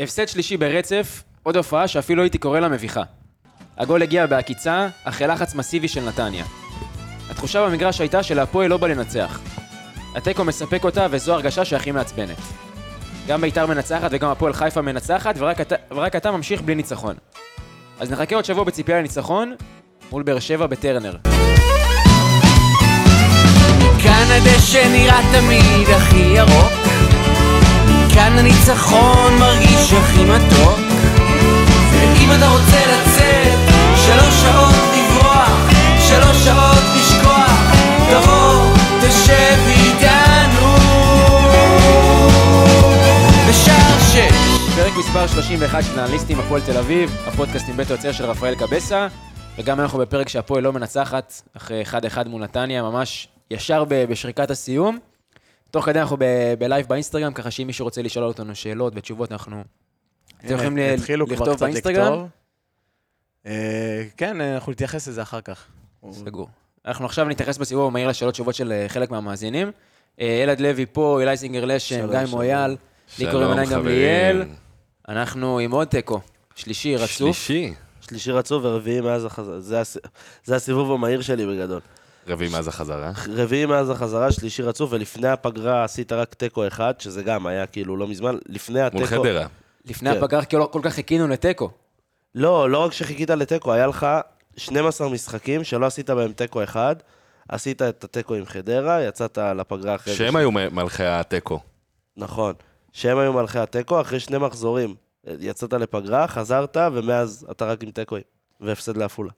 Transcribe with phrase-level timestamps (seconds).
[0.00, 3.02] הפסד שלישי ברצף, עוד הופעה שאפילו הייתי קורא לה מביכה.
[3.78, 6.44] הגול הגיע בעקיצה, אחרי לחץ מסיבי של נתניה.
[7.30, 9.40] התחושה במגרש הייתה שלהפועל לא בא לנצח.
[10.14, 12.36] התיקו מספק אותה וזו הרגשה שהכי מעצבנת.
[13.26, 17.16] גם בית"ר מנצחת וגם הפועל חיפה מנצחת ורק אתה, ורק אתה ממשיך בלי ניצחון.
[18.00, 19.54] אז נחכה עוד שבוע בציפייה לניצחון
[20.12, 21.16] מול באר שבע בטרנר.
[24.02, 27.03] כאן הדשא נראה תמיד הכי ירוק
[28.14, 30.78] כאן הניצחון מרגיש הכי מתוק.
[31.92, 33.58] ואם אתה רוצה לצאת
[33.96, 35.70] שלוש שעות לברוח
[36.08, 37.72] שלוש שעות לשכוח
[38.10, 40.76] תבוא תשב איתנו.
[43.48, 44.74] בשער שש.
[44.76, 49.06] פרק מספר 31 של אנליסטים הפועל תל אביב, הפודקאסט עם בית היוצר של רפאל קבסה,
[49.58, 54.98] וגם אנחנו בפרק שהפועל לא מנצחת, אחרי 1-1 מול נתניה, ממש ישר בשריקת הסיום.
[55.74, 56.16] תוך כדי אנחנו
[56.58, 59.64] בלייב באינסטגרם, ככה שאם מישהו רוצה לשאול אותנו שאלות ותשובות, אנחנו...
[60.44, 60.78] אתם יכולים
[61.28, 62.26] לכתוב באינסטגרם?
[63.46, 65.66] אה, כן, אנחנו נתייחס לזה אחר כך.
[66.10, 66.48] סגור.
[66.86, 69.70] אנחנו עכשיו נתייחס בסיבוב המהיר לשאלות תשובות של אה, חלק מהמאזינים.
[70.20, 72.18] אה, אלעד לוי פה, אלי זינגר לשם, גיא.
[72.30, 72.76] מויאל,
[73.18, 74.42] לי קוראים עיני גמליאל.
[75.08, 76.20] אנחנו עם עוד תיקו,
[76.54, 77.08] שלישי רצוף.
[77.36, 77.74] שלישי.
[78.00, 79.82] שלישי רצוף ורביעי מאז החזרה.
[80.44, 81.80] זה הסיבוב המהיר שלי בגדול.
[82.26, 83.12] רביעי מאז החזרה.
[83.28, 87.96] רביעי מאז החזרה, שלישי רצוף, ולפני הפגרה עשית רק תיקו אחד, שזה גם היה כאילו
[87.96, 88.36] לא מזמן.
[88.48, 88.98] לפני התיקו...
[88.98, 89.46] מול חדרה.
[89.84, 90.18] לפני כן.
[90.18, 91.70] הפגרה כי לא כל כך חיכינו לתיקו.
[92.34, 94.06] לא, לא רק שחיכית לתיקו, היה לך
[94.56, 96.96] 12 משחקים שלא עשית בהם תיקו אחד,
[97.48, 100.14] עשית את התיקו עם חדרה, יצאת לפגרה אחרי.
[100.14, 101.60] שהם היו מלכי התיקו.
[102.16, 102.54] נכון.
[102.92, 104.94] שהם היו מלכי התיקו, אחרי שני מחזורים.
[105.40, 108.24] יצאת לפגרה, חזרת, ומאז אתה רק עם תיקואים.
[108.60, 109.30] והפסד לעפולה.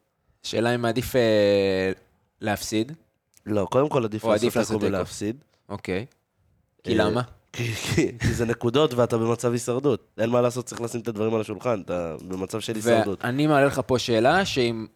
[0.43, 1.93] שאלה אם מעדיף אה,
[2.41, 2.93] להפסיד.
[3.47, 4.87] לא, קודם כל עדיף לעשות תיקו.
[4.87, 5.37] ולהפסיד.
[5.69, 6.07] אוקיי.
[6.85, 7.23] כי אה, למה?
[7.53, 10.05] כי, זה נקודות ואתה במצב הישרדות.
[10.19, 13.25] אין מה לעשות, צריך לשים את הדברים על השולחן, אתה במצב של הישרדות.
[13.25, 14.87] ואני מעלה לך פה שאלה שאם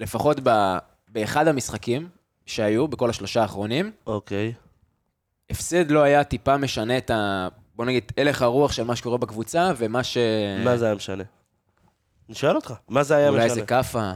[0.00, 0.78] לפחות ב-
[1.08, 2.08] באחד המשחקים
[2.46, 4.52] שהיו, בכל השלושה האחרונים, אוקיי.
[5.50, 7.48] הפסד לא היה טיפה משנה את ה...
[7.76, 10.18] בוא נגיד, הלך הרוח של מה שקורה בקבוצה, ומה ש...
[10.64, 11.24] מה זה היה משנה?
[12.28, 13.54] אני שואל אותך, מה זה היה אולי משנה?
[13.54, 14.12] זה כאפה,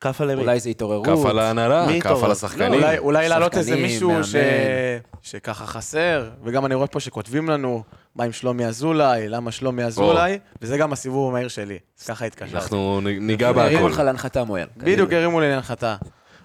[0.00, 0.42] כאפה למי?
[0.42, 1.06] אולי זה התעוררות.
[1.06, 2.10] כף על ההנהלה, מי כף?
[2.10, 2.74] על לא, השחקנים.
[2.82, 4.34] אולי, אולי להעלות איזה מישהו ש...
[5.22, 7.82] שככה חסר, וגם אני רואה פה שכותבים לנו,
[8.14, 11.78] מה עם שלומי אזולאי, למה שלומי אזולאי, וזה גם הסיבוב המהיר שלי.
[12.08, 12.56] ככה התקשרתי.
[12.56, 13.90] אנחנו ניגע הרימו בהכל.
[13.90, 14.66] אותך להנחתה מויאל.
[14.76, 15.96] בדיוק הרימו לי להנחתה.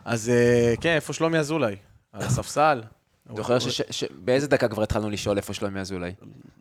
[0.05, 1.75] אז אה, כן, איפה שלומי אזולאי?
[2.13, 2.81] על הספסל?
[3.35, 6.11] זוכר ש- ש- ש- באיזה דקה כבר התחלנו לשאול איפה שלומי אזולאי?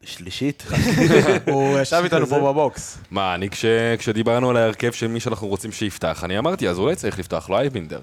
[0.03, 0.65] שלישית?
[1.53, 2.99] הוא ישב איתנו פה בבוקס.
[3.11, 3.65] מה, אני כש-
[3.99, 7.59] כשדיברנו על ההרכב של מי שאנחנו רוצים שיפתח, אני אמרתי, אז אולי צריך לפתוח, לא
[7.59, 8.00] אייבינדר.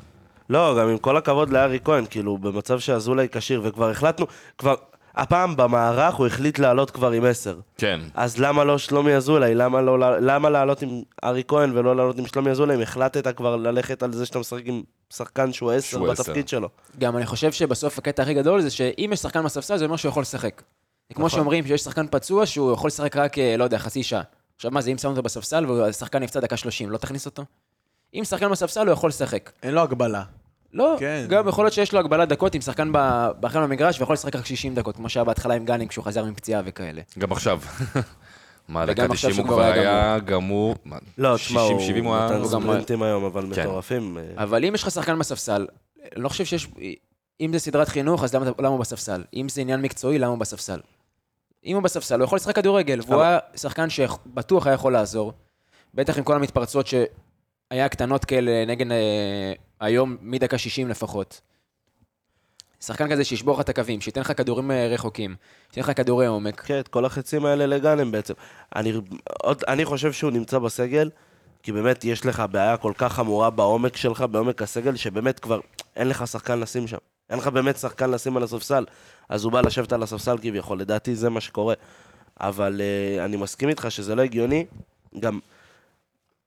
[0.49, 4.25] לא, גם עם כל הכבוד לארי כהן, כאילו, במצב שאזולאי כשיר, וכבר החלטנו,
[4.57, 4.75] כבר,
[5.21, 7.59] הפעם במערך הוא החליט לעלות כבר עם עשר.
[7.77, 7.99] כן.
[8.13, 9.55] אז למה לא שלומי אזולאי?
[9.55, 12.75] למה, לא, למה לעלות עם ארי כהן ולא לעלות עם שלומי אזולאי?
[12.75, 16.03] אם החלטת כבר ללכת על זה שאתה משחק עם שחקן שהוא עשר.
[16.03, 16.69] בתפקיד שלו.
[16.99, 20.09] גם אני חושב שבסוף הקטע הכי גדול זה שאם יש שחקן בספסל זה אומר שהוא
[20.09, 20.61] יכול לשחק.
[21.09, 21.37] זה כמו נכון.
[21.37, 24.21] שאומרים שיש שחקן פצוע שהוא יכול לשחק רק, אה, לא יודע, חצי שעה.
[24.55, 27.43] עכשיו מה זה, אם שמו אותו בספסל והשחקן נפצע דקה 30, לא תכניס אותו?
[28.13, 29.51] אם שחקן בספסל הוא יכול לשחק.
[29.63, 30.23] אין לו הגבלה.
[30.73, 31.25] לא, כן.
[31.29, 34.45] גם יכול להיות שיש לו הגבלת דקות עם שחקן ב- באחר במגרש ויכול לשחק רק
[34.45, 37.01] 60 דקות, כמו שהיה בהתחלה עם גאנינג כשהוא חזר מפציעה וכאלה.
[37.19, 37.59] גם עכשיו.
[38.67, 40.75] מה, דקה עכשיו 90 הוא כבר היה גמור.
[41.17, 42.25] לא, תשמע, 60, הוא 70 הוא היה...
[42.25, 43.61] נתן הוא גם- ספרינטים היום, אבל כן.
[43.61, 44.17] מטורפים.
[44.17, 45.67] אה, אבל אם יש לך שחקן בספסל,
[46.15, 46.67] אני לא חושב שיש...
[47.41, 49.23] אם זה סדרת חינוך, אז למה, למה הוא בספסל?
[49.33, 50.79] אם זה עניין מקצועי, למה הוא בספסל?
[51.65, 55.33] אם הוא בספסל, הוא יכול לשחק כדורגל, והוא היה שחקן שבטוח היה יכול לעזור.
[55.93, 56.87] בטח עם כל המתפרצות
[57.73, 61.41] שהיה קטנות כאלה נגד אה, היום מדקה 60 לפחות.
[62.81, 65.35] שחקן כזה שישבור לך את הקווים, שייתן לך כדורים אה, רחוקים,
[65.73, 66.61] שייתן לך כדורי עומק.
[66.61, 68.33] כן, את כל החצים האלה לגאנם בעצם.
[68.75, 68.93] אני,
[69.43, 71.09] עוד, אני חושב שהוא נמצא בסגל,
[71.63, 75.59] כי באמת יש לך בעיה כל כך חמורה בעומק שלך, בעומק הסגל, שבאמת כבר
[75.95, 76.97] אין לך שחקן לשים שם.
[77.29, 78.85] אין לך באמת שחקן לשים על הספסל,
[79.29, 81.73] אז הוא בא לשבת על הספסל כביכול, לדעתי זה מה שקורה.
[82.39, 84.65] אבל uh, אני מסכים איתך שזה לא הגיוני.
[85.19, 85.39] גם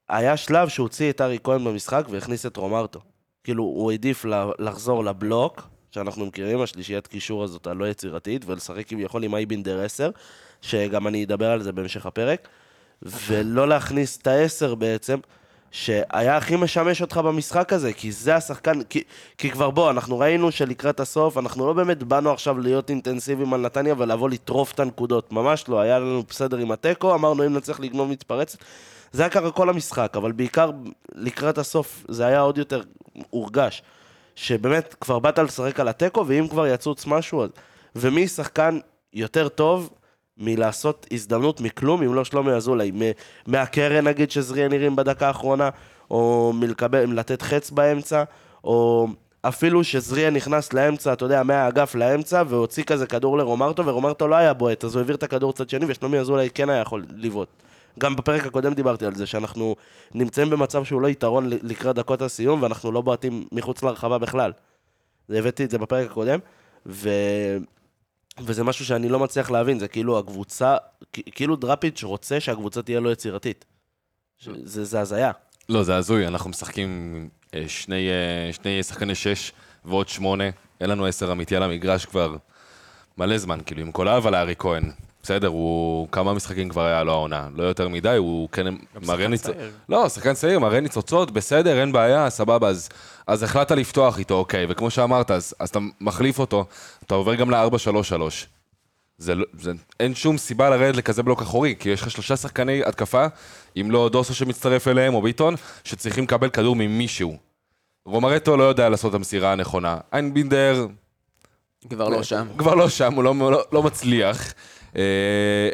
[0.09, 3.01] היה שלב שהוא הוציא את ארי כהן במשחק והכניס את רומרטו.
[3.45, 4.25] כאילו, הוא העדיף
[4.59, 10.11] לחזור לבלוק, שאנחנו מכירים, השלישיית קישור הזאת הלא יצירתית, ולשחק כביכול עם אייבינדר 10,
[10.63, 12.49] שגם אני אדבר על זה בהמשך הפרק,
[13.03, 15.19] ולא להכניס את ה-10 בעצם,
[15.71, 19.03] שהיה הכי משמש אותך במשחק הזה, כי זה השחקן, כי,
[19.39, 23.61] כי כבר בוא, אנחנו ראינו שלקראת הסוף, אנחנו לא באמת באנו עכשיו להיות אינטנסיביים על
[23.61, 27.81] נתניה ולבוא לטרוף את הנקודות, ממש לא, היה לנו בסדר עם התיקו, אמרנו אם נצליח
[27.81, 28.59] לגנוב מתפרצת,
[29.13, 30.71] זה היה ככה כל המשחק, אבל בעיקר
[31.15, 32.83] לקראת הסוף זה היה עוד יותר
[33.31, 33.83] הורגש,
[34.35, 37.51] שבאמת כבר באת לשחק על התיקו, ואם כבר יצוץ משהו, אז...
[37.97, 38.79] ומי שחקן
[39.13, 39.91] יותר טוב
[40.39, 42.91] מלעשות הזדמנות מכלום, אם לא שלומי אזולאי.
[42.91, 43.13] מ-
[43.47, 45.71] מהקרן, נגיד, שזריאן נראים בדקה האחרונה,
[46.11, 48.25] או מלקבל, מלתת חץ באמצע,
[48.65, 49.09] או
[49.43, 54.53] אפילו שזריאן נכנס לאמצע, אתה יודע, מהאגף לאמצע, והוציא כזה כדור לרומרטו, ורומרטו לא היה
[54.53, 57.49] בועט, אז הוא העביר את הכדור צד שני, ושלומי אזולאי כן היה יכול לבעוט.
[57.99, 59.77] גם בפרק הקודם דיברתי על זה, שאנחנו
[60.15, 64.53] נמצאים במצב שהוא לא יתרון לקראת דקות הסיום, ואנחנו לא בועטים מחוץ לרחבה בכלל.
[65.29, 66.39] הבאתי את זה בפרק הקודם,
[66.87, 67.11] ו...
[68.41, 70.77] וזה משהו שאני לא מצליח להבין, זה כאילו הקבוצה,
[71.13, 73.65] כאילו דראפיץ' רוצה שהקבוצה תהיה לא יצירתית.
[74.65, 75.31] זה, זה הזיה.
[75.69, 79.53] לא, זה הזוי, אנחנו משחקים אה, שני, אה, שני שחקני שש
[79.85, 80.45] ועוד שמונה,
[80.81, 82.37] אין לנו עשר אמיתי על המגרש כבר
[83.19, 84.91] מלא זמן, כאילו, עם כל אהבה לארי כהן.
[85.23, 88.67] בסדר, הוא כמה משחקים כבר היה לו העונה, לא יותר מדי, הוא כן
[89.07, 89.57] מראה ניצוצות.
[89.89, 92.89] לא, שחקן צעיר, מראה ניצוצות, בסדר, אין בעיה, סבבה, אז,
[93.27, 96.65] אז החלטת לפתוח איתו, אוקיי, וכמו שאמרת, אז, אז אתה מחליף אותו,
[97.07, 98.23] אתה עובר גם ל-4-3-3.
[99.19, 102.85] זה, לא- זה, אין שום סיבה לרדת לכזה בלוק אחורי, כי יש לך שלושה שחקני
[102.85, 103.27] התקפה,
[103.81, 105.55] אם לא דוסו שמצטרף אליהם, או ביטון,
[105.85, 107.37] שצריכים לקבל כדור ממישהו.
[108.07, 109.97] רומרטו לא יודע לעשות את המסירה הנכונה.
[110.13, 110.87] איינבינדר
[111.91, 112.47] כבר לא שם.
[112.59, 114.53] כבר לא שם, הוא לא, לא, לא מצליח.
[114.97, 115.03] אה,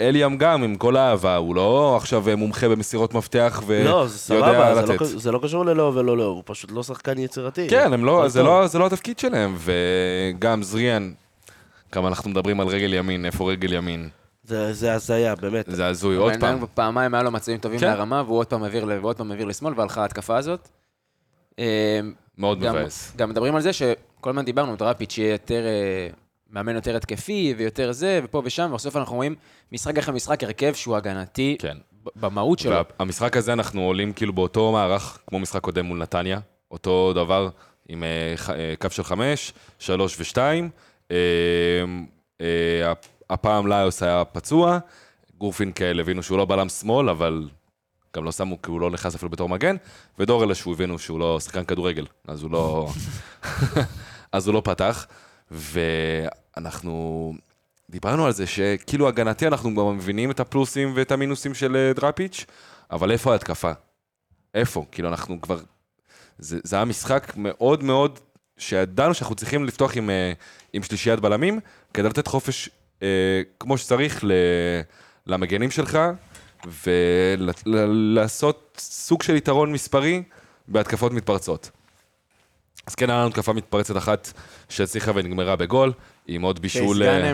[0.09, 4.19] אליאם גם, עם כל האהבה, הוא לא עכשיו אה, מומחה במסירות מפתח ויודע לא, זה
[4.19, 5.05] סבבה, זה לא, לתת.
[5.05, 7.69] זה לא קשור ללא ולא לא, הוא פשוט לא שחקן יצירתי.
[7.69, 8.43] כן, הם לא, זה.
[8.43, 11.13] לא, זה לא התפקיד שלהם, וגם זריאן,
[11.93, 14.09] כמה אנחנו מדברים על רגל ימין, איפה רגל ימין?
[14.45, 15.65] זה, זה הזיה, באמת.
[15.69, 16.59] זה הזוי, עוד פעם.
[16.75, 17.87] פעמיים היה לו מצבים טובים כן.
[17.87, 20.69] להרמה, והוא עוד פעם העביר ל- ועוד פעם העביר לשמאל, והלכה ההתקפה הזאת.
[21.59, 22.01] אה,
[22.39, 23.13] מאוד גם- מבאס.
[23.17, 26.09] גם מדברים על זה שכל הזמן דיברנו, דראפיץ' יהיה יותר, אה,
[26.51, 29.35] מאמן יותר התקפי ויותר זה, ופה ושם, ובסוף אנחנו רואים
[29.73, 31.77] משחק אחרי משחק הרכב שהוא הגנתי, כן.
[32.17, 32.77] במהות שלו.
[33.01, 36.41] והמשחק הזה אנחנו עולים כאילו באותו מערך, כמו משחק קודם מול נתניה,
[36.71, 37.49] אותו דבר
[37.89, 40.71] עם אה, אה, קו של חמש, שלוש ושתיים.
[41.11, 41.17] אה,
[42.41, 44.79] אה, הפ- הפעם לאיוס היה פצוע,
[45.39, 47.49] גורפינקל הבינו שהוא לא בלם שמאל, אבל
[48.17, 49.77] גם לא שמו, כי הוא לא נכנס אפילו בתור מגן,
[50.19, 52.89] ודורלה שהוא הבינו שהוא לא שחקן כדורגל, אז הוא לא...
[54.33, 55.07] אז הוא לא פתח,
[55.51, 57.35] ואנחנו
[57.91, 62.45] דיברנו על זה שכאילו הגנתי אנחנו כבר מבינים את הפלוסים ואת המינוסים של אה, דראפיץ',
[62.91, 63.73] אבל איפה ההתקפה?
[64.55, 64.85] איפה?
[64.93, 65.59] כאילו אנחנו כבר...
[66.39, 68.19] זה, זה היה משחק מאוד מאוד,
[68.59, 70.33] שידענו שאנחנו צריכים לפתוח עם, אה,
[70.73, 71.61] עם שלישיית בלמים,
[71.95, 72.71] כדי לתת חופש
[73.03, 74.33] אה, כמו שצריך ל,
[75.27, 75.99] למגנים שלך,
[77.67, 80.23] ולעשות סוג של יתרון מספרי
[80.69, 81.71] בהתקפות מתפרצות.
[82.89, 84.33] אז כן, היה לנו התקפה מתפרצת אחת
[84.69, 85.93] שהצליחה ונגמרה בגול,
[86.27, 87.03] עם עוד בישול...
[87.03, 87.33] אה, אה,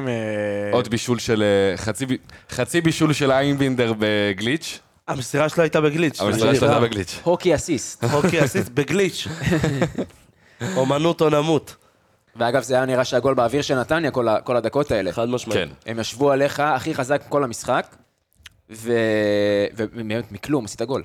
[0.73, 1.43] עוד בישול של...
[1.43, 2.07] אה, חצי,
[2.51, 4.79] חצי בישול של איינבינדר בגליץ',
[5.09, 6.21] המסירה שלו הייתה בגליץ'.
[6.21, 7.21] המסירה שלו הייתה בגליץ'.
[7.23, 8.05] הוקי אסיסט.
[8.05, 9.27] אוקיי, עשית בגליץ'.
[10.77, 11.77] אומנות או נמות.
[12.37, 15.13] ואגב, זה היה נראה שהגול באוויר של נתניה כל, ה- כל הדקות האלה.
[15.13, 15.59] חד משמעית.
[15.59, 15.69] כן.
[15.87, 17.97] הם ישבו עליך הכי חזק כל המשחק,
[18.71, 18.93] ו...
[19.77, 21.03] ובאמת מכלום עשית גול.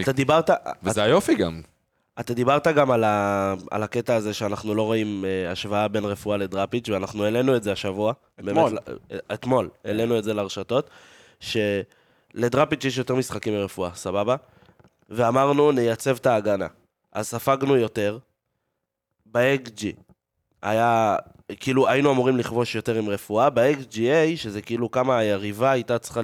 [0.00, 0.50] אתה דיברת,
[0.82, 1.60] וזה היופי גם.
[2.20, 6.36] אתה דיברת גם על, ה, על הקטע הזה שאנחנו לא רואים אה, השוואה בין רפואה
[6.36, 8.12] לדראפיץ', ואנחנו העלינו את זה השבוע.
[8.40, 8.54] אתמול.
[8.54, 10.90] באמת, אה, אתמול, העלינו את זה לרשתות,
[11.40, 14.36] שלדראפיץ' יש יותר משחקים מרפואה, סבבה?
[15.08, 16.66] ואמרנו, נייצב את ההגנה.
[17.12, 18.18] אז ספגנו יותר,
[19.26, 19.82] ב-XG
[20.62, 21.16] היה,
[21.60, 26.20] כאילו היינו אמורים לכבוש יותר עם רפואה, ב-XGA, שזה כאילו כמה היריבה הייתה צריכה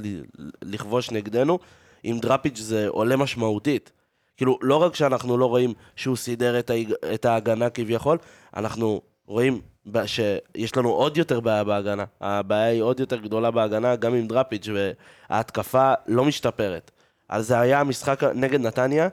[0.63, 1.59] לכבוש נגדנו,
[2.03, 3.93] עם דראפיץ' זה עולה משמעותית.
[4.37, 6.93] כאילו, לא רק שאנחנו לא רואים שהוא סידר את, ההג...
[7.15, 8.19] את ההגנה כביכול,
[8.57, 9.61] אנחנו רואים
[10.07, 12.05] שיש לנו עוד יותר בעיה בהגנה.
[12.21, 16.91] הבעיה היא עוד יותר גדולה בהגנה, גם עם דראפיץ', וההתקפה לא משתפרת.
[17.29, 19.09] אז זה היה המשחק נגד נתניה.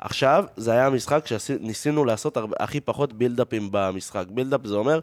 [0.00, 4.24] עכשיו, זה היה המשחק שניסינו לעשות הרבה, הכי פחות בילדאפים במשחק.
[4.30, 5.00] בילדאפ זה אומר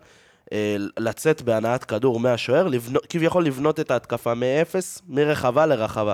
[0.53, 6.13] אה, לצאת בהנעת כדור מהשוער, לבנו, כביכול לבנות את ההתקפה מאפס, מרחבה לרחבה.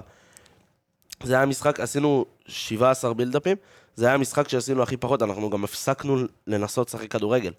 [1.24, 3.58] זה היה משחק, עשינו 17 בילדאפים,
[3.96, 7.52] זה היה המשחק שעשינו הכי פחות, אנחנו גם הפסקנו לנסות לשחק כדורגל.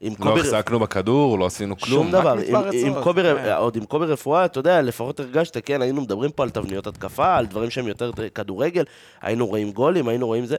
[0.00, 2.02] עם לא קובי- החזקנו בכדור, לא עשינו כלום.
[2.02, 3.52] שום דבר, עם, עם קובי, כן.
[3.52, 7.36] עוד עם קובי רפואה, אתה יודע, לפחות הרגשת, כן, היינו מדברים פה על תבניות התקפה,
[7.36, 8.84] על דברים שהם יותר כדורגל,
[9.20, 10.56] היינו רואים גולים, היינו רואים זה.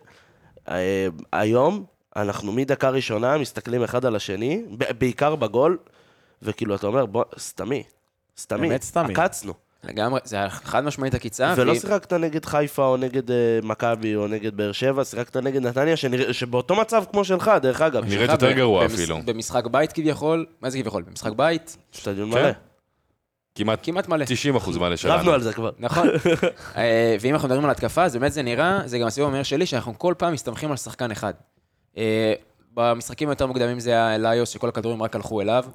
[0.70, 1.86] אה, היום,
[2.16, 5.78] אנחנו מדקה ראשונה מסתכלים אחד על השני, ב- בעיקר בגול,
[6.42, 7.84] וכאילו, אתה אומר, בוא, סתמי,
[8.38, 9.14] סתמי, באמת סתמי.
[9.14, 9.54] עקצנו.
[9.88, 11.54] לגמרי, זה היה חד משמעית עקיצה.
[11.58, 15.62] ולא והיא- שיחקת נגד חיפה או נגד אה, מכבי או נגד באר שבע, שיחקת נגד
[15.65, 18.06] נתניה, שנראה- שבאותו מצב כמו שלך, דרך אגב.
[18.06, 19.20] נראית יותר גרוע במש- אפילו.
[19.25, 21.04] במשחק בית כביכול, מה זה כביכול?
[21.04, 22.38] במשחק בית, שטדיון כן.
[22.42, 22.51] מלא.
[23.56, 24.25] כמעט כמעט מלא.
[24.25, 25.15] 90 אחוז מלא שלנו.
[25.20, 25.70] רבנו על זה כבר.
[25.80, 26.08] נכון.
[26.77, 29.65] אה, ואם אנחנו מדברים על התקפה, אז באמת זה נראה, זה גם הסיבוב המהיר שלי,
[29.65, 31.34] שאנחנו כל פעם מסתמכים על שחקן אחד.
[32.75, 35.65] במשחקים היותר מוקדמים זה היה אליוס, שכל הכדורים רק הלכו אליו,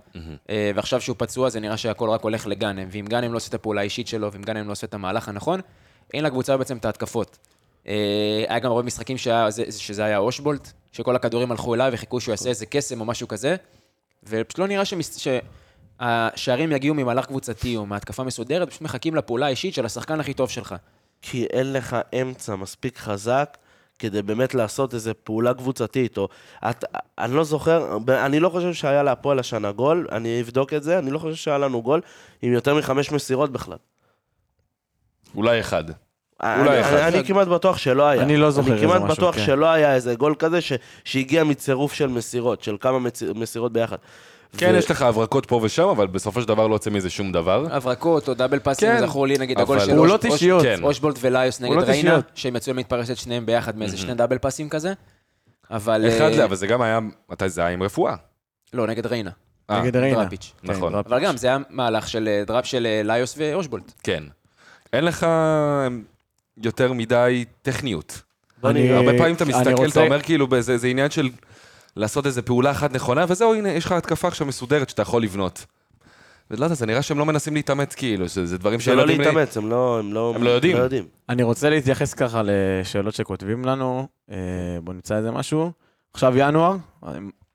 [0.51, 3.55] אה, ועכשיו שהוא פצוע, זה נראה שהכל רק הולך לגאנם, ואם גאנם לא עושה את
[3.55, 5.61] הפעולה האישית שלו, ואם גאנם לא עושה את המהלך הנכון,
[6.15, 7.39] אין לקבוצה בעצם את ההתקפות.
[7.87, 12.33] אה, היה גם הרבה משחקים שהיה, שזה היה אושבולט, שכל הכדורים הלכו אליו וחיכו שהוא
[12.33, 13.57] יעשה איזה קסם או משהו כזה,
[14.25, 15.29] ופשוט לא נראה שמס...
[16.01, 20.51] שהשערים יגיעו ממהלך קבוצתי או מהתקפה מסודרת, פשוט מחכים לפעולה האישית של השחקן הכי טוב
[20.51, 20.75] שלך.
[21.23, 23.57] כי אין לך אמצע מספיק חזק
[24.01, 26.29] כדי באמת לעשות איזו פעולה קבוצתית, או...
[26.71, 26.85] את,
[27.19, 31.11] אני לא זוכר, אני לא חושב שהיה להפועל השנה גול, אני אבדוק את זה, אני
[31.11, 32.01] לא חושב שהיה לנו גול
[32.43, 33.77] עם יותר מחמש מסירות בכלל.
[35.35, 35.85] אולי אחד.
[36.43, 36.95] אני, אולי אחד.
[36.95, 38.23] אני, אני כמעט בטוח שלא היה.
[38.23, 39.45] אני לא זוכר אני איזה כמעט משהו, בטוח כן.
[39.47, 40.73] שלא היה איזה גול כזה ש,
[41.05, 43.97] שהגיע מצירוף של מסירות, של כמה מצ, מסירות ביחד.
[44.57, 47.33] כן, ו- יש לך הברקות פה ושם, אבל בסופו של דבר לא יוצא מזה שום
[47.33, 47.67] דבר.
[47.71, 50.63] הברקות או דאבל פאסים, כן, זכור לי נגיד הגול של פעולות אוש- אישיות.
[50.63, 50.83] כן.
[50.83, 52.25] אושבולט וליוס נגד פעולות ריינה, אישיות.
[52.35, 54.93] שהם יצאו מתפרשת שניהם ביחד מאיזה שני דאבל פאסים כזה.
[55.71, 56.09] אבל...
[56.09, 56.99] אחד אה, זה, אבל זה גם היה,
[57.31, 58.15] מתי זה היה עם רפואה.
[58.73, 59.31] לא, נגד ריינה.
[59.71, 60.21] אה, נגד ריינה.
[60.21, 60.53] דראפיץ'.
[60.63, 60.93] כן, נכון.
[60.93, 61.13] דראפיץ'.
[61.13, 63.93] אבל גם, זה היה מהלך של אה, דראפ של אה, ליוס ואושבולט.
[64.03, 64.25] כן.
[64.93, 65.89] אין לך אה,
[66.65, 68.21] יותר מדי טכניות.
[68.65, 71.29] אני- הרבה פעמים אתה מסתכל, אתה אומר כאילו, זה זה עניין של
[71.97, 75.67] לעשות איזה פעולה אחת נכונה, וזהו, הנה, יש לך התקפה עכשיו מסודרת שאתה יכול לבנות.
[76.51, 79.21] ולא יודע, זה נראה שהם לא מנסים להתאמץ כאילו, שזה דברים זה שלא לא יודעים...
[79.21, 80.77] לי- להתאמץ, הם לא, הם לא, הם לא יודעים.
[80.77, 81.05] לא יודעים.
[81.29, 84.37] אני רוצה להתייחס ככה לשאלות שכותבים לנו, אה,
[84.85, 85.71] בוא נמצא איזה משהו.
[86.15, 86.77] עכשיו ינואר,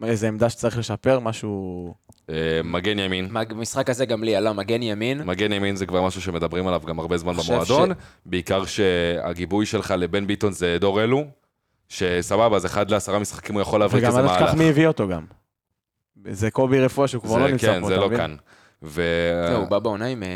[0.04, 1.94] איזה עמדה שצריך לשפר, משהו...
[2.30, 3.30] אה, מגן ימין.
[3.50, 5.22] במשחק הזה גם לי עלה מגן ימין.
[5.26, 7.90] מגן ימין זה כבר משהו שמדברים עליו גם הרבה זמן במועדון,
[8.26, 11.26] בעיקר שהגיבוי שלך לבן ביטון זה דור אלו,
[11.90, 14.42] שסבבה, אז אחד לעשרה משחקים הוא יכול וגם כזה אל מהלך.
[14.44, 15.26] תשכח מי הביא אותו גם.
[16.30, 18.20] זה קובי רפואה שהוא כבר זה- לא נמצא כן, פה, זה אתה לא מבין?
[18.20, 18.36] כאן.
[18.84, 19.02] ו...
[19.50, 20.24] זהו, הוא בא בעונה עם...
[20.24, 20.28] אה,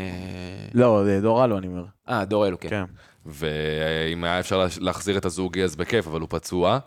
[0.74, 1.84] לא, זה דור אלו, אני אומר.
[2.08, 2.68] אה, דור אלו, כן.
[2.68, 2.84] כן.
[3.26, 6.78] ואם היה אפשר להחזיר את הזוגי אז בכיף, אבל הוא פצוע.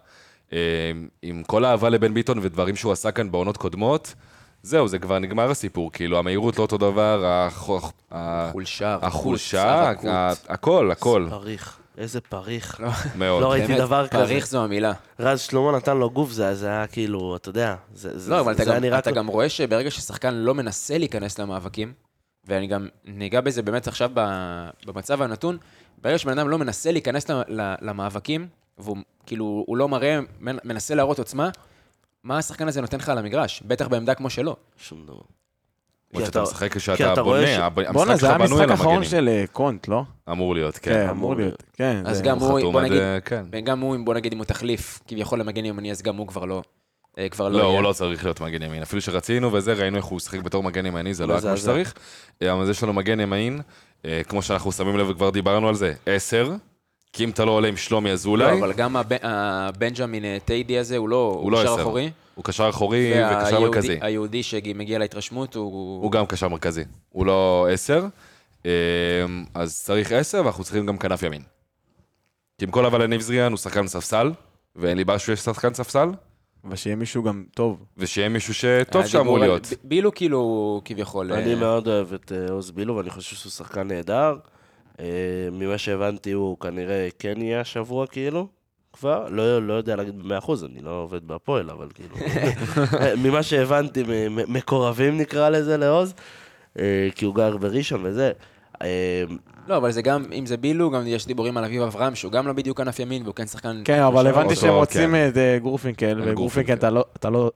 [0.54, 0.92] אה,
[1.22, 4.14] עם כל האהבה לבן ביטון ודברים שהוא עשה כאן בעונות קודמות,
[4.64, 5.92] זהו, זה כבר נגמר הסיפור.
[5.92, 7.26] כאילו, המהירות לא אותו דבר,
[8.12, 9.40] החולשה, רכות,
[10.06, 12.80] ה- הכל, הכל, פריך, איזה פריך.
[13.16, 13.42] מאוד.
[13.42, 14.24] לא ראיתי דבר כזה.
[14.26, 14.94] פריך זו המילה.
[15.20, 18.64] רז שלמה נתן לו גוף, זה היה כאילו, אתה יודע, זה זה- לא, אבל אתה
[19.10, 21.94] היה גם- רואה שברגע ששחקן לא מנסה להיכנס למאבקים,
[22.46, 24.12] ואני גם ניגע בזה באמת עכשיו
[24.86, 25.58] במצב הנתון,
[26.02, 27.26] ברגע שבן אדם לא מנסה להיכנס
[27.82, 28.48] למאבקים,
[28.78, 31.50] והוא כאילו, הוא לא מראה, מנ- מנסה להראות עוצמה,
[32.24, 33.64] מה השחקן הזה נותן לך על המגרש?
[33.68, 34.56] בטח בעמדה כמו שלו.
[34.78, 35.22] שום דבר.
[36.14, 38.38] כי שאתה אתה- משחק כי כשאתה אתה רואה ש- בונה, הב- בואנה, המשחק זה היה
[38.40, 39.04] שלך בנוי על המשחק האחרון.
[39.06, 40.04] של אה, קונט, לא?
[40.32, 41.10] אמור להיות, כן, כן.
[41.10, 41.64] אמור להיות.
[41.74, 43.44] כן, אז זה- גם הוא, חתום בוא עד, נגיד, אה, כן.
[43.64, 46.62] גם הוא, בוא נגיד אם הוא תחליף, כביכול למגן ימני, אז גם הוא כבר לא,
[47.20, 47.64] אה, כבר לא לא.
[47.66, 48.82] הוא לא צריך להיות מגן ימין.
[48.82, 51.58] אפילו שרצינו וזה, ראינו איך הוא שיחק בתור מגן ימני, זה לא היה כמו.
[51.58, 51.94] שצריך.
[52.44, 53.62] אבל יש לנו מגן ימין,
[54.28, 56.52] כמו שאנחנו שמים לב וכבר דיברנו על זה, עשר.
[57.14, 60.98] כי אם אתה לא עולה עם שלומי לא, אזולאי, אבל גם הבנג'מין אה, טיידי הזה,
[60.98, 61.76] הוא לא, הוא לא קשר.
[61.82, 62.12] אחורי.
[62.36, 63.98] הוא קשר אחורי וקשר והיהודי- מרכזי.
[64.02, 66.04] היהודי שמגיע להתרשמות הוא...
[66.04, 68.06] הוא גם קשר מרכזי, הוא לא עשר.
[68.66, 68.72] אה,
[69.54, 71.42] אז צריך עשר, ואנחנו צריכים גם כנף ימין.
[72.58, 74.32] כי עם כל אבל יניב זריאן הוא שחקן ספסל,
[74.76, 76.10] ואין לי בעיה שהוא יש שחקן ספסל,
[76.64, 77.86] אבל שיהיה מישהו גם טוב.
[77.98, 79.74] ושיהיה מישהו שטוב שאמור להיות.
[79.84, 81.34] בילו כאילו, כביכול...
[81.34, 84.36] אני אה, מאוד אוהב את אה, עוז בילו, ואני חושב שהוא שחקן נהדר.
[85.00, 85.06] אה,
[85.52, 88.48] ממה שהבנתי, הוא כנראה כן יהיה השבוע, כאילו,
[88.94, 89.28] כבר.
[89.30, 92.16] לא, לא יודע להגיד במאה אחוז, אני לא עובד בהפועל, אבל כאילו...
[93.24, 94.04] ממה שהבנתי,
[94.48, 96.14] מקורבים נקרא לזה לעוז,
[96.80, 98.32] אה, כי הוא גר בראשון וזה.
[98.82, 99.24] אה,
[99.68, 102.48] לא, אבל זה גם, אם זה בילו, גם יש דיבורים על אביב אברהם, שהוא גם
[102.48, 103.82] לא בדיוק כנף ימין, והוא כן שחקן...
[103.86, 105.30] כן, אבל הבנתי שהם רוצים כן.
[105.30, 106.22] את גורפינקל.
[106.26, 107.06] וגורפינקל אתה לא...
[107.18, 107.52] אתה לא...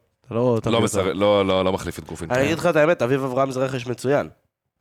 [0.58, 0.80] אתה לא...
[1.06, 2.32] לא לא- לא לא מחליף את גופין.
[2.32, 4.30] אני אגיד לך את האמת, אביב אברהם זה רכש מצוין.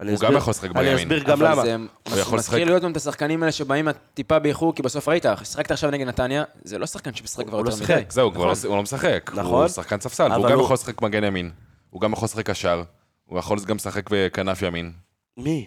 [0.01, 0.97] אני הוא אסביר- גם יכול לשחק אני בימין.
[0.99, 1.63] אסביר גם למה.
[1.63, 1.77] זה
[2.09, 2.53] הוא יכול לשחק.
[2.53, 6.07] מתחיל להיות גם את השחקנים האלה שבאים טיפה באיחור, כי בסוף ראית, שיחקת עכשיו נגד
[6.07, 7.85] נתניה, זה לא שחקן שמשחק כבר הוא לא יותר.
[7.85, 8.03] מדי.
[8.09, 8.55] זהו, כבר נכון.
[8.65, 9.31] לא- הוא לא משחק.
[9.35, 9.61] נכון.
[9.61, 11.51] הוא שחקן ספסל, והוא גם הוא- יכול לשחק מגן ימין.
[11.91, 12.83] הוא גם יכול לשחק קשר.
[13.25, 14.93] הוא יכול גם לשחק בכנף ימין.
[15.37, 15.67] מי?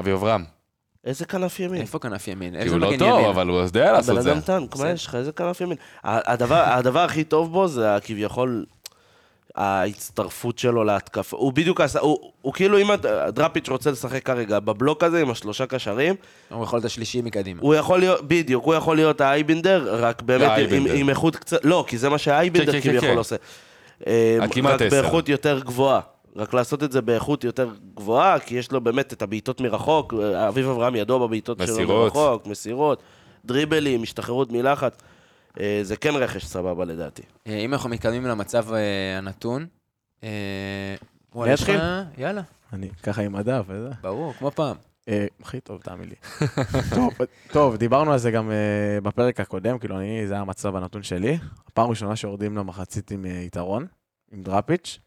[0.00, 0.44] אבי אברהם.
[1.04, 1.80] איזה כנף ימין?
[1.80, 2.52] איפה כנף ימין?
[2.54, 3.30] כי איזה הוא לא מגן טוב, ימין?
[3.30, 4.32] אבל הוא יודע לעשות הבן את זה.
[4.32, 4.90] אדם טנק, מה.
[4.90, 5.14] יש לך?
[5.14, 5.76] איזה כנף ימין?
[6.04, 8.64] הדבר, הכי טוב בו זה ה- כביכול
[9.60, 11.36] ההצטרפות שלו להתקפה.
[11.36, 12.90] הוא בדיוק עשה, הוא, הוא כאילו אם
[13.28, 16.14] דראפיץ' רוצה לשחק כרגע בבלוק הזה עם השלושה קשרים,
[16.48, 17.60] הוא יכול להיות השלישי מקדימה.
[17.62, 20.86] הוא יכול להיות, בדיוק, הוא יכול להיות האייבינדר, רק באמת עם, עם.
[20.94, 23.16] עם איכות קצת, לא, כי זה מה שהאייבינדר כן, כן, כביכול כן.
[23.16, 23.36] עושה.
[24.06, 24.58] אה, רק.
[24.90, 26.00] באיכות יותר גבוהה.
[26.36, 30.14] רק לעשות את זה באיכות יותר גבוהה, כי יש לו באמת את הבעיטות מרחוק,
[30.48, 31.88] אביב אברהם ידוע בבעיטות שלו.
[31.88, 33.02] מרחוק, מסירות,
[33.44, 34.92] דריבלים, השתחררות מלחץ.
[35.60, 37.22] אה, זה כן רכש סבבה לדעתי.
[37.46, 39.66] אה, אם אנחנו מתקדמים למצב אה, הנתון,
[41.34, 41.80] וואלה, אני יש לך- אתחיל?
[42.24, 42.42] יאללה,
[42.72, 43.90] אני ככה עם הדף וזה.
[44.00, 44.76] ברור, כמו פעם.
[45.42, 46.14] הכי טוב, תאמין לי.
[46.94, 47.10] טוב,
[47.52, 48.50] טוב, דיברנו על זה גם
[49.02, 51.38] בפרק הקודם, כאילו, אני, זה היה המצב הנתון שלי.
[51.68, 53.86] הפעם הראשונה שיורדים למחצית עם יתרון,
[54.32, 54.98] עם דראפיץ',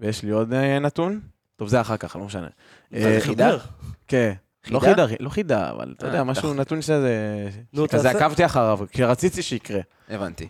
[0.00, 1.20] ויש לי עוד נתון.
[1.56, 2.48] טוב, זה אחר כך, לא משנה.
[2.94, 3.50] אה, חידה?
[4.08, 4.32] כן.
[4.70, 5.06] לא חידה?
[5.20, 7.48] לא חידה, אבל אתה אה, יודע, משהו אתה- נתון שזה...
[7.88, 8.10] כזה.
[8.10, 9.80] עקבתי אחריו, כי רציתי שיקרה.
[10.08, 10.48] הבנתי.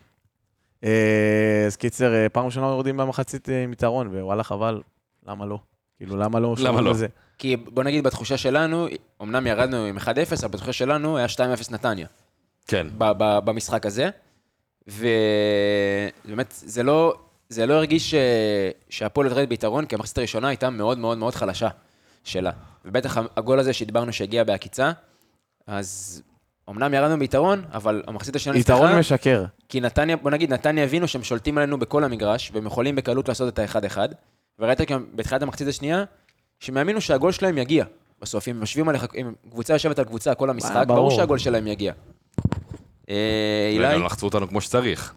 [0.85, 4.83] אה, אז קיצר, אה, פעם ראשונה יורדים במחצית אה, עם יתרון, ווואלה, חבל,
[5.27, 5.59] למה לא?
[5.97, 6.57] כאילו, למה לא?
[6.57, 6.93] שומרים לא?
[7.39, 8.87] כי בוא נגיד, בתחושה שלנו,
[9.23, 10.03] אמנם ירדנו עם 1-0,
[10.41, 11.39] אבל בתחושה שלנו היה 2-0
[11.71, 12.07] נתניה.
[12.67, 12.87] כן.
[12.99, 14.11] ב- ב- במשחק הזה.
[14.89, 17.15] ובאמת, זה לא,
[17.49, 18.15] זה לא הרגיש ש-
[18.89, 21.69] שהפועל יורדת ביתרון, כי המחצית הראשונה הייתה מאוד מאוד מאוד חלשה
[22.25, 22.51] שלה.
[22.87, 24.93] ובטח הגול הזה שדיברנו שהגיע בעקיצה,
[25.67, 26.23] אז
[26.71, 29.45] אמנם ירדנו ביתרון, אבל המחצית השנייה יתרון משקר.
[29.69, 33.55] כי נתניה, בוא נגיד, נתניה הבינו שהם שולטים עלינו בכל המגרש, והם יכולים בקלות לעשות
[33.55, 34.09] את האחד-אחד.
[34.59, 36.05] וראית גם בתחילת המחצית השנייה,
[36.61, 37.85] שהם האמינו שהגול שלהם יגיע.
[38.21, 41.11] בסוף, אם משווים עליך, אם קבוצה יושבת על קבוצה כל המשחק, ברור.
[41.11, 41.93] שהגול שלהם יגיע.
[43.11, 43.99] אה, אילי?
[44.05, 45.15] לחצו אותנו כמו שצריך.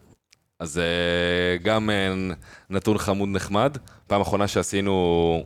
[0.59, 2.13] אז אה, גם אה,
[2.69, 3.77] נתון חמוד נחמד.
[4.07, 5.43] פעם אחרונה שעשינו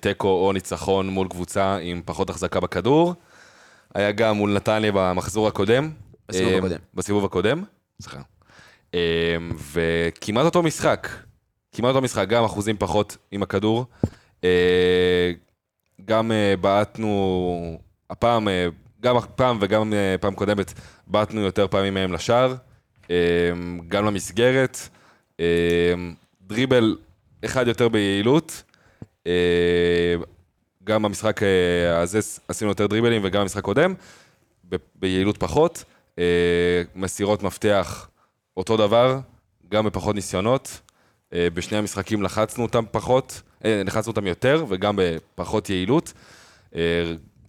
[0.00, 3.14] תיקו או ניצחון מול קבוצה עם פחות החזקה בכדור,
[3.94, 5.90] היה גם מול נתניה במחזור הקודם.
[6.28, 6.78] בסיבוב אה, הקודם.
[6.94, 7.64] בסיבוב הקודם,
[8.02, 8.20] סליחה.
[8.94, 9.36] אה,
[9.72, 11.08] וכמעט אותו משחק.
[11.72, 13.86] כמעט אותו משחק, גם אחוזים פחות עם הכדור.
[14.44, 15.32] אה,
[16.04, 17.78] גם אה, בעטנו,
[18.10, 18.68] הפעם, אה,
[19.00, 20.72] גם הפעם וגם אה, פעם קודמת,
[21.06, 22.54] בעטנו יותר פעמים מהם לשער,
[23.10, 23.16] אה,
[23.88, 24.78] גם למסגרת,
[25.40, 25.94] אה,
[26.42, 26.96] דריבל
[27.44, 28.65] אחד יותר ביעילות, אה,
[30.84, 32.18] גם במשחק אה, הזה
[32.48, 33.94] עשינו יותר דריבלים וגם במשחק קודם,
[34.94, 35.84] ביעילות פחות,
[36.18, 38.08] אה, מסירות מפתח
[38.56, 39.18] אותו דבר,
[39.68, 40.80] גם בפחות ניסיונות,
[41.32, 46.12] אה, בשני המשחקים לחצנו אותם פחות, אה, לחצנו אותם יותר וגם בפחות יעילות.
[46.74, 46.80] אה,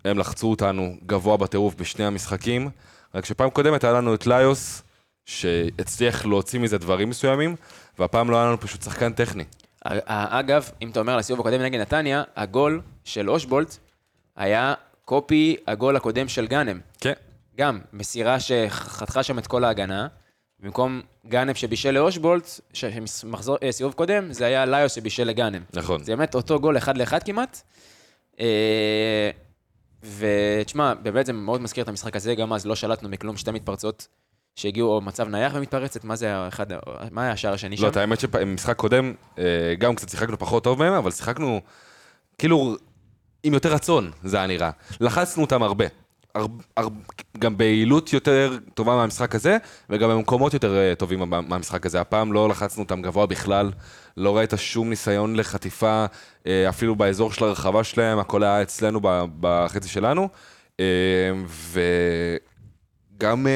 [0.05, 2.69] הם לחצו אותנו גבוה בטירוף בשני המשחקים,
[3.15, 4.81] רק שפעם קודמת היה לנו את ליוס,
[5.25, 7.55] שהצליח להוציא מזה דברים מסוימים,
[7.99, 9.43] והפעם לא היה לנו פשוט שחקן טכני.
[10.05, 13.77] אגב, אם אתה אומר על הסיבוב הקודם נגד נתניה, הגול של אושבולט
[14.35, 14.73] היה
[15.05, 16.79] קופי הגול הקודם של גאנם.
[17.01, 17.13] כן.
[17.57, 20.07] גם, מסירה שחתכה שם את כל ההגנה.
[20.59, 25.61] במקום גאנם שבישל לאושבולט, שמחזור, אה, סיבוב קודם, זה היה ליוס שבישל לגאנם.
[25.73, 26.03] נכון.
[26.03, 27.61] זה באמת אותו גול אחד לאחד כמעט.
[28.39, 29.29] אה,
[30.03, 34.07] ותשמע, באמת זה מאוד מזכיר את המשחק הזה, גם אז לא שלטנו מכלום, שתי מתפרצות
[34.57, 36.65] שהגיעו, או מצב נייח ומתפרצת, מה זה האחד,
[37.11, 37.83] מה היה השער השני שם?
[37.83, 39.43] לא, את האמת שבמשחק קודם, אה,
[39.79, 41.61] גם קצת שיחקנו פחות טוב מהם, אבל שיחקנו
[42.37, 42.75] כאילו
[43.43, 44.69] עם יותר רצון, זה היה נראה.
[45.01, 45.85] לחצנו אותם הרבה.
[46.35, 46.45] הר,
[46.77, 46.87] הר,
[47.39, 49.57] גם ביעילות יותר טובה מהמשחק הזה,
[49.89, 52.01] וגם במקומות יותר אה, טובים מה- מהמשחק הזה.
[52.01, 53.71] הפעם לא לחצנו אותם גבוה בכלל,
[54.17, 56.05] לא ראית שום ניסיון לחטיפה,
[56.47, 58.99] אה, אפילו באזור של הרחבה שלהם, הכל היה אצלנו
[59.39, 60.29] בחצי שלנו.
[63.17, 63.47] וגם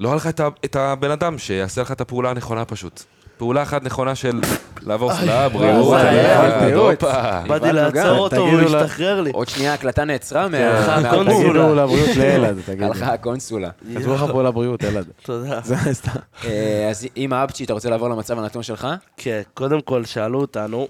[0.00, 0.28] לא היה לך
[0.64, 3.02] את, הבן אדם שיעשה לך את הפעולה הנכונה פשוט.
[3.38, 4.40] פעולה אחת נכונה של
[4.82, 7.02] לעבור סלעה, בריאות.
[7.02, 7.40] הופה.
[7.46, 9.30] באתי לעצור אותו לה- השתחרר לי.
[9.30, 11.10] עוד שנייה ההקלטה נעצרה מה- מהקונסולה.
[11.10, 11.52] הקונסולה.
[11.52, 12.84] תגידו לבריאות לאלעד, תגידו.
[12.84, 13.70] הלכה הקונסולה.
[13.96, 15.06] כתבו לך פה לבריאות, אלעד.
[15.22, 15.60] תודה.
[15.64, 16.10] זה סתם.
[16.44, 18.88] אה, אז אם האבצ'י, אתה רוצה לעבור למצב הנתון שלך?
[19.16, 20.88] כן, קודם כל שאלו אותנו,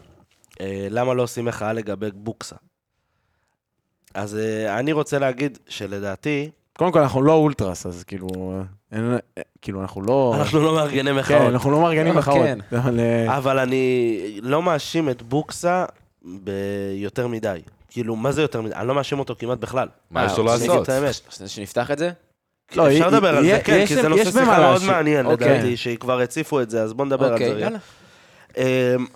[0.61, 2.57] אה, למה לא עושים מחאה לגבי בוקסה?
[4.15, 8.29] אז אה, אני רוצה להגיד שלדעתי, קודם כל, אנחנו לא אולטרס, אז כאילו,
[8.93, 9.19] אין-
[9.63, 10.35] כאילו, אנחנו לא...
[10.39, 11.43] אנחנו לא מארגני כן, מחאות.
[11.43, 12.43] אנחנו לא מארגנים לא, מחאות.
[12.45, 12.59] כן.
[12.77, 15.85] אבל, אה, אבל אני לא מאשים את בוקסה
[16.23, 17.61] ביותר מדי.
[17.89, 18.75] כאילו, מה זה יותר מדי?
[18.75, 19.89] אני לא מאשים אותו כמעט בכלל.
[20.11, 20.89] מה יש לו אה, לעשות?
[21.47, 22.11] שנפתח את זה?
[22.77, 24.83] לא, אפשר לדבר על זה, כן, כי זה נושא שיחה מאוד.
[24.87, 25.49] מעניין, אוקיי.
[25.49, 27.65] לדעתי, שכבר הציפו את זה, אז בוא נדבר על זה אוקיי, רגע.
[27.65, 27.79] יאללה.
[28.97, 29.07] אמ,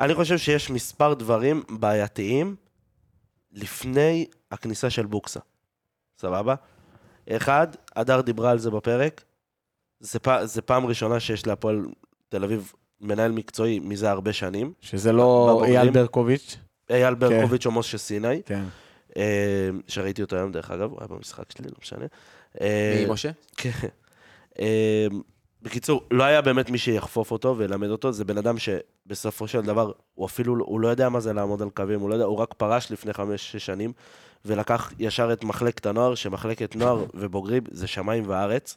[0.00, 2.56] אני חושב שיש מספר דברים בעייתיים
[3.52, 5.40] לפני הכניסה של בוקסה.
[6.20, 6.54] סבבה?
[7.30, 9.24] אחד, הדר דיברה על זה בפרק.
[10.00, 10.28] זה, פ...
[10.44, 11.86] זה פעם ראשונה שיש להפועל
[12.28, 14.72] תל אביב מנהל מקצועי מזה הרבה שנים.
[14.80, 15.76] שזה לא בבוגרים.
[15.76, 16.56] אייל ברקוביץ'.
[16.90, 18.64] אייל ברקוביץ' או משה סיני, כן.
[19.16, 19.22] אמ,
[19.88, 22.06] שראיתי אותו היום דרך אגב, הוא היה במשחק שלי, לא משנה.
[22.60, 23.30] אמ, מי, משה?
[23.56, 23.88] כן.
[25.64, 29.92] בקיצור, לא היה באמת מי שיחפוף אותו וילמד אותו, זה בן אדם שבסופו של דבר,
[30.14, 32.54] הוא אפילו, הוא לא יודע מה זה לעמוד על קווים, הוא לא יודע, הוא רק
[32.54, 33.92] פרש לפני חמש-שש שנים,
[34.44, 38.76] ולקח ישר את מחלקת הנוער, שמחלקת נוער ובוגרים זה שמיים וארץ.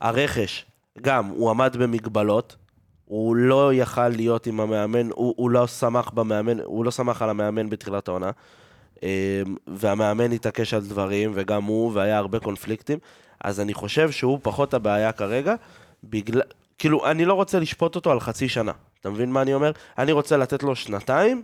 [0.00, 0.66] הרכש,
[1.02, 2.56] גם, הוא עמד במגבלות,
[3.04, 7.30] הוא לא יכל להיות עם המאמן, הוא, הוא לא שמח במאמן, הוא לא שמח על
[7.30, 8.30] המאמן בתחילת העונה.
[9.02, 9.08] אמ,
[9.66, 12.98] והמאמן התעקש על דברים, וגם הוא, והיה הרבה קונפליקטים.
[13.40, 15.54] אז אני חושב שהוא פחות הבעיה כרגע,
[16.04, 16.42] בגלל...
[16.78, 18.72] כאילו, אני לא רוצה לשפוט אותו על חצי שנה.
[19.00, 19.70] אתה מבין מה אני אומר?
[19.98, 21.42] אני רוצה לתת לו שנתיים,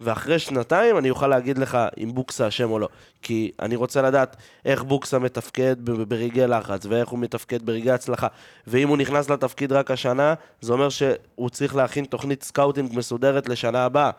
[0.00, 2.88] ואחרי שנתיים אני אוכל להגיד לך אם בוקסה אשם או לא.
[3.22, 5.76] כי אני רוצה לדעת איך בוקסה מתפקד
[6.08, 8.26] ברגעי לחץ, ואיך הוא מתפקד ברגעי הצלחה.
[8.66, 13.84] ואם הוא נכנס לתפקיד רק השנה, זה אומר שהוא צריך להכין תוכנית סקאוטינג מסודרת לשנה
[13.84, 14.10] הבאה.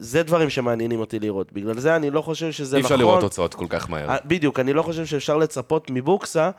[0.00, 1.52] זה דברים שמעניינים אותי לראות.
[1.52, 2.94] בגלל זה אני לא חושב שזה נכון.
[2.94, 4.10] אפשר לראות תוצאות כל כך מהר.
[4.10, 6.50] אה, בדיוק, אני לא חושב שאפשר לצפות מבוקסה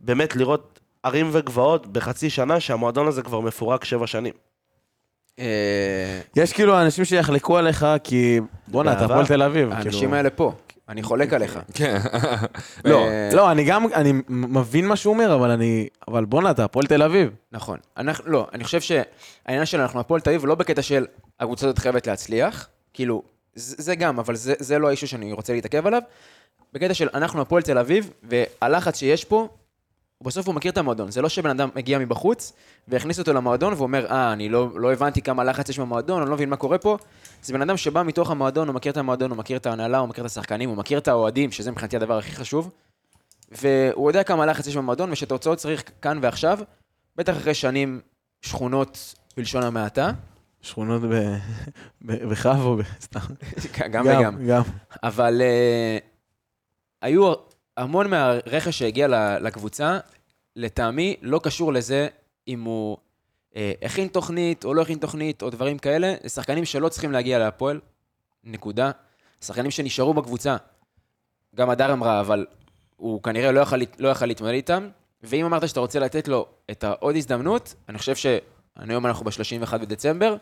[0.00, 4.32] באמת לראות ערים וגבעות בחצי שנה שהמועדון הזה כבר מפורק שבע שנים.
[5.38, 9.04] אה, יש כאילו אנשים שיחלקו עליך, כי בואנה, אתה.
[9.04, 9.72] הפועל תל אביב.
[9.72, 10.14] האנשים כאילו.
[10.14, 10.52] האלה פה,
[10.88, 11.58] אני חולק עליך.
[11.74, 11.98] כן.
[12.84, 16.64] לא, אה, לא, אני גם, אני מבין מה שהוא אומר, אבל אני, אבל בואנה, אתה
[16.64, 17.30] הפועל תל אביב.
[17.52, 17.78] נכון.
[17.96, 21.06] אנחנו, לא, אני חושב שהעניין שלנו, אנחנו הפועל תל אביב, לא בקטע של
[21.40, 23.22] הקבוצה הזאת חייבת להצליח, כאילו,
[23.54, 26.02] זה, זה גם, אבל זה, זה לא האישו שאני רוצה להתעכב עליו.
[26.72, 29.48] בקטע של אנחנו הפועל תל אביב, והלחץ שיש פה,
[30.22, 31.10] בסוף הוא מכיר את המועדון.
[31.10, 32.52] זה לא שבן אדם מגיע מבחוץ,
[32.88, 36.36] והכניס אותו למועדון, ואומר, אה, אני לא, לא הבנתי כמה לחץ יש במועדון, אני לא
[36.36, 36.98] מבין מה קורה פה.
[37.42, 40.08] זה בן אדם שבא מתוך המועדון, הוא מכיר את המועדון, הוא מכיר את ההנהלה, הוא
[40.08, 42.70] מכיר את השחקנים, הוא מכיר את האוהדים, שזה מבחינתי הדבר הכי חשוב.
[43.50, 46.58] והוא יודע כמה לחץ יש במועדון, ושתוצאות צריך כאן ועכשיו,
[47.16, 48.00] בטח אחרי שנים
[48.42, 50.10] שכונות בלשון המעטה,
[50.66, 51.36] שכונות ב-
[52.02, 52.82] ב- בחב או ב...
[53.00, 53.20] סתם.
[53.90, 54.46] גם וגם.
[54.46, 54.62] גם.
[55.02, 56.04] אבל uh,
[57.02, 57.32] היו
[57.76, 59.08] המון מהרכש שהגיע
[59.40, 59.98] לקבוצה,
[60.56, 62.08] לטעמי, לא קשור לזה
[62.48, 62.96] אם הוא
[63.52, 67.38] uh, הכין תוכנית או לא הכין תוכנית או דברים כאלה, זה שחקנים שלא צריכים להגיע
[67.38, 67.80] להפועל,
[68.44, 68.90] נקודה.
[69.40, 70.56] שחקנים שנשארו בקבוצה,
[71.54, 72.46] גם הדר אמרה, אבל
[72.96, 74.88] הוא כנראה לא יכל, לא יכל להתמודד איתם,
[75.22, 78.14] ואם אמרת שאתה רוצה לתת לו את העוד הזדמנות, אני חושב
[78.84, 80.36] שהיום אנחנו ב-31 בדצמבר,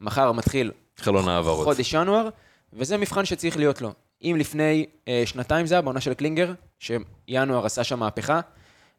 [0.00, 1.64] מחר מתחיל חלון העברות.
[1.64, 2.28] חודש ינואר,
[2.72, 3.92] וזה מבחן שצריך להיות לו.
[4.22, 8.40] אם לפני אה, שנתיים זה היה בעונה של קלינגר, שינואר עשה שם מהפכה,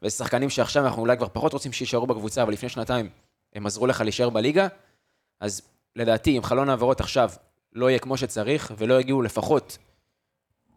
[0.01, 3.09] וזה שחקנים שעכשיו אנחנו אולי כבר פחות רוצים שיישארו בקבוצה, אבל לפני שנתיים
[3.55, 4.67] הם עזרו לך להישאר בליגה,
[5.39, 5.61] אז
[5.95, 7.29] לדעתי, אם חלון העברות עכשיו
[7.73, 9.77] לא יהיה כמו שצריך, ולא יגיעו לפחות,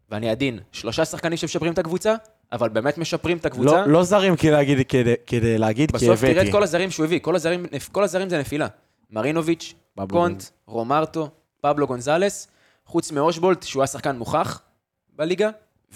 [0.09, 2.15] ואני עדין, שלושה שחקנים שמשפרים את הקבוצה,
[2.53, 6.21] אבל באמת משפרים את הקבוצה, לא, לא זרים כדי להגיד, כדי, כדי להגיד, כי בסוף
[6.21, 6.49] תראה הבאתי.
[6.49, 8.67] את כל הזרים שהוא הביא, כל הזרים, כל הזרים זה נפילה.
[9.11, 9.75] מרינוביץ',
[10.11, 11.29] קונט, רומרטו,
[11.61, 12.49] פבלו גונזלס,
[12.87, 14.61] חוץ מאושבולט, שהוא היה שחקן מוכח
[15.17, 15.51] בליגה,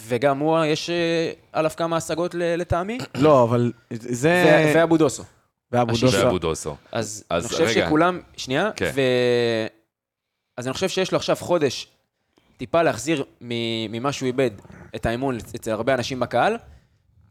[0.06, 4.44] וגם הוא, יש אה, עליו כמה השגות לטעמי, לא, אבל זה...
[4.46, 5.22] ו- ואבו דוסו.
[5.72, 6.76] ואבו דוסו.
[6.92, 7.86] אז, אז אני חושב רגע.
[7.86, 8.90] שכולם, שנייה, כן.
[8.94, 9.00] ו...
[10.56, 11.88] אז אני חושב שיש לו עכשיו חודש
[12.56, 14.50] טיפה להחזיר מ- ממה שהוא איבד
[14.96, 16.56] את האמון אצל הרבה אנשים בקהל,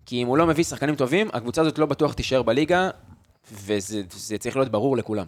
[0.06, 2.90] כי אם הוא לא מביא שחקנים טובים, הקבוצה הזאת לא בטוח תישאר בליגה,
[3.54, 5.26] וזה זה צריך להיות ברור לכולם.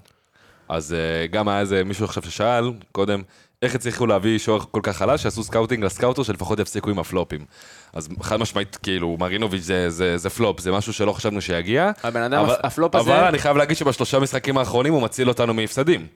[0.70, 3.22] אז אה, גם היה איזה מישהו עכשיו ששאל קודם,
[3.62, 7.46] איך הצליחו להביא שוער כל כך חלש, שעשו סקאוטינג לסקאוטר שלפחות יפסיקו עם הפלופים.
[7.94, 11.91] אז חד משמעית, כאילו, מרינוביץ' זה, זה, זה פלופ, זה משהו שלא חשבנו שיגיע.
[12.04, 13.17] הבן אדם, אבל- הפלופ הזה...
[13.17, 16.08] אבל אני חייב להגיד שבשלושה משחקים האחרונים הוא מציל אותנו מהפסדים.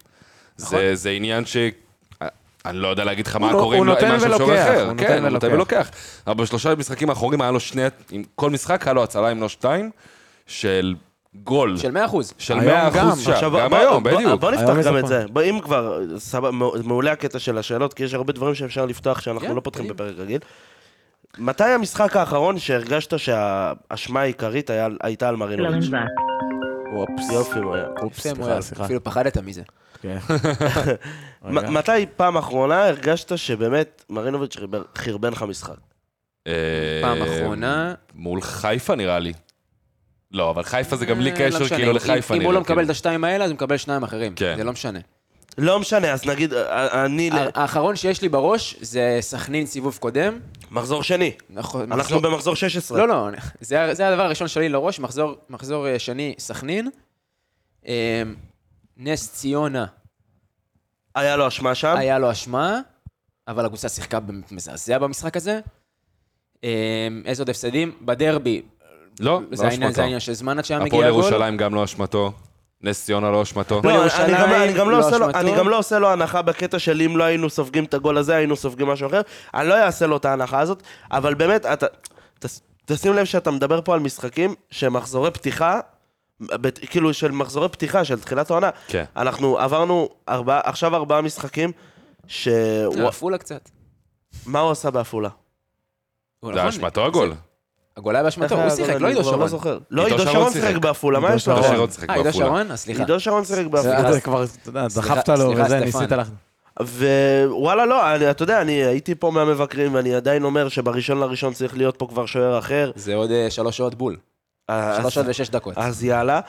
[0.59, 0.79] נכון.
[0.79, 1.57] זה, זה עניין ש...
[2.65, 4.81] אני לא יודע להגיד לך מה הוא- קורה עם עם משהו ולוקח, אחר.
[4.83, 5.75] הוא נותן כן, הוא נותן ולוקח.
[5.77, 5.89] ולוקח.
[6.27, 7.81] אבל בשלושה המשחקים האחרונים היה לו שני...
[8.11, 9.91] עם כל משחק היה לו הצלה עם לא שתיים,
[10.47, 10.95] של
[11.43, 11.77] גול.
[11.77, 12.15] של 100%.
[12.37, 13.15] של היום 100% גם.
[13.15, 14.41] שם, עכשיו, גם בוא- היום, בוא- בדיוק.
[14.41, 14.97] בוא נפתח גם.
[14.97, 15.25] את זה.
[15.29, 16.51] בוא, אם כבר, סבבה,
[16.83, 19.87] מעולה הקטע של השאלות, כי יש הרבה דברים שאפשר לפתוח שאנחנו כן, לא פותחים.
[19.87, 20.39] בפרק רגיל.
[21.37, 24.69] מתי המשחק האחרון שהרגשת שהאשמה העיקרית
[25.03, 25.85] הייתה על מרינוביץ'?
[26.95, 27.31] אופס.
[27.33, 27.59] יופי.
[28.01, 28.85] אופס, סליחה, סליחה.
[28.85, 29.61] אפילו פחדת מזה.
[30.05, 30.17] כן.
[31.77, 34.57] מתי פעם אחרונה הרגשת שבאמת מרינוביץ'
[34.97, 35.75] חרבן לך משחק?
[36.47, 36.53] אה,
[37.01, 37.93] פעם אחרונה...
[38.15, 39.33] מול חיפה נראה לי.
[40.31, 41.75] לא, אבל חיפה זה גם בלי אה, לא קשר.
[41.75, 42.33] כאילו אם- לחיפה.
[42.33, 42.85] אם נראה, הוא לא מקבל כאילו.
[42.85, 44.33] את השתיים האלה, אז הוא מקבל שניים אחרים.
[44.35, 44.53] כן.
[44.57, 44.99] זה לא משנה.
[45.57, 47.29] לא משנה, אז נגיד, אה, אני...
[47.55, 50.39] האחרון שיש לי בראש זה סכנין סיבוב קודם.
[50.71, 51.31] מחזור שני.
[51.49, 52.97] נכון, אנחנו מחזור- במחזור 16.
[52.97, 53.29] לא, לא,
[53.61, 56.89] זה זה הדבר הראשון שלי לראש, מחזור- מחזור שני, סכנין.
[58.97, 59.85] נס ציונה
[61.15, 61.95] היה לו אשמה שם.
[61.97, 62.79] היה לו אשמה,
[63.47, 64.19] אבל הקבוצה שיחקה
[64.51, 65.59] מזעזע במשחק הזה.
[66.63, 67.91] אה, איזה עוד הפסדים?
[68.01, 68.61] בדרבי,
[69.19, 70.01] לא, זה לא העניין- זה אשמתו.
[70.01, 71.21] העניין של זמן עד שהיה מגיע הפועל הגול.
[71.23, 72.31] ירושלים גם לא אשמתו.
[72.81, 73.79] נס ציונה לא אשמתו.
[73.79, 75.39] הפועל לא, אני גם, אני, גם לא לא עושה לו, אשמתו.
[75.39, 78.35] אני גם לא עושה לו הנחה בקטע של אם לא היינו סופגים את הגול הזה,
[78.35, 79.21] היינו סופגים משהו אחר.
[79.53, 81.85] אני לא אעשה לו את ההנחה הזאת, אבל באמת, אתה,
[82.85, 85.79] תשים לב שאתה מדבר פה על משחקים שהם מחזורי פתיחה,
[86.89, 88.69] כאילו של מחזורי פתיחה של תחילת העונה.
[88.87, 89.03] כן.
[89.17, 91.71] אנחנו עברנו ארבעה, עכשיו ארבעה משחקים,
[92.27, 92.47] ש...
[92.47, 93.69] אה, עפולה קצת.
[94.45, 95.29] מה הוא עשה בעפולה?
[96.45, 97.33] זה נכון, אשמתו הגול.
[97.97, 98.95] הגול היה באשמתו, הוא שיחק?
[99.01, 99.39] לא עידו כבר שרון.
[99.39, 99.77] לא זוכר.
[99.91, 100.75] לא, עידו עידו שרון שיחק.
[100.75, 101.55] בעפולה, מה עידו יש לו?
[101.63, 101.75] שרון.
[101.75, 102.45] שרון שיחק אה, עידו בעפולה.
[102.45, 102.71] שרון?
[102.71, 103.01] אז סליחה.
[103.01, 104.11] עידו שרון שיחק בעפולה.
[104.13, 105.79] זה- כבר, אתה יודע, דחפת לו וזה.
[105.79, 106.29] ניסית לך...
[106.79, 111.77] ווואלה לא, אני, אתה יודע, אני הייתי פה מהמבקרים ואני עדיין אומר שבראשון לראשון צריך
[111.77, 112.91] להיות פה כבר שוער אחר.
[112.95, 114.17] זה עוד אה, שלוש שעות בול.
[114.67, 115.73] אז- שלוש שעות ושש דקות.
[115.77, 116.39] אז יאללה,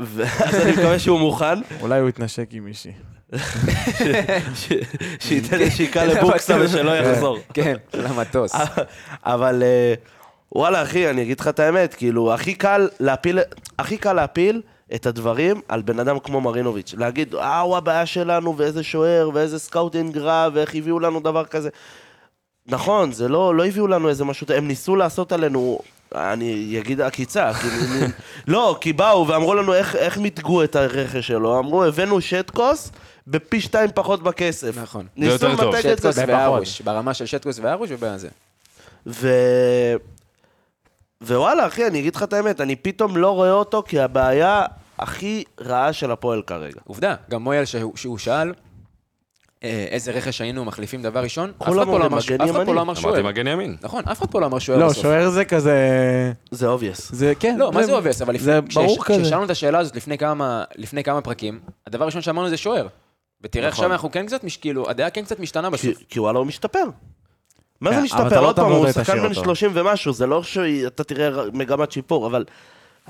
[0.00, 2.92] ואז אני מקווה שהוא מוכן, אולי הוא יתנשק עם מישהי.
[5.20, 7.38] שייתן נשיקה לבוקסה ושלא יחזור.
[7.54, 8.52] כן, למטוס.
[9.24, 9.94] אבל אה,
[10.52, 13.38] וואלה, אחי, אני אגיד לך את האמת, כאילו, הכי קל להפיל,
[13.78, 14.62] הכי קל להפיל
[14.94, 16.94] את הדברים על בן אדם כמו מרינוביץ'.
[16.98, 21.68] להגיד, אה, הוא הבעיה שלנו, ואיזה שוער, ואיזה סקאוטינג רע, ואיך הביאו לנו דבר כזה.
[22.66, 25.78] נכון, זה לא, לא הביאו לנו איזה משהו, הם ניסו לעשות עלינו,
[26.14, 28.06] אני אגיד עקיצה, כאילו,
[28.48, 32.90] לא, כי באו ואמרו לנו איך, איך מיתגו את הרכש שלו, אמרו, הבאנו שטקוס
[33.26, 34.78] בפי שתיים פחות בכסף.
[34.78, 35.06] נכון.
[35.16, 35.48] ניסו.
[35.48, 35.96] למתג את זה.
[35.96, 38.28] שטקוס וארוש, ברמה של שטקוס וארוש ובזה.
[39.06, 39.28] ו...
[41.22, 44.62] ווואלה, אחי, אני אגיד לך את האמת, אני פתאום לא רואה אותו כהבעיה
[44.98, 46.80] הכי רעה של הפועל כרגע.
[46.86, 48.52] עובדה, גם מויאל שהוא שהוא שאל
[49.90, 52.18] איזה רכש היינו מחליפים דבר ראשון, אף אחד פה לא אמר-.
[52.66, 53.22] לא אמר אמרתי שוער.
[53.22, 53.76] מגן ימין.
[53.82, 55.02] נכון, אף אחד פה לא אמר שוער לא, בסוף.
[55.02, 55.76] שוער זה כזה...
[56.50, 57.10] זה obvious.
[57.12, 57.56] זה כן.
[57.58, 58.22] לא, מה זה obvious?
[58.22, 59.22] אבל זה לפני, ברור כש- כזה.
[59.22, 62.86] כששאלנו את השאלה הזאת לפני כמה, לפני כמה פרקים, הדבר הראשון שאמרנו זה שוער.
[63.42, 63.72] ותראה נכון.
[63.84, 66.02] עכשיו אנחנו כן קצת, כאילו, הדעה כן קצת משתנה כי, בסוף.
[66.08, 66.84] כי וואלה הוא משתפר.
[67.80, 68.40] מה כן, זה אבל משתפר?
[68.40, 69.34] לא עוד פעם, הוא שחקן בן אותו.
[69.44, 72.44] 30 ומשהו, זה לא שאתה תראה מגמת שיפור, אבל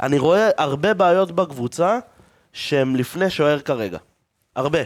[0.03, 1.99] אני רואה הרבה בעיות בקבוצה
[2.53, 3.99] שהן לפני שוער כרגע.
[4.57, 4.79] הרבה.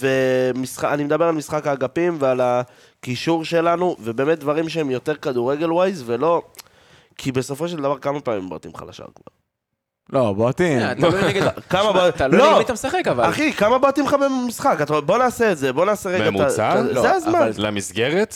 [0.00, 6.42] ואני מדבר על משחק האגפים ועל הקישור שלנו, ובאמת דברים שהם יותר כדורגל ווייז, ולא...
[7.18, 9.32] כי בסופו של דבר כמה פעמים באתם לך לשער כבר?
[10.20, 10.78] לא, בועטים.
[10.78, 11.48] אה, תלוי נגד...
[11.70, 12.46] כמה בעיות- תלוי לא.
[12.46, 13.28] נגד מי אתה משחק אבל.
[13.30, 14.78] אחי, כמה באתם לך במשחק?
[15.06, 16.30] בוא נעשה את זה, בוא נעשה רגע.
[16.30, 16.82] ממוצע?
[16.82, 17.34] לא, זה הזמן.
[17.34, 18.34] אבל- למסגרת,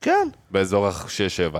[0.00, 0.28] כן.
[0.50, 1.56] באזור ה-6-7.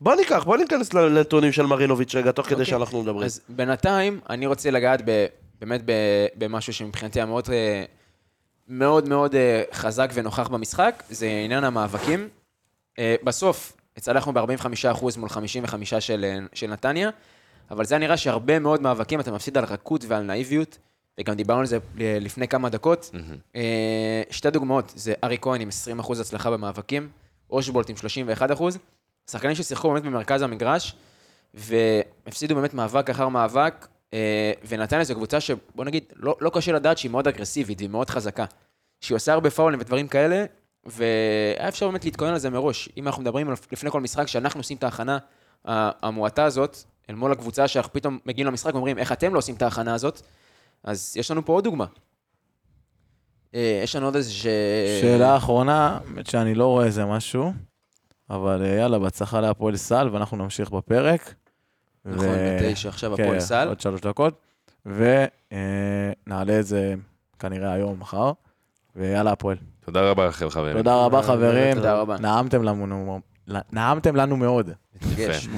[0.00, 2.66] בוא ניקח, בוא ניכנס לנתונים של מרינוביץ' רגע, תוך כדי אוקיי.
[2.66, 3.24] שאנחנו מדברים.
[3.24, 5.02] אז בינתיים, אני רוצה לגעת
[5.60, 5.80] באמת
[6.38, 7.84] במשהו שמבחינתי היה מאוד אה,
[8.70, 12.28] מאוד מאוד אה, חזק ונוכח במשחק, זה עניין המאבקים.
[12.98, 17.10] אה, בסוף, הצלחנו ב-45% מול 55% של, אה, של נתניה,
[17.70, 20.78] אבל זה נראה שהרבה מאוד מאבקים אתה מפסיד על רכות ועל נאיביות,
[21.20, 23.10] וגם דיברנו על זה לפני כמה דקות.
[23.56, 25.68] אה, שתי דוגמאות, זה ארי כהן עם
[26.00, 27.08] 20% הצלחה במאבקים,
[27.50, 28.62] אושבולט עם 31%,
[29.30, 30.94] שחקנים ששיחקו באמת במרכז המגרש,
[31.54, 33.86] והפסידו באמת מאבק אחר מאבק,
[34.68, 38.44] ונתניה זו קבוצה שבוא נגיד, לא, לא קשה לדעת שהיא מאוד אגרסיבית והיא מאוד חזקה.
[39.00, 40.44] שהיא עושה הרבה פאולים ודברים כאלה,
[40.84, 42.88] והיה אפשר באמת להתכונן על זה מראש.
[42.96, 45.18] אם אנחנו מדברים לפני כל משחק, שאנחנו עושים את ההכנה
[45.64, 46.76] המועטה הזאת,
[47.10, 50.22] אל מול הקבוצה שאנחנו פתאום מגיעים למשחק ואומרים, איך אתם לא עושים את ההכנה הזאת,
[50.84, 51.86] אז יש לנו פה עוד דוגמה.
[53.54, 54.46] אה, יש לנו עוד איזה ש...
[55.00, 57.52] שאלה אחרונה, האמת שאני לא רואה איזה משהו,
[58.30, 61.34] אבל אה, יאללה, בהצלחה להפועל סל, ואנחנו נמשיך בפרק.
[62.04, 62.26] נכון,
[62.60, 63.68] בתשע, עכשיו כן, הפועל סל.
[63.68, 64.34] עוד שלוש דקות,
[64.86, 66.94] ונעלה את זה
[67.38, 68.32] כנראה היום, מחר,
[68.96, 69.56] ויאללה, הפועל.
[69.84, 70.76] תודה רבה לכם, חברים.
[70.76, 71.74] תודה רבה, חברים.
[71.74, 72.16] תודה רבה.
[72.20, 73.20] נעמתם לנו,
[73.72, 74.70] נעמתם לנו מאוד.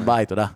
[0.04, 0.46] ביי, תודה.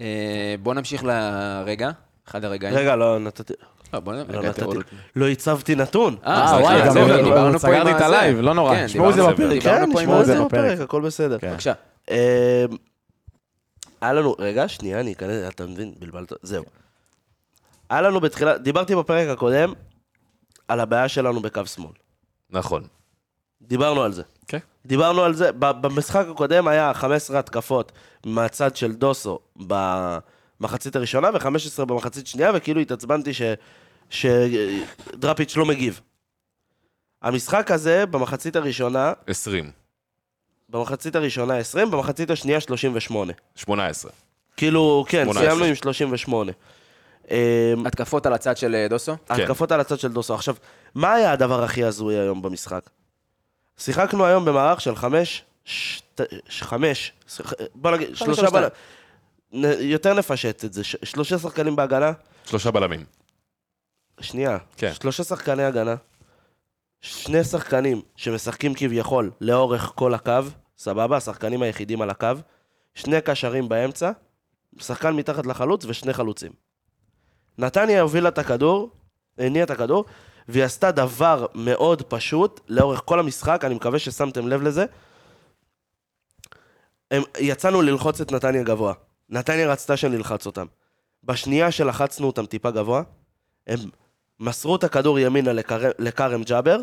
[0.00, 1.90] אה, בוא נמשיך לרגע,
[2.28, 2.74] אחד הרגעים.
[2.76, 3.52] רגע, לא נתתי...
[3.92, 4.00] לא,
[4.34, 4.82] לא.
[5.16, 6.16] לא הצבתי נתון.
[6.26, 8.00] אה, אה, וואי, גם לא- דיברנו פה סגרתי עם את.
[8.00, 8.74] הלייב, לא נורא.
[8.74, 9.62] כן, תשמעו את זה דיברנו- בפרק.
[9.62, 10.64] כן, פה עם נשמעו את הזה זה בפרק.
[10.72, 11.38] בפרק, הכל בסדר.
[11.38, 11.50] כן.
[11.50, 11.72] בבקשה.
[14.00, 16.64] היה לנו, רגע, שנייה, אני אכנס, אתה מבין, בלבלת, זהו.
[17.90, 19.72] היה לנו בתחילה, דיברתי בפרק הקודם
[20.68, 21.92] על הבעיה שלנו בקו שמאל.
[22.50, 22.86] נכון.
[23.62, 24.22] דיברנו על זה.
[24.48, 24.58] כן.
[24.86, 27.92] דיברנו על זה, במשחק הקודם היה 15 התקפות
[28.26, 33.42] מהצד של דוסו במחצית הראשונה ו-15 במחצית שנייה, וכאילו התעצבנתי ש-
[34.10, 36.00] שדראפיץ' לא מגיב.
[37.22, 39.70] המשחק הזה, במחצית הראשונה, 20.
[40.68, 43.32] במחצית הראשונה 20, במחצית השנייה 38.
[43.56, 44.10] 18.
[44.56, 45.42] כאילו, כן, 18.
[45.42, 46.52] סיימנו עם 38.
[47.30, 47.36] אמ,
[47.86, 49.12] התקפות על הצד של אה, דוסו?
[49.26, 49.34] כן.
[49.34, 50.34] התקפות על הצד של דוסו.
[50.34, 50.54] עכשיו,
[50.94, 52.90] מה היה הדבר הכי הזוי היום במשחק?
[53.78, 57.12] שיחקנו היום במערך של חמש, שת, ש- חמש,
[57.74, 58.46] בוא נגיד, שלושה.
[58.50, 58.68] בלמים.
[59.80, 62.12] יותר נפשט את זה, ש- שלושה שחקנים בהגנה,
[62.44, 63.04] שלושה בלמים.
[64.20, 64.92] שנייה, כן.
[65.00, 65.94] שלושה שחקני הגנה,
[67.00, 70.32] שני שחקנים שמשחקים כביכול לאורך כל הקו,
[70.78, 72.32] סבבה, השחקנים היחידים על הקו,
[72.94, 74.10] שני קשרים באמצע,
[74.78, 76.52] שחקן מתחת לחלוץ ושני חלוצים.
[77.58, 78.90] נתניה הובילה את הכדור,
[79.38, 80.04] הניעה את הכדור,
[80.48, 84.84] והיא עשתה דבר מאוד פשוט לאורך כל המשחק, אני מקווה ששמתם לב לזה.
[87.10, 88.94] הם, יצאנו ללחוץ את נתניה גבוה.
[89.28, 90.66] נתניה רצתה שנלחץ אותם.
[91.24, 93.02] בשנייה שלחצנו אותם טיפה גבוה,
[93.66, 93.78] הם
[94.40, 96.78] מסרו את הכדור ימינה לכר- לכרם ג'אבר,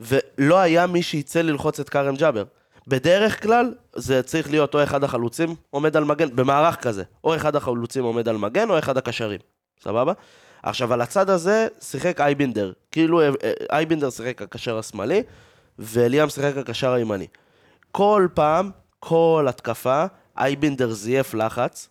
[0.00, 2.44] ולא היה מי שיצא ללחוץ את כרם ג'אבר.
[2.88, 7.56] בדרך כלל זה צריך להיות או אחד החלוצים עומד על מגן, במערך כזה, או אחד
[7.56, 9.40] החלוצים עומד על מגן או אחד הקשרים,
[9.84, 10.12] סבבה?
[10.62, 12.72] עכשיו, על הצד הזה שיחק אייבינדר.
[12.92, 15.22] כאילו אה, אה, אייבינדר שיחק הקשר השמאלי,
[15.78, 17.26] ואליאם שיחק הקשר הימני.
[17.92, 20.04] כל פעם, כל התקפה,
[20.38, 21.88] אייבינדר זייף לחץ,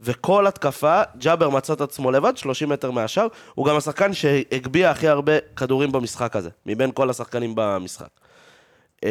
[0.00, 5.08] וכל התקפה, ג'אבר מצא את עצמו לבד, 30 מטר מהשאר, הוא גם השחקן שהגביה הכי
[5.08, 8.08] הרבה כדורים במשחק הזה, מבין כל השחקנים במשחק.
[9.04, 9.08] אמ,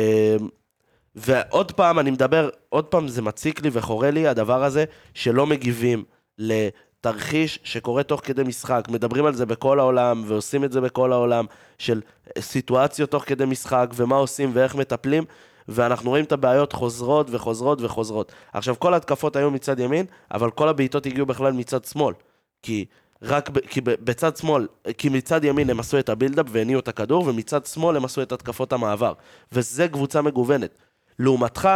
[1.15, 6.04] ועוד פעם, אני מדבר, עוד פעם זה מציק לי וחורה לי, הדבר הזה, שלא מגיבים
[6.38, 8.88] לתרחיש שקורה תוך כדי משחק.
[8.89, 11.45] מדברים על זה בכל העולם, ועושים את זה בכל העולם,
[11.78, 12.02] של
[12.39, 15.23] סיטואציות תוך כדי משחק, ומה עושים ואיך מטפלים,
[15.67, 18.32] ואנחנו רואים את הבעיות חוזרות וחוזרות וחוזרות.
[18.53, 22.13] עכשיו, כל ההתקפות היו מצד ימין, אבל כל הבעיטות הגיעו בכלל מצד שמאל.
[22.62, 22.86] כי
[23.21, 26.88] רק ב, כי ב, בצד שמאל, כי מצד ימין הם עשו את הבילדאפ והניעו את
[26.88, 29.13] הכדור, ומצד שמאל הם עשו את התקפות המעבר.
[29.51, 30.77] וזה קבוצה מגוונת.
[31.19, 31.69] לעומתך,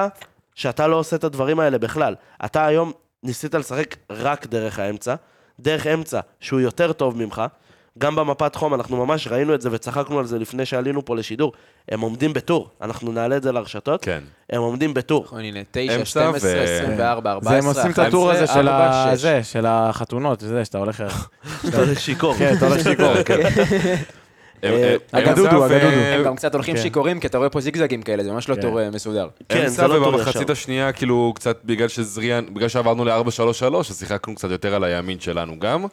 [0.56, 2.16] שאתה לא עושה את הדברים האלה בכלל.
[2.46, 2.92] אתה היום
[3.24, 5.16] ניסית לשחק רק דרך האמצע,
[5.60, 7.42] דרך אמצע שהוא יותר טוב ממך.
[8.00, 11.54] גם במפת חום, אנחנו ממש ראינו את זה וצחקנו על זה לפני שעלינו פה לשידור.
[11.90, 14.04] הם עומדים בטור, אנחנו נעלה את זה לרשתות.
[14.04, 14.20] כן.
[14.50, 15.24] הם עומדים בטור.
[15.24, 18.68] נכון, הנה, 9, אמצע 12, ו- 24, זה 14, הם עושים את הטור הזה של
[18.70, 19.22] 4, ה- 6.
[19.22, 21.04] זה, של החתונות, זה, שאתה הולך...
[21.70, 22.34] אתה הולך שיכור.
[22.38, 23.14] כן, אתה הולך שיכור.
[24.64, 25.96] אה, הם- הגדודו, ו- הגדודו.
[25.96, 26.82] הם גם קצת הולכים כן.
[26.82, 28.62] שיכורים, כי אתה רואה פה זיגזגים כאלה, זה ממש לא כן.
[28.62, 29.28] טור אה, מסודר.
[29.50, 30.52] כן, זה לא טור ובמחצית ישר.
[30.52, 35.60] השנייה, כאילו, קצת בגלל שזריאן, בגלל שעברנו ל-4-3-3, אז שיחקנו קצת יותר על הימין שלנו
[35.60, 35.86] גם.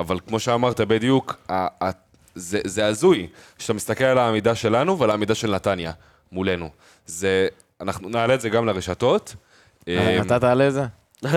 [0.00, 1.48] אבל כמו שאמרת בדיוק,
[2.34, 3.26] זה זה הזוי,
[3.58, 5.92] כשאתה מסתכל על העמידה שלנו ועל העמידה של נתניה
[6.32, 6.68] מולנו.
[7.06, 7.48] זה,
[7.80, 9.34] אנחנו נעלה את זה גם לרשתות.
[9.88, 9.94] אמ,
[10.26, 10.84] אתה תעלה את זה?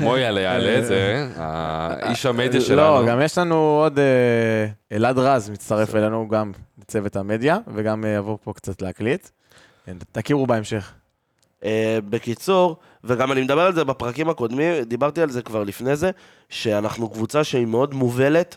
[0.00, 3.06] מויאלה יעלה את זה, האיש המדיה לא, שלנו.
[3.06, 3.98] גם יש לנו עוד...
[3.98, 9.28] אה, אלעד רז מצטרף אלינו גם לצוות המדיה, וגם אה, יבוא פה קצת להקליט.
[10.12, 10.92] תכירו בהמשך.
[11.64, 16.10] אה, בקיצור, וגם אני מדבר על זה בפרקים הקודמים, דיברתי על זה כבר לפני זה,
[16.48, 18.56] שאנחנו קבוצה שהיא מאוד מובלת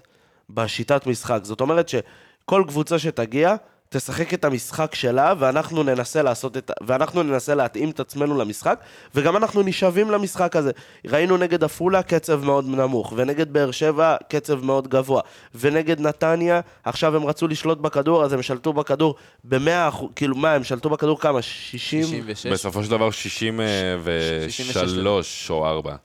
[0.49, 1.39] בשיטת משחק.
[1.43, 3.55] זאת אומרת שכל קבוצה שתגיע,
[3.93, 6.71] תשחק את המשחק שלה, ואנחנו ננסה לעשות את...
[6.87, 8.79] ואנחנו ננסה להתאים את עצמנו למשחק,
[9.15, 10.71] וגם אנחנו נשאבים למשחק הזה.
[11.07, 15.21] ראינו נגד עפולה קצב מאוד נמוך, ונגד באר שבע קצב מאוד גבוה,
[15.55, 20.53] ונגד נתניה, עכשיו הם רצו לשלוט בכדור, אז הם שלטו בכדור במאה אחוז, כאילו מה,
[20.53, 21.41] הם שלטו בכדור כמה?
[21.41, 22.03] 60?
[22.03, 22.45] 66.
[22.45, 25.95] בסופו של דבר 63 או 4.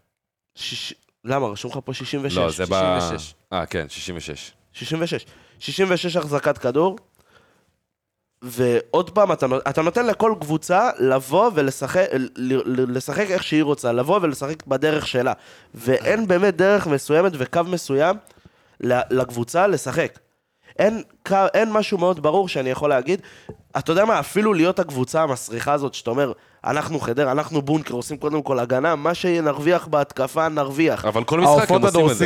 [0.54, 0.94] שיש...
[1.24, 1.46] למה?
[1.46, 2.38] רשום לך פה 66.
[2.38, 2.98] לא, זה ב...
[3.00, 3.34] 66.
[3.52, 4.52] אה, כן, 66.
[4.72, 5.24] 66.
[5.58, 6.96] 66 החזקת כדור,
[8.42, 13.92] ועוד פעם, אתה, אתה נותן לכל קבוצה לבוא ולשחק ל- ל- לשחק איך שהיא רוצה,
[13.92, 15.32] לבוא ולשחק בדרך שלה.
[15.74, 18.16] ואין באמת דרך מסוימת וקו מסוים
[18.80, 20.18] ל- לקבוצה לשחק.
[20.78, 23.20] אין, קו- אין משהו מאוד ברור שאני יכול להגיד,
[23.78, 26.32] אתה יודע מה, אפילו להיות הקבוצה המסריחה הזאת, שאתה אומר,
[26.64, 31.04] אנחנו חדר, אנחנו בונקר, עושים קודם כל הגנה, מה שנרוויח בהתקפה, נרוויח.
[31.04, 32.24] אבל כל משחק הם עושים את זה.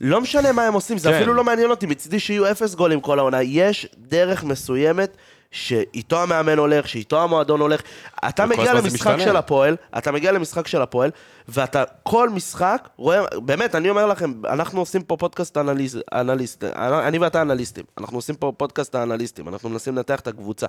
[0.00, 1.16] לא משנה מה הם עושים, זה כן.
[1.16, 3.42] אפילו לא מעניין אותי, מצידי שיהיו אפס גולים כל העונה.
[3.42, 5.16] יש דרך מסוימת
[5.50, 7.80] שאיתו המאמן הולך, שאיתו המועדון הולך.
[8.28, 9.16] אתה מגיע למשחק.
[9.18, 11.10] של הפועל, אתה מגיע למשחק של הפועל,
[11.48, 17.18] ואתה כל משחק רואה, באמת, אני אומר לכם, אנחנו עושים פה פודקאסט אנליסט, אנליסט, אני
[17.18, 17.84] ואתה אנליסטים.
[17.98, 20.66] אנחנו עושים פה פודקאסט האנליסטים, אנחנו מנסים לנתח את הקבוצה.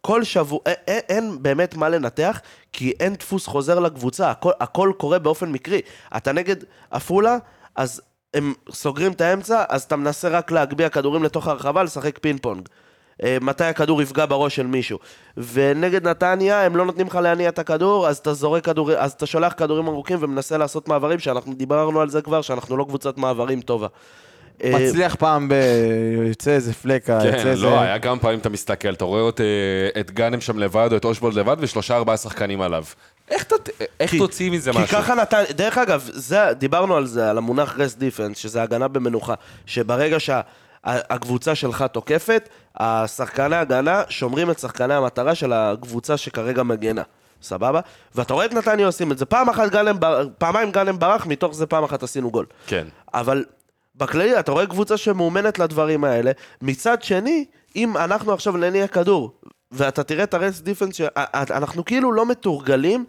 [0.00, 2.40] כל שבוע, אין, אין, אין באמת מה לנתח,
[2.72, 5.80] כי אין דפוס חוזר לקבוצה, הכל, הכל קורה באופן מקרי.
[6.16, 6.56] אתה נגד
[6.90, 7.38] עפולה,
[7.76, 8.00] אז
[8.34, 12.68] הם סוגרים את האמצע, אז אתה מנסה רק להגביה כדורים לתוך הרחבה, לשחק פינג פונג.
[13.22, 14.98] אה, מתי הכדור יפגע בראש של מישהו.
[15.36, 19.26] ונגד נתניה, הם לא נותנים לך להניע את הכדור, אז אתה זורק כדורים, אז אתה
[19.26, 23.60] שולח כדורים ארוכים ומנסה לעשות מעברים, שאנחנו דיברנו על זה כבר, שאנחנו לא קבוצת מעברים
[23.60, 23.86] טובה.
[24.64, 25.54] אה, מצליח פעם ב...
[26.28, 27.62] יוצא איזה פלקה, יוצא כן, איזה...
[27.64, 30.96] לא, היה כמה פעמים אתה מסתכל, אתה רואה את, אה, את גאנם שם לבד, או
[30.96, 32.84] את אושבולד לבד, ושלושה ארבעה שחקנים עליו.
[33.30, 33.68] איך ת-
[34.00, 34.96] איך כי- תוציא מזה כי משהו?
[34.98, 39.34] ככה נתן, דרך אגב, זה, דיברנו על זה, על המונח רס דיפנס, שזה הגנה במנוחה,
[39.66, 47.02] שברגע שהקבוצה שלך תוקפת, השחקני הגנה שומרים את שחקני המטרה של הקבוצה שכרגע מגנה.
[47.42, 47.80] סבבה?
[48.14, 49.24] ואתה רואה את נתניה עושים את זה.
[49.24, 52.46] פעם אחת בר- פעמיים גאנם ברח, מתוך זה פעם אחת עשינו גול.
[52.66, 52.86] כן.
[53.14, 53.44] אבל
[53.98, 56.32] בכללי, אתה רואה קבוצה שמאומנת לדברים האלה.
[56.62, 57.44] מצד שני,
[57.76, 59.32] אם אנחנו עכשיו נניע כדור,
[59.72, 63.04] ואתה תראה את הרס דיפנס, שאנחנו כאילו לא מתורגלים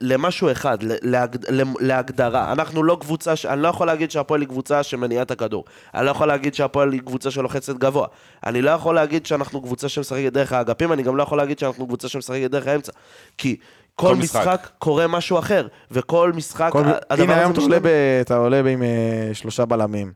[0.00, 1.38] למשהו אחד, להגד...
[1.80, 2.52] להגדרה.
[2.52, 3.46] אנחנו לא קבוצה, ש...
[3.46, 5.64] אני לא יכול להגיד שהפועל היא קבוצה שמניעה את הכדור.
[5.94, 8.06] אני לא יכול להגיד שהפועל היא קבוצה שלוחצת גבוה.
[8.46, 11.86] אני לא יכול להגיד שאנחנו קבוצה שמשחקת דרך האגפים, אני גם לא יכול להגיד שאנחנו
[11.86, 12.92] קבוצה שמשחקת דרך האמצע.
[13.38, 13.56] כי
[13.98, 14.40] כל, כל משחק.
[14.40, 16.78] משחק קורה משהו אחר, וכל משחק, כל...
[16.80, 17.76] הדבר הנה הזה היום אתה משתנה.
[17.76, 17.86] עולה, ב...
[18.20, 18.66] אתה עולה ב...
[18.66, 18.88] עם אה,
[19.32, 20.12] שלושה בלמים.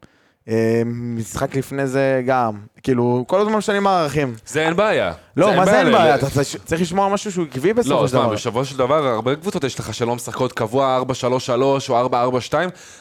[0.48, 2.52] אה, משחק לפני זה גם.
[2.82, 4.34] כאילו, כל הזמן משנים מערכים.
[4.46, 5.12] זה אין בעיה.
[5.36, 6.16] לא, מה זה אין בעיה?
[6.16, 8.24] ל- אתה צריך- צריך לשמוע משהו שהוא עקבי בסופו לא, של דבר.
[8.24, 11.02] תשמע, בסופו של דבר, הרבה קבוצות יש לך שלא משחקות קבוע
[11.50, 11.52] 4-3-3
[11.88, 12.08] או
[12.50, 12.54] 4-4-2,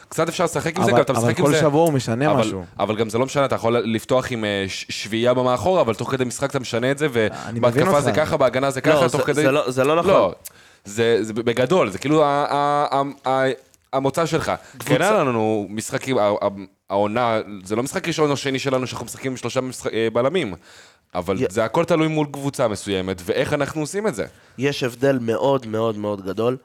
[0.08, 1.60] קצת אפשר לשחק עם זה, אבל- גם אתה אבל משחק עם כל זה...
[1.60, 2.64] שבוע הוא משנה אבל- משהו.
[2.78, 6.10] אבל גם זה לא משנה, אתה יכול לפתוח עם אה, ש- שביעייה במאחורה, אבל תוך
[6.10, 8.12] כדי משחק אתה משנה את זה, אני מבין ובהתקפה זה.
[8.12, 9.42] ככה, בהגנה זה ככה, לא, תוך זה- כדי...
[9.42, 10.32] זה לא- זה לא נכון.
[10.84, 13.50] זה, זה בגדול, זה כאילו ה- ה- ה-
[13.92, 14.52] המוצא שלך.
[14.78, 16.16] כן, היה לנו משחקים,
[16.90, 20.54] העונה, זה לא משחק ראשון או שני שלנו שאנחנו משחקים עם שלושה משחק- אה, בלמים.
[21.14, 24.26] אבל י- זה הכל תלוי מול קבוצה מסוימת, ואיך אנחנו עושים את זה.
[24.58, 26.56] יש הבדל מאוד מאוד מאוד גדול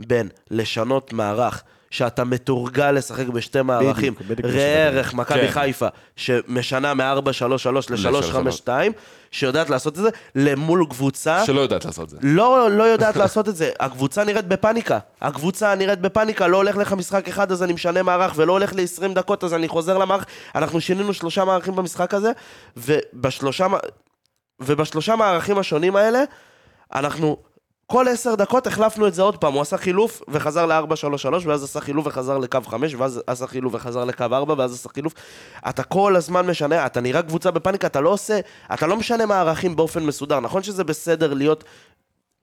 [0.00, 1.62] בין לשנות מערך
[1.92, 4.14] שאתה מתורגל לשחק בשתי מערכים,
[4.44, 4.86] ראה.
[4.86, 5.50] ערך מכבי כן.
[5.50, 5.86] חיפה,
[6.16, 7.02] שמשנה מ-4-3-3
[7.90, 8.68] ל-3-5-2,
[9.30, 12.16] שיודעת לעשות את זה, למול קבוצה שלא יודעת לעשות זה.
[12.22, 13.70] לא, לא יודעת לעשות את זה.
[13.80, 14.98] הקבוצה נראית בפאניקה.
[15.20, 19.14] הקבוצה נראית בפאניקה, לא הולך לך משחק אחד אז אני משנה מערך, ולא הולך ל-20
[19.14, 20.24] דקות אז אני חוזר למערך.
[20.54, 22.32] אנחנו שינינו שלושה מערכים במשחק הזה,
[22.76, 23.66] ובשלושה,
[24.60, 26.24] ובשלושה מערכים השונים האלה,
[26.94, 27.36] אנחנו
[27.92, 29.52] כל עשר דקות החלפנו את זה עוד פעם.
[29.52, 34.04] הוא עשה חילוף וחזר ל-4-3-3, ואז עשה חילוף וחזר לקו 5, ואז עשה חילוף וחזר
[34.04, 35.14] לקו 4, ואז עשה חילוף.
[35.68, 38.40] אתה כל הזמן משנה, אתה נראה קבוצה בפאניקה, אתה לא עושה,
[38.74, 40.40] אתה לא משנה מערכים באופן מסודר.
[40.40, 41.64] נכון שזה בסדר להיות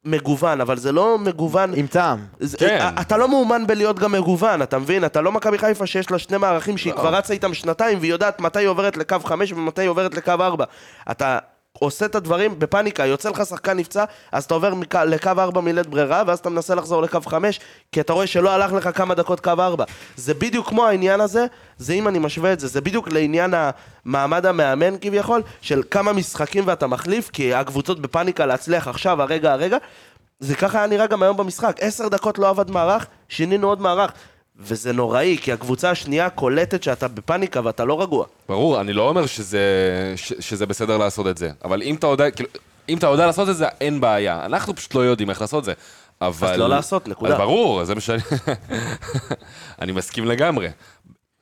[0.06, 1.74] מגוון, אבל זה לא מגוון...
[1.76, 2.26] עם טעם.
[2.40, 2.88] זה, כן.
[3.02, 5.06] אתה לא מאומן בלהיות גם מגוון, אתה מבין?
[5.06, 8.42] אתה לא מכבי חיפה שיש לה שני מערכים שהיא כבר רצה איתם שנתיים והיא יודעת
[8.42, 10.66] מתי היא עוברת לקו 5 ומתי היא עוברת לקו 4.
[11.12, 11.40] אתה
[11.80, 14.96] עושה את הדברים בפאניקה, יוצא לך שחקן נפצע, אז אתה עובר מכ...
[14.96, 17.60] לקו 4 מלית ברירה, ואז אתה מנסה לחזור לקו 5,
[17.92, 19.86] כי אתה רואה שלא הלך לך כמה דקות קו 4.
[20.16, 21.46] זה בדיוק כמו העניין הזה,
[21.78, 23.54] זה אם אני משווה את זה, זה בדיוק לעניין
[24.06, 29.78] המעמד המאמן כביכול, של כמה משחקים ואתה מחליף, כי הקבוצות בפאניקה להצליח עכשיו, הרגע, הרגע.
[30.40, 31.78] זה ככה היה נראה גם היום במשחק.
[31.80, 34.12] עשר דקות לא עבד מערך, שינינו עוד מערך.
[34.60, 38.26] וזה נוראי, כי הקבוצה השנייה קולטת שאתה בפאניקה ואתה לא רגוע.
[38.50, 39.60] ברור, אני לא אומר שזה,
[40.16, 42.50] ש, שזה בסדר לעשות את זה, אבל אם אתה יודע, כאילו,
[42.90, 44.46] אם אתה יודע לעשות את זה, אין בעיה.
[44.46, 45.74] אנחנו פשוט לא יודעים איך לעשות את זה.
[46.22, 46.56] אבל...
[46.56, 47.34] לא לעשות, נקודה.
[47.34, 48.22] אז ברור, זה מה שאני...
[49.82, 50.68] אני מסכים לגמרי.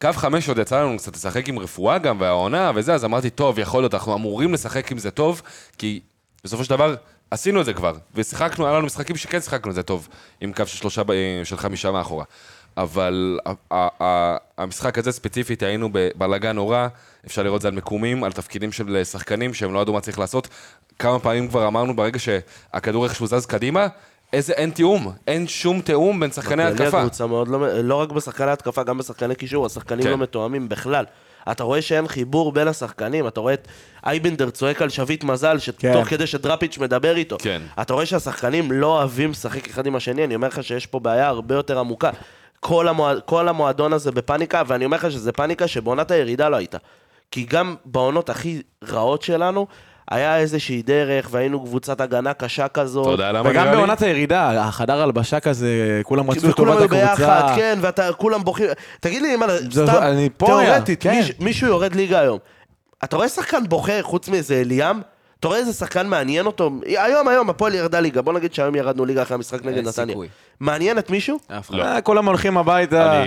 [0.01, 3.59] קו חמש עוד יצא לנו קצת לשחק עם רפואה גם, והעונה וזה, אז אמרתי, טוב,
[3.59, 5.41] יכול להיות, אנחנו אמורים לשחק עם זה טוב,
[5.77, 5.99] כי
[6.43, 6.95] בסופו של דבר,
[7.31, 10.07] עשינו את זה כבר, ושיחקנו, היה לנו משחקים שכן שיחקנו את זה טוב,
[10.41, 12.25] עם קו של שלושה, ב- של חמישה מאחורה.
[12.77, 13.39] אבל
[14.57, 16.87] המשחק הזה ספציפית, היינו בבלאגן נורא,
[17.25, 20.19] אפשר לראות את זה על מיקומים, על תפקידים של שחקנים שהם לא ידעו מה צריך
[20.19, 20.47] לעשות.
[20.99, 23.87] כמה פעמים כבר אמרנו, ברגע שהכדור איכשהו זז קדימה,
[24.33, 26.99] איזה אין תיאום, אין שום תיאום בין שחקני בכללי התקפה.
[26.99, 30.09] הקבוצה מאוד לא, לא רק בשחקני התקפה, גם בשחקני קישור, השחקנים כן.
[30.09, 31.05] לא מתואמים בכלל.
[31.51, 33.67] אתה רואה שאין חיבור בין השחקנים, אתה רואה את
[34.05, 36.03] אייבנדר צועק על שביט מזל, שתוך כן.
[36.03, 37.37] כדי שדראפיץ' מדבר איתו.
[37.39, 37.61] כן.
[37.81, 41.27] אתה רואה שהשחקנים לא אוהבים לשחק אחד עם השני, אני אומר לך שיש פה בעיה
[41.27, 42.09] הרבה יותר עמוקה.
[42.59, 46.77] כל, המועד, כל המועדון הזה בפאניקה, ואני אומר לך שזה פאניקה שבעונת הירידה לא הייתה.
[47.31, 49.67] כי גם בעונות הכי רעות שלנו,
[50.11, 53.03] היה איזושהי דרך, והיינו קבוצת הגנה קשה כזאת.
[53.05, 53.77] אתה יודע למה וגם נראה לי?
[53.77, 57.25] בעונת הירידה, החדר הלבשה כזה, כולם רצו את וכולם טובת היו הקבוצה.
[57.25, 58.65] ביחד, כן, ואתה, כולם בוכים.
[58.99, 61.11] תגיד לי, מה, זה- סתם, אני פה תיאורטית, כן.
[61.11, 62.39] מיש, מישהו יורד ליגה היום.
[63.03, 65.01] אתה רואה שחקן בוכה חוץ מאיזה אליאם?
[65.39, 66.71] אתה רואה איזה שחקן מעניין אותו?
[66.85, 68.21] היום, היום, הפועל ירדה ליגה.
[68.21, 70.07] בוא נגיד שהיום ירדנו ליגה אחרי המשחק נגד נתניה.
[70.07, 70.27] סיכוי.
[70.59, 71.39] מעניין את מישהו?
[71.47, 71.77] אף אחד.
[71.77, 71.83] לא.
[71.83, 73.23] אה, כולם הולכים הביתה,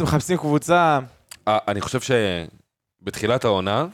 [0.00, 0.98] מחפשים קבוצה.
[1.48, 1.98] אה, אני חושב
[3.02, 3.86] שבתחילת העונה,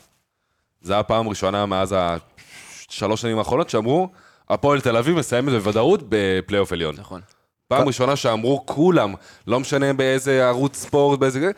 [0.83, 4.09] זו הייתה פעם ראשונה מאז השלוש שנים האחרונות שאמרו,
[4.51, 6.95] הפועל תל אביב מסיימת בוודאות בפלייאוף עליון.
[6.99, 7.21] נכון.
[7.69, 9.15] פעם ראשונה שאמרו כולם,
[9.47, 11.51] לא משנה באיזה ערוץ ספורט, באיזה...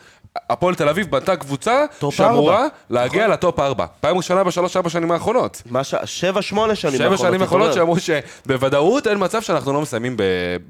[0.49, 2.67] הפועל תל אביב בנתה קבוצה שאמורה ארבע.
[2.89, 3.85] להגיע לטופ ארבע.
[3.99, 5.61] פעם ראשונה בשלוש-ארבע שנים האחרונות.
[5.65, 5.95] מה ש...
[6.05, 7.73] שבע, שמונה שנים שבע שנים האחרונות.
[7.73, 10.23] שאמרו שבוודאות אין מצב שאנחנו לא מסיימים ב-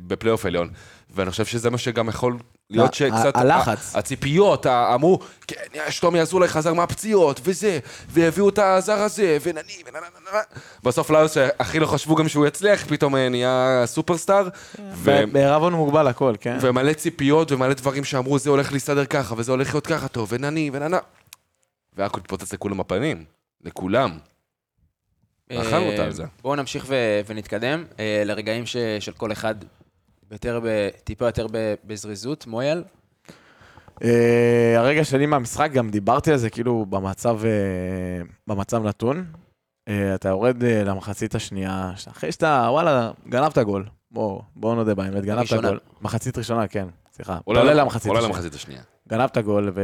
[0.08, 0.70] בפלייאוף עליון.
[1.16, 2.38] ואני חושב שזה מה שגם יכול
[2.70, 3.38] להיות שקצת...
[3.38, 3.96] הלחץ.
[3.96, 10.08] הציפיות, אמרו, כן, יש תומי אזולאי חזר מהפציעות, וזה, והביאו את הזר הזה, ונני, וננה,
[10.84, 14.48] בסוף לאוס שהכי לא חשבו גם שהוא יצליח, פתאום אה, נהיה סופרסטאר.
[15.32, 16.58] בערבון מוגבל הכל, כן.
[16.62, 20.70] ומלא ציפיות ומלא דברים שאמרו, זה הולך להסתדר ככה, וזה הולך להיות ככה טוב, ונני,
[20.74, 21.00] וננה.
[21.94, 23.26] והכל התפוצץ לכולם בפנים.
[23.64, 24.18] לכולם.
[25.52, 26.24] אכלנו אותה על זה.
[26.24, 26.86] אה, בואו נמשיך
[27.26, 28.66] ונתקדם אה, לרגעים
[29.00, 29.56] של כל אחד
[30.32, 32.48] יותר ב- טיפה יותר ב- בזריזות.
[32.48, 32.84] מויאל,
[34.04, 37.50] אה, הרגע שלי מהמשחק, גם דיברתי על זה, כאילו, במצב, אה,
[38.48, 39.26] במצב נתון.
[39.88, 43.86] אה, אתה יורד אה, למחצית השנייה, אחרי שאתה, וואלה, גנבת גול.
[44.12, 45.54] בוא, בוא נודה באמת, גנבת.
[45.54, 45.80] גול.
[46.02, 47.34] מחצית ראשונה, כן, סליחה.
[47.34, 48.36] אתה עולה עולה ל- למחצית עולה השנייה.
[48.36, 48.82] למחצית השנייה.
[49.10, 49.82] גנבת גול, ו...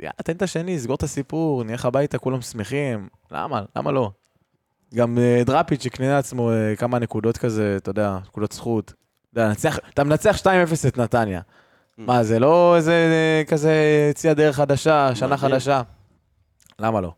[0.00, 3.08] יאללה, תן את השני, סגור את הסיפור, נלך הביתה, כולם שמחים.
[3.30, 3.62] למה?
[3.76, 4.10] למה לא?
[4.94, 8.92] גם דראפיץ' הקנה לעצמו כמה נקודות כזה, אתה יודע, נקודות זכות.
[9.94, 10.46] אתה מנצח 2-0
[10.88, 11.40] את נתניה.
[11.98, 13.72] מה, זה לא איזה אה, כזה
[14.10, 15.36] יציאה דרך חדשה, שנה.
[15.36, 15.82] חדשה?
[16.78, 17.12] למה לא?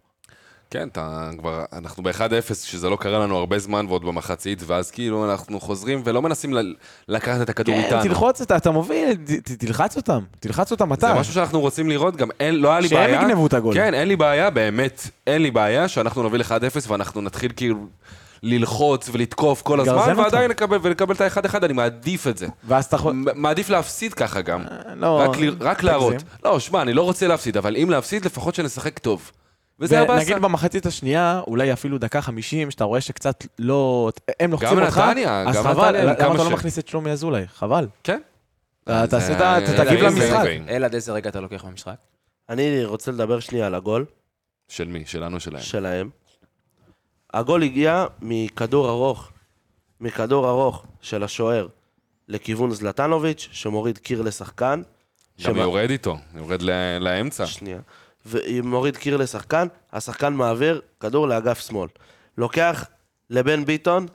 [0.70, 5.30] כן, אתה כבר, אנחנו ב-1-0, שזה לא קרה לנו הרבה זמן, ועוד במחצית, ואז כאילו
[5.30, 6.74] אנחנו חוזרים ולא מנסים ל-
[7.08, 8.02] לקחת את הכדור כן, איתנו.
[8.02, 11.06] תלחוץ אותה, אתה מוביל, ת- תלחץ אותם, תלחץ אותם אתה.
[11.14, 13.22] זה משהו שאנחנו רוצים לראות, גם אין, לא היה לי שהם בעיה.
[13.22, 13.74] יגנבו את הגול.
[13.74, 16.44] כן, אין לי בעיה, באמת, אין לי בעיה שאנחנו נוביל 1-0
[16.88, 17.76] ואנחנו נתחיל כאילו
[18.42, 20.18] ללחוץ ולתקוף כל הזמן.
[20.18, 22.46] ועדיין לקבל, ולקבל את האחד-אחד, אני מעדיף את זה.
[22.64, 23.12] ואז אתה יכול...
[23.34, 24.64] מעדיף להפסיד ככה גם.
[24.96, 26.14] לא, רק ל- רק להראות.
[26.44, 29.30] לא, שמע, אני לא רוצה להפסיד, אבל אם להפסיד, לפחות שנשחק טוב.
[29.80, 30.38] וזה ונגיד הבאסה.
[30.38, 34.10] במחצית השנייה, אולי אפילו דקה חמישים, שאתה רואה שקצת לא...
[34.40, 37.44] הם לוחצים אותך, נתניה, אז חבל, למה אתה לא ש- מכניס את שלומי אזולאי?
[37.54, 37.86] חבל.
[38.04, 38.20] כן.
[38.84, 40.32] אתה תעשה את ה- אה, אתה תגיב אה, למשחק.
[40.46, 41.94] אה, אה, אלעד, איזה רגע אתה לוקח במשחק?
[42.48, 44.04] אני רוצה לדבר שנייה על הגול
[44.68, 45.02] של מי?
[45.06, 45.62] שלנו, שלהם.
[45.62, 46.10] שלהם.
[47.36, 49.30] הגול הגיע מכדור ארוך,
[50.00, 51.66] מכדור ארוך של השוער
[52.28, 54.82] לכיוון זלטנוביץ', שמוריד קיר לשחקן.
[54.82, 54.84] גם
[55.44, 57.46] שמה- יורד איתו, יורד ל- לאמצע.
[57.46, 57.78] שנייה.
[58.26, 61.88] ומוריד קיר לשחקן, השחקן מעביר כדור לאגף שמאל.
[62.38, 62.84] לוקח
[63.30, 64.06] לבן ביטון,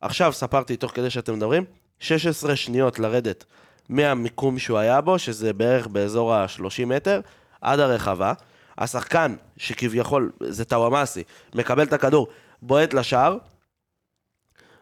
[0.00, 1.64] עכשיו ספרתי תוך כדי שאתם מדברים,
[1.98, 3.44] 16 שניות לרדת
[3.88, 7.20] מהמיקום שהוא היה בו, שזה בערך באזור ה-30 מטר,
[7.60, 8.32] עד הרחבה.
[8.78, 11.22] השחקן, שכביכול, זה טוואמאסי,
[11.54, 12.26] מקבל את הכדור,
[12.66, 13.36] בועט לשער,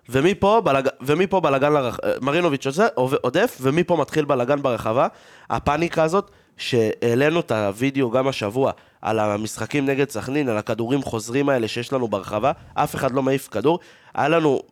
[0.09, 0.89] ומפה, בלג...
[1.01, 1.99] ומפה בלגן לרח...
[2.21, 5.07] מרינוביץ' עושה- עודף, ומפה מתחיל בלגן ברחבה.
[5.51, 8.73] הפאניקה הזאת, שהעלינו את הוידאו גם השבוע,
[9.03, 13.49] על המשחקים נגד סכנין, על הכדורים חוזרים האלה שיש לנו ברחבה, אף אחד לא מעיף
[13.49, 13.79] כדור.
[14.15, 14.63] היה לנו,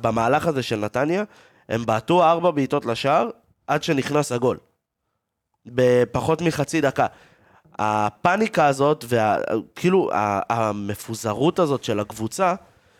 [0.00, 1.24] במהלך הזה של נתניה,
[1.68, 3.28] הם בעטו ארבע בעיטות לשער,
[3.66, 4.58] עד שנכנס הגול.
[5.66, 7.06] בפחות מחצי דקה.
[7.78, 10.10] הפאניקה הזאת, וכאילו
[10.50, 12.54] המפוזרות הזאת של הקבוצה,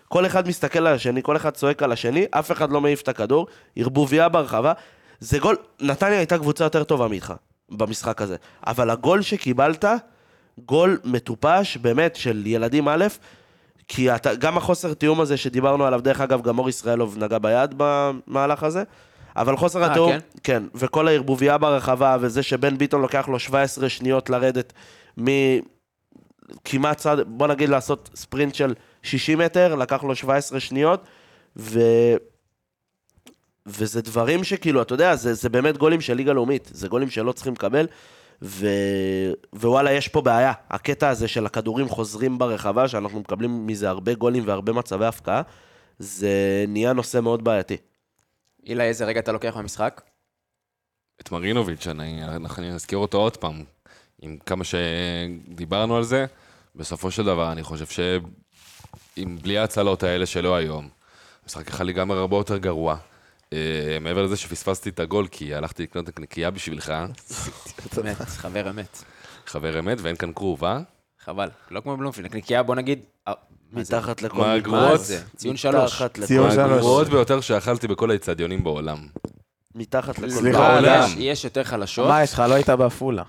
[0.09, 3.09] כל אחד מסתכל על השני, כל אחד צועק על השני, אף אחד לא מעיף את
[3.09, 3.47] הכדור,
[3.77, 4.72] ערבוביה ברחבה.
[5.20, 7.35] זה גול, נתניה הייתה קבוצה יותר טובה מאיתך
[7.70, 8.37] במשחק הזה.
[8.66, 9.85] אבל הגול שקיבלת,
[10.59, 13.07] גול מטופש, באמת, של ילדים א',
[13.89, 17.74] כי אתה, גם החוסר תיאום הזה שדיברנו עליו, דרך אגב, גם מור ישראלוב נגע ביד
[17.77, 18.83] במהלך הזה,
[19.37, 20.18] אבל חוסר אה, התיאום, כן?
[20.43, 24.72] כן, וכל הערבוביה ברחבה, וזה שבן ביטון לוקח לו 17 שניות לרדת
[25.16, 31.05] מכמעט צד, בוא נגיד לעשות ספרינט של 60 מטר, לקח לו 17 שניות,
[31.57, 31.80] ו...
[33.66, 37.32] וזה דברים שכאילו, אתה יודע, זה, זה באמת גולים של ליגה לאומית, זה גולים שלא
[37.32, 37.87] צריכים לקבל,
[38.43, 38.66] ו...
[39.55, 40.53] ווואלה, יש פה בעיה.
[40.70, 45.43] הקטע הזה של הכדורים חוזרים ברחבה, שאנחנו מקבלים מזה הרבה גולים והרבה מצבי הפקעה,
[45.99, 47.76] זה נהיה נושא מאוד בעייתי.
[48.66, 50.00] אילי, איזה רגע אתה לוקח במשחק?
[51.20, 52.24] את מרינוביץ', אני,
[52.58, 53.64] אני אזכיר אותו עוד פעם.
[54.22, 56.26] עם כמה שדיברנו על זה,
[56.74, 60.88] בסופו של דבר, אני חושב שאם בלי ההצלות האלה שלו היום,
[61.42, 62.96] המשחק יכול להיגמר הרבה יותר גרוע.
[63.52, 66.92] אה, מעבר לזה שפספסתי את הגול, כי הלכתי לקנות נקניקייה בשבילך,
[68.00, 69.04] אמת, חבר אמת.
[69.46, 70.80] חבר אמת, ואין כאן כרוב, אה?
[71.27, 71.49] חבל.
[71.70, 73.05] לא כמו בלומפילד, נקניקייה, בוא נגיד...
[73.29, 73.33] אה?
[73.72, 74.37] מתחת לכל...
[74.37, 74.57] מה מגבלה.
[74.57, 74.91] הגרועות?
[74.91, 75.22] מה זה?
[75.37, 76.03] ציון שלוש.
[76.24, 76.59] ציון שלוש.
[76.59, 78.99] הגרועות ביותר שאכלתי בכל האצטדיונים בעולם.
[79.74, 80.31] מתחת לכל...
[80.31, 80.79] סליחה,
[81.18, 82.09] יש יותר חלשות.
[82.09, 82.43] מה יש לך?
[82.49, 83.22] לא היית בעפולה.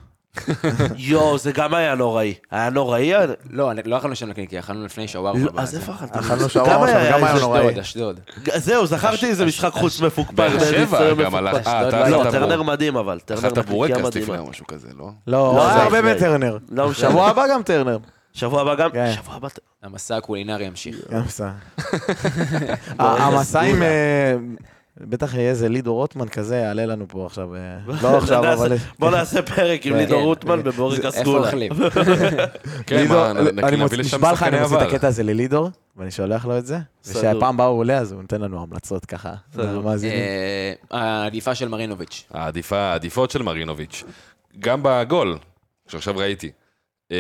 [0.97, 2.33] יואו, זה גם היה נוראי.
[2.51, 3.11] היה נוראי?
[3.49, 5.39] לא, לא אכלנו שם נקניקייה, אכלנו לפני שווארמה.
[5.39, 5.51] לא.
[5.57, 6.19] אז איפה אכלתם?
[6.19, 7.79] אכלנו שווארמה גם שם, היה גם היה נוראי.
[7.79, 8.19] אשדוד, אשדוד.
[8.55, 10.33] זהו, זכרתי איזה משחק חוץ מפוקפק.
[10.33, 11.67] באר שבע גם הלך-.
[11.67, 13.19] אה, לא, אכלת טרנר מדהים אבל.
[13.33, 14.15] אכלת בורקס.
[14.15, 15.09] לפני או משהו כזה, לא?
[15.27, 16.01] לא, לא, זה זה הרבה.
[16.01, 16.57] בטרנר.
[16.71, 16.93] לא.
[16.93, 17.97] שבוע הבא גם טרנר.
[18.33, 18.91] שבוע הבא גם?
[18.91, 19.11] כן.
[19.15, 19.47] שבוע הבא...
[19.83, 20.97] המסע הקולינרי ימשיך.
[21.27, 21.49] בסדר.
[22.99, 23.83] המסע עם...
[25.02, 27.56] בטח יהיה איזה לידו רוטמן כזה, יעלה לנו פה עכשיו.
[27.56, 28.76] אה, לא עכשיו, אבל...
[29.00, 30.26] בוא נעשה פרק עם כן, לידור כן.
[30.26, 31.48] רוטמן בבורק איפה הסגולה.
[31.48, 31.72] אוכלים?
[32.88, 34.82] כן, לידור, מה, נביא לשם נשבע לך, אני מוציא את.
[34.82, 37.22] הקטע הזה ללידור, ואני שולח לו את זה, סגור.
[37.22, 39.34] ושהפעם הבאה הוא עולה, אז הוא נותן לנו המלצות ככה.
[40.10, 42.26] אה, העדיפה של מרינוביץ'.
[42.32, 44.04] העדיפה, העדיפות של מרינוביץ'.
[44.60, 45.38] גם בגול,
[45.88, 46.52] שעכשיו ראיתי.
[47.12, 47.18] אה,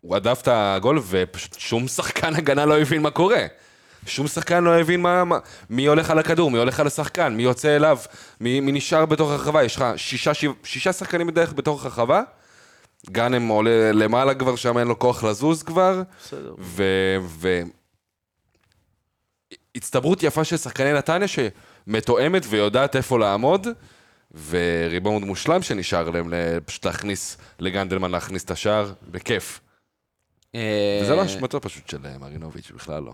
[0.00, 3.46] הוא הדף את הגול, ופשוט שום שחקן הגנה לא הבין מה קורה.
[4.06, 5.38] שום שחקן לא הבין מה, מה,
[5.70, 7.98] מי הולך על הכדור, מי הולך על השחקן, מי יוצא אליו,
[8.40, 9.64] מי, מי נשאר בתוך הרחבה.
[9.64, 12.22] יש לך שישה, שישה, שישה שחקנים בדרך בתוך הרחבה.
[13.10, 16.02] גאנם עולה למעלה כבר, שם אין לו כוח לזוז כבר.
[16.24, 16.54] בסדר.
[16.58, 16.84] ו...
[17.22, 17.60] ו...
[19.74, 23.66] הצטברות יפה של שחקני נתניה שמתואמת ויודעת איפה לעמוד,
[24.48, 26.32] וריבאונד מושלם שנשאר להם
[26.64, 29.60] פשוט להכניס, לגנדלמן להכניס את השער, בכיף.
[30.54, 33.12] אה, וזה לא אשמתו פשוט של אה, מרינוביץ', בכלל לא.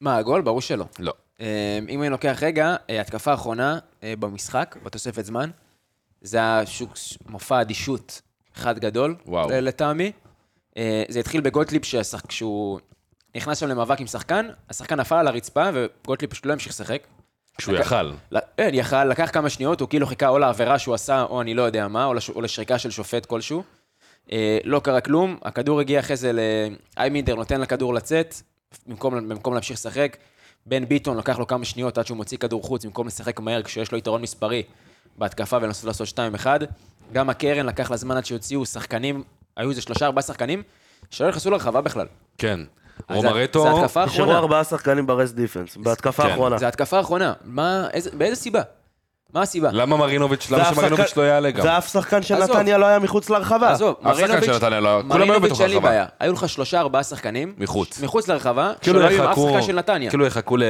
[0.00, 0.40] מה, הגול?
[0.40, 0.84] ברור שלא.
[0.98, 1.12] לא.
[1.40, 5.50] אה, אם אני לוקח רגע, אה, התקפה האחרונה אה, במשחק, בתוספת זמן,
[6.22, 6.62] זה היה
[7.28, 8.22] מופע אדישות
[8.56, 9.16] אחד גדול,
[9.60, 10.12] לטעמי.
[10.76, 11.82] אה, זה התחיל בגוטליב
[12.28, 12.80] כשהוא
[13.36, 17.02] נכנס שם למאבק עם שחקן, השחקן נפל על הרצפה וגוטליב פשוט לא המשיך לשחק.
[17.58, 18.12] כשהוא לקח- יכל.
[18.56, 21.62] כן, יכל, לקח כמה שניות, הוא כאילו חיכה או לעבירה שהוא עשה, או אני לא
[21.62, 23.62] יודע מה, או, לש, או לשריקה של שופט כלשהו.
[24.32, 26.32] אה, לא קרה כלום, הכדור הגיע אחרי זה
[26.96, 28.34] לאיימינדר, נותן לכדור לצאת,
[28.86, 30.16] במקום, במקום להמשיך לשחק.
[30.66, 33.92] בן ביטון לקח לו כמה שניות עד שהוא מוציא כדור חוץ, במקום לשחק מהר כשיש
[33.92, 34.62] לו יתרון מספרי
[35.18, 36.08] בהתקפה ולנסות לעשות
[36.44, 36.46] 2-1.
[37.12, 39.22] גם הקרן לקח לה זמן עד שהוציאו שחקנים,
[39.56, 40.62] היו איזה שלושה ארבעה שחקנים,
[41.10, 42.06] שלא נכנסו לרחבה בכלל.
[42.38, 42.60] כן.
[43.10, 44.32] רומרטו, זה התקפה נשארו.
[44.32, 46.28] ארבעה שחקנים ברסט דיפנס, בהתקפה כן.
[46.28, 46.58] האחרונה.
[46.58, 47.32] זה התקפה האחרונה.
[47.44, 48.62] מה, איזה, באיזה סיבה?
[49.34, 49.68] מה הסיבה?
[49.72, 51.64] למה מרינוביץ', למה שמרינוביץ' לא יעלה גם?
[51.66, 52.34] ואף שחקן של.
[52.34, 53.70] נתניה לא היה מחוץ לרחבה.
[53.72, 55.80] עזוב, אף מרינוביץ', של נתניה לא- מרינוביץ' אין לי.
[55.80, 56.06] בעיה.
[56.20, 57.54] היו לך שלושה, ארבעה שחקנים.
[57.58, 58.00] מחוץ.
[58.02, 60.10] מחוץ לרחבה, כאילו שלא היו עם אף שחקן של נתניה.
[60.10, 60.62] כאילו יחכו ל...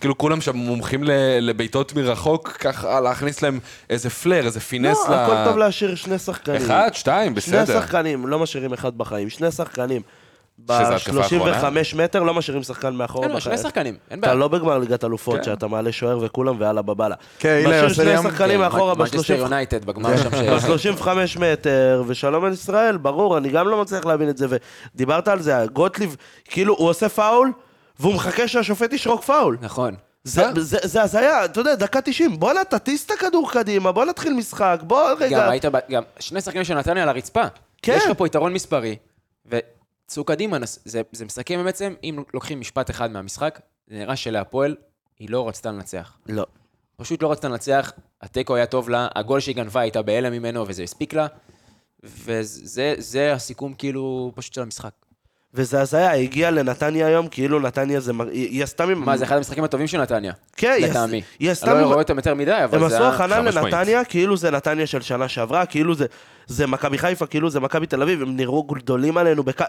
[0.00, 1.10] כאילו כולם שם מומחים ל-
[1.40, 3.58] לבעיטות מרחוק, ככה להכניס להם
[3.90, 5.18] איזה פלר, איזה פינס לא, ל...
[5.18, 6.62] הכל טוב להשאיר שני שחקנים.
[6.62, 7.80] אחד, שתיים, שני בסדר.
[7.80, 9.30] שחקנים, לא משאירים אחד בחיים.
[9.30, 10.02] שני שחקנים.
[10.68, 11.70] שזה התקפה האחרונה?
[11.70, 13.58] ב-35 מטר לא משאירים שחקן מאחורה אין לו, שני.
[13.58, 14.38] שחקנים, אין אתה בעיה.
[14.38, 15.44] לא בגמר ליגת אלופות, כן.
[15.44, 17.14] שאתה מעלה שוער וכולם ויאללה בבאללה.
[17.38, 20.30] כן, הנה, משאיר עושה לי שני ים- שחקנים כן, מאחורה מנצ'סטר ב-35 יונייטד בגמר שם
[20.60, 20.64] ש...
[20.64, 21.08] ב-35
[21.40, 24.46] מטר, ושלום על ישראל, ברור, אני גם לא מצליח להבין את זה,
[24.94, 27.52] ודיברת על זה, גוטליב, כאילו, הוא עושה פאול,
[28.00, 29.56] והוא מחכה שהשופט ישרוק פאול.
[29.60, 29.94] נכון.
[30.24, 34.32] זה- זה זה הזיה, אתה יודע, דקה 90, בוא תטיס את הכדור קדימה, בוא נתחיל
[34.32, 35.50] משחק, בוא גם רגע.
[35.50, 37.42] היית, ב- גם שני שחקנים של נתניה על הרצפה.
[37.82, 37.94] כן.
[37.96, 38.96] יש לך פה יתרון מספרי,
[40.06, 44.76] וצאו קדימה, נס- זה, זה מסכם בעצם, אם לוקחים משפט אחד מהמשחק, זה נראה שלהפועל
[45.18, 46.16] היא לא רצתה לנצח.
[46.26, 46.46] לא.
[46.96, 47.92] פשוט לא רצתה לנצח,
[48.22, 51.26] התיקו היה טוב לה, הגול שהיא גנבה הייתה בהלם ממנו וזה הספיק לה,
[52.02, 54.92] וזה זה הסיכום כאילו פשוט של המשחק.
[55.54, 58.12] וזה הזיה, היא הגיעה לנתניה היום, כאילו נתניה זה...
[58.12, 58.86] מר- היא היא עשתה...
[58.86, 61.18] ממ- מה, זה אחד המשחקים הטובים של נתניה, כן, היא לטעמי.
[61.18, 61.72] עש- היא עשתה...
[61.72, 62.96] אני לא רואה אותם יותר מדי, אבל הם זה...
[62.96, 63.40] עשו ה- הכנה.
[63.40, 66.06] לנתניה, כאילו זה נתניה של שנה שעברה, כאילו זה,
[66.46, 69.60] זה מכבי חיפה, כאילו זה מכבי תל אביב, הם נראו גדולים עלינו, בק...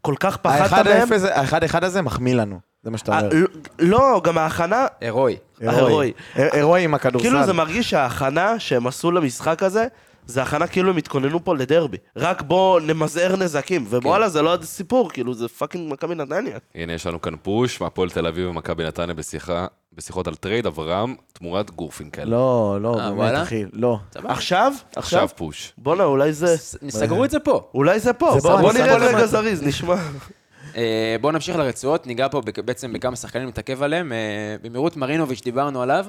[0.00, 1.08] כל כך פחדת מהם.
[1.32, 3.44] האחד-אחד הזה מחמיא לנו, זה מה שאתה אה, אומר.
[3.78, 5.36] לא- גם ההכנה, הירואי.
[5.66, 6.12] ההירואי.
[6.34, 7.28] הירואי עם הכדורסל.
[7.28, 9.86] כאילו זה מרגיש שההכנה שהם עשו למשחק הזה,
[10.26, 11.96] זה הכנה כאילו הם התכוננו פה לדרבי.
[12.16, 16.58] רק בוא נמזער נזקים, ווואלה זה לא עוד סיפור, כאילו זה fucking מכבי נתניה.
[16.74, 21.14] הנה, יש לנו כאן push מהפועל תל אביב ומכבי נתניה בשיחה, בשיחות על טרייד אברהם
[21.32, 22.24] תמורת גורפינקל.
[22.24, 23.42] לא, לא, אה, באמת, וואלה?
[23.42, 23.98] אחי, לא.
[24.14, 24.28] עכשיו?
[24.28, 25.28] עכשיו עכשיו?
[25.36, 25.72] push.
[25.78, 26.56] בואנה, אולי זה...
[26.88, 27.70] סגרו את זה פה.
[27.74, 29.26] אולי זה פה, זה בוא פה רגע למטה.
[29.26, 29.94] זריז, נשמע.
[30.76, 34.12] אה, בואו נמשיך לרצועות, ניגע פה בעצם בכמה שחקנים, נתעכב עליהם.
[34.12, 36.06] אה, במהירות מרינוביץ', דיברנו עליו.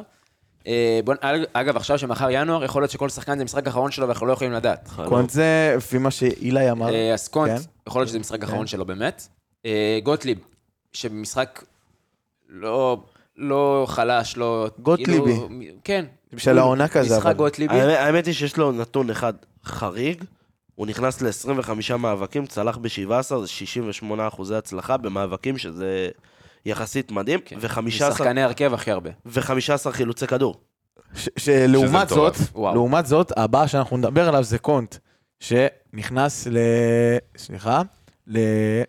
[0.68, 4.07] אה, בוא, אג- אגב, עכשיו שמחר ינואר, יכול להיות שכל שחקן זה משחק אחרון שלו
[4.07, 4.89] ואנחנו לא יכולים לדעת.
[5.07, 7.57] קונט זה, לפי מה שאילי אמר, אה, אז קונט, כן.
[7.88, 9.28] יכול להיות שזה משחק אחרון שלו באמת.
[9.66, 10.38] אה, גוטליב,
[10.93, 11.64] שבמשחק
[12.49, 12.97] לא,
[13.38, 14.68] לא חלש, לא...
[14.80, 15.11] גוטליבי.
[15.36, 15.47] כאילו,
[15.84, 16.05] כן.
[16.38, 17.34] של העונה כזה, משחק אבל.
[17.34, 17.74] גוטליבי.
[17.82, 19.34] האמת- האמת היא שיש לו נתון אחד
[19.66, 20.24] חריג,
[20.76, 23.11] הוא נכנס ל-25 מאבקים, צלח ב-17,
[23.41, 26.09] זה 68 אחוזי הצלחה במאבקים, שזה
[26.66, 27.55] יחסית מדהים, כן.
[27.59, 29.09] ו-15 משחקני הרכב הכי הרבה.
[29.26, 29.51] ו-15
[29.91, 30.55] חילוצי כדור.
[31.38, 32.36] שלעומת זאת.
[32.53, 32.74] וואו.
[32.74, 34.95] לעומת זאת, הבא שאנחנו נדבר עליו זה קונט,
[35.39, 36.57] שנכנס ל...
[37.38, 37.82] סליחה?
[38.28, 38.86] לשניים?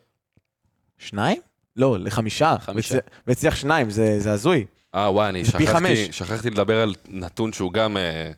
[1.77, 2.55] לא, לחמישה.
[2.61, 2.95] חמישה.
[2.95, 4.64] והצ- והצליח שניים, זה זה הזוי.
[4.95, 6.12] אה, וואי, אני שכחתי.
[6.12, 8.31] שכחתי לדבר על נתון שהוא גם אה,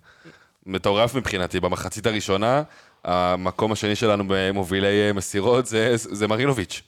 [0.66, 1.61] מטורף מבחינתי.
[1.61, 2.62] במחצית הראשונה,
[3.05, 6.82] המקום השני שלנו במובילי אה, מסירות זה, זה מרינוביץ'.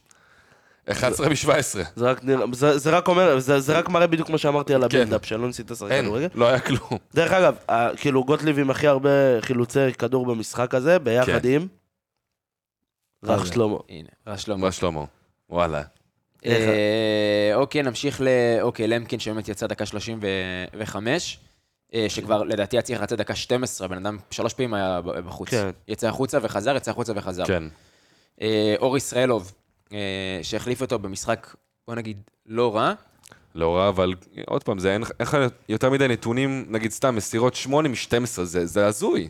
[0.93, 1.79] 11 מ-17.
[1.97, 4.81] זה רק, נראה, זה, זה רק אומר, זה, זה רק מראה בדיוק מה שאמרתי על
[4.81, 4.87] כן.
[4.87, 6.29] הבילדאפ, שלא ניסית לשחק אין, כדורגל.
[6.35, 6.81] לא היה כלום.
[7.15, 9.09] דרך אגב, ה- כאילו גוטליב עם הכי הרבה
[9.41, 11.49] חילוצי כדור במשחק הזה, ביחד כן.
[11.49, 11.67] עם
[13.25, 13.53] רך אוקיי.
[13.53, 13.77] שלמה.
[13.89, 14.61] הנה, רע שלמה.
[14.67, 15.05] מה שלמה?
[15.51, 15.83] וואלה.
[16.47, 18.29] אה, אוקיי, נמשיך ל...
[18.63, 21.39] אוקיי, למקין שבאמת יצא דקה 35,
[21.95, 25.49] אה, שכבר לדעתי היה צריך לצאת דקה 12, בן אדם שלוש פעמים היה ב- בחוץ.
[25.49, 25.71] כן.
[25.89, 27.45] יצא החוצה וחזר, יצא החוצה וחזר.
[27.47, 27.63] כן.
[28.43, 29.53] אה, אור ישראלוב,
[30.43, 31.55] שהחליף אותו במשחק,
[31.87, 32.93] בוא נגיד, לא רע.
[33.55, 34.15] לא רע, אבל
[34.47, 35.37] עוד פעם, זה אין לך
[35.69, 39.29] יותר מדי נתונים, נגיד סתם, מסירות 8 מ-12, זה, זה הזוי.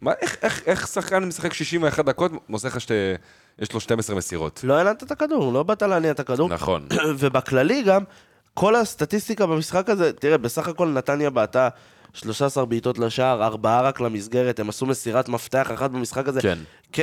[0.00, 4.60] מה, איך, איך, איך שחקן משחק 61 דקות, מוסר לך שיש לו 12 מסירות?
[4.64, 6.48] לא הנעת את הכדור, לא באת להניע את הכדור.
[6.48, 6.86] נכון.
[7.18, 8.02] ובכללי גם,
[8.54, 11.68] כל הסטטיסטיקה במשחק הזה, תראה, בסך הכל נתניה בעטה
[12.12, 16.40] 13 בעיטות לשער, ארבעה רק למסגרת, הם עשו מסירת מפתח אחת במשחק הזה.
[16.40, 16.58] כן.
[16.92, 17.02] כן,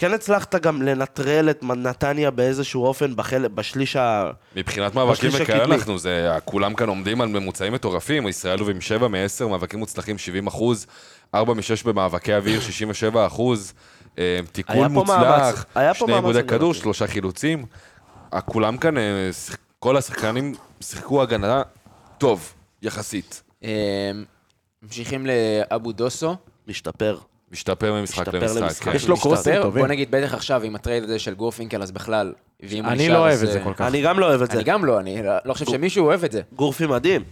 [0.00, 3.48] כן הצלחת גם לנטרל את נתניה באיזשהו אופן בחל...
[3.48, 4.30] בשליש ה...
[4.56, 5.64] מבחינת מאבקים וכאלה.
[5.74, 10.46] אנחנו, זה, כולם כאן עומדים על ממוצעים מטורפים, ישראל עם 7 מ-10, מאבקים מוצלחים 70
[10.46, 10.86] אחוז,
[11.34, 13.72] 4 מ-6 במאבקי אוויר 67 אחוז,
[14.18, 16.54] אה, תיקון מוצלח, מאמץ, שני עיבודי הגנתי.
[16.54, 17.66] כדור, שלושה חילוצים.
[18.44, 19.30] כולם כאן, אה,
[19.78, 21.62] כל השחקנים שיחקו הגנה
[22.18, 23.42] טוב, יחסית.
[23.64, 24.10] אה,
[24.82, 26.36] ממשיכים לאבו דוסו.
[26.68, 27.18] משתפר.
[27.52, 28.84] משתפר ממשחק משתפר למשחק.
[28.84, 28.96] כן.
[28.96, 29.16] יש לו.
[29.16, 29.84] קרוסים בוא טובים.
[29.84, 32.32] נגיד, בטח עכשיו עם הטרייד הזה של גורפינקל, אז בכלל.
[32.62, 33.80] ואם הוא אני לא אוהב את זה אה, כל כך.
[33.80, 34.56] אני גם לא אוהב את זה.
[34.56, 36.40] אני גם לא, אני לא לא חושב שמישהו אוהב את זה.
[36.56, 37.22] גורפי מדהים.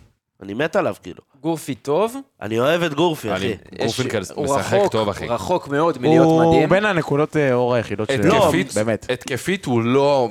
[0.42, 1.20] אני מת עליו, כאילו.
[1.40, 2.16] גורפי טוב.
[2.42, 3.76] אני אוהב את גורפי, אני- אחי.
[3.84, 5.26] גורפינקל הוא משחק רחוק, טוב, אחי.
[5.28, 6.68] רחוק מאוד מלהיות הוא מדהים.
[6.68, 8.32] בין הנקודות אה, אור היחידות של...
[8.32, 9.06] התקפית, באמת.
[9.10, 10.28] התקפית הוא לא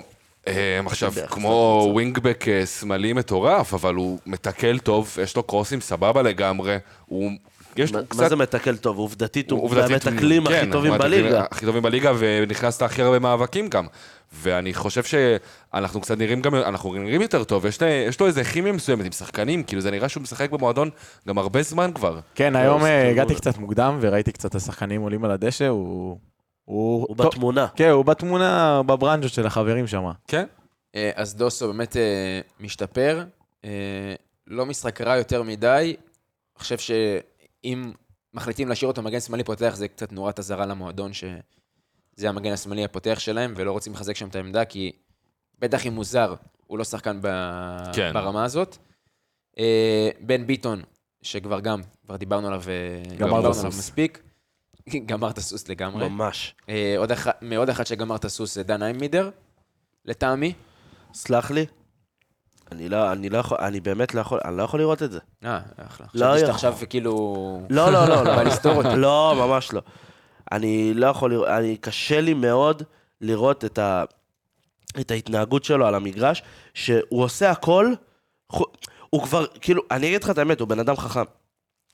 [0.48, 1.88] אה, עכשיו כמו.
[1.94, 2.46] ווינגבק
[2.80, 7.32] שמאלי מטורף, אבל הוא מתקל טוב, יש לו קרוסים סבבה לגמרי, הוא
[7.80, 8.30] יש מה- לו מה קצת...
[8.30, 8.98] זה מתקל טוב?
[8.98, 11.44] עובדתית הוא מהמתקלים הכי כן, טובים מהמתקלים בליגה.
[11.52, 13.88] הכי טובים בליגה, ונכנס להכי הרבה מאבקים גם.
[14.34, 18.44] ואני חושב שאנחנו קצת נראים גם, אנחנו נראים יותר טוב, יש, לה- יש לו איזה
[18.44, 20.90] כימיה מסוימת עם שחקנים, כאילו זה נראה שהוא משחק במועדון
[21.28, 22.20] גם הרבה זמן כבר.
[22.36, 25.68] כן, היום לא, אה, זה הגעתי קצת מוקדם וראיתי קצת את השחקנים עולים על הדשא,
[25.68, 26.18] הוא...
[26.66, 27.68] הוא הוא טוב, בתמונה.
[27.76, 30.04] כן, הוא בתמונה, בברנז'ות של החברים שם.
[30.28, 30.46] כן?
[30.96, 32.02] אה, אז דוסו באמת אה,
[32.60, 33.24] משתפר,
[34.48, 35.96] לא משחק רע יותר מדי.
[36.58, 36.78] אני חושב
[37.64, 37.92] שאם
[38.34, 43.20] מחליטים להשאיר אותו מגן שמאלי פותח, זה קצת נורת אזהרה למועדון, שזה המגן השמאלי הפותח
[43.20, 44.92] שלהם, ולא רוצים לחזק שם את העמדה, כי
[45.60, 46.36] בטח אם הוא זר,
[46.68, 47.28] הוא לא שחקן ב...
[47.94, 48.12] כן.
[48.14, 48.78] ברמה הזאת.
[49.60, 50.82] אה, בן ביטון,
[51.22, 53.68] שכבר גם, כבר דיברנו עליו, אה, גמר דיברנו עליו.
[53.68, 54.24] מספיק.
[55.06, 56.10] גמר את הסוס לגמרי.
[56.10, 56.56] ממש.
[56.70, 59.30] אה, עוד אחד, מעוד אחד שגמר את הסוס זה דן אייממידר,
[60.06, 60.54] לטעמי.
[61.14, 61.66] סלח לי.
[62.72, 65.20] אני לא, אני לא יכול, אני באמת לא יכול, אני לא יכול לראות את זה.
[65.46, 66.08] אה, אחלה.
[66.14, 66.70] לא חשבתי שאתה יכול.
[66.70, 67.68] עכשיו כאילו...
[67.70, 68.36] לא, לא, לא, לא.
[68.36, 68.96] בא לסתור אותי.
[68.96, 69.82] לא, ממש לא.
[70.52, 72.84] אני לא יכול לראות, אני, קשה לי מאוד
[73.22, 74.04] לראות את, ה,
[75.00, 76.44] את ההתנהגות שלו על המגרש,
[76.74, 77.94] שהוא עושה הכל,
[79.10, 81.24] הוא כבר, כאילו, אני אגיד לך את האמת, הוא בן אדם חכם.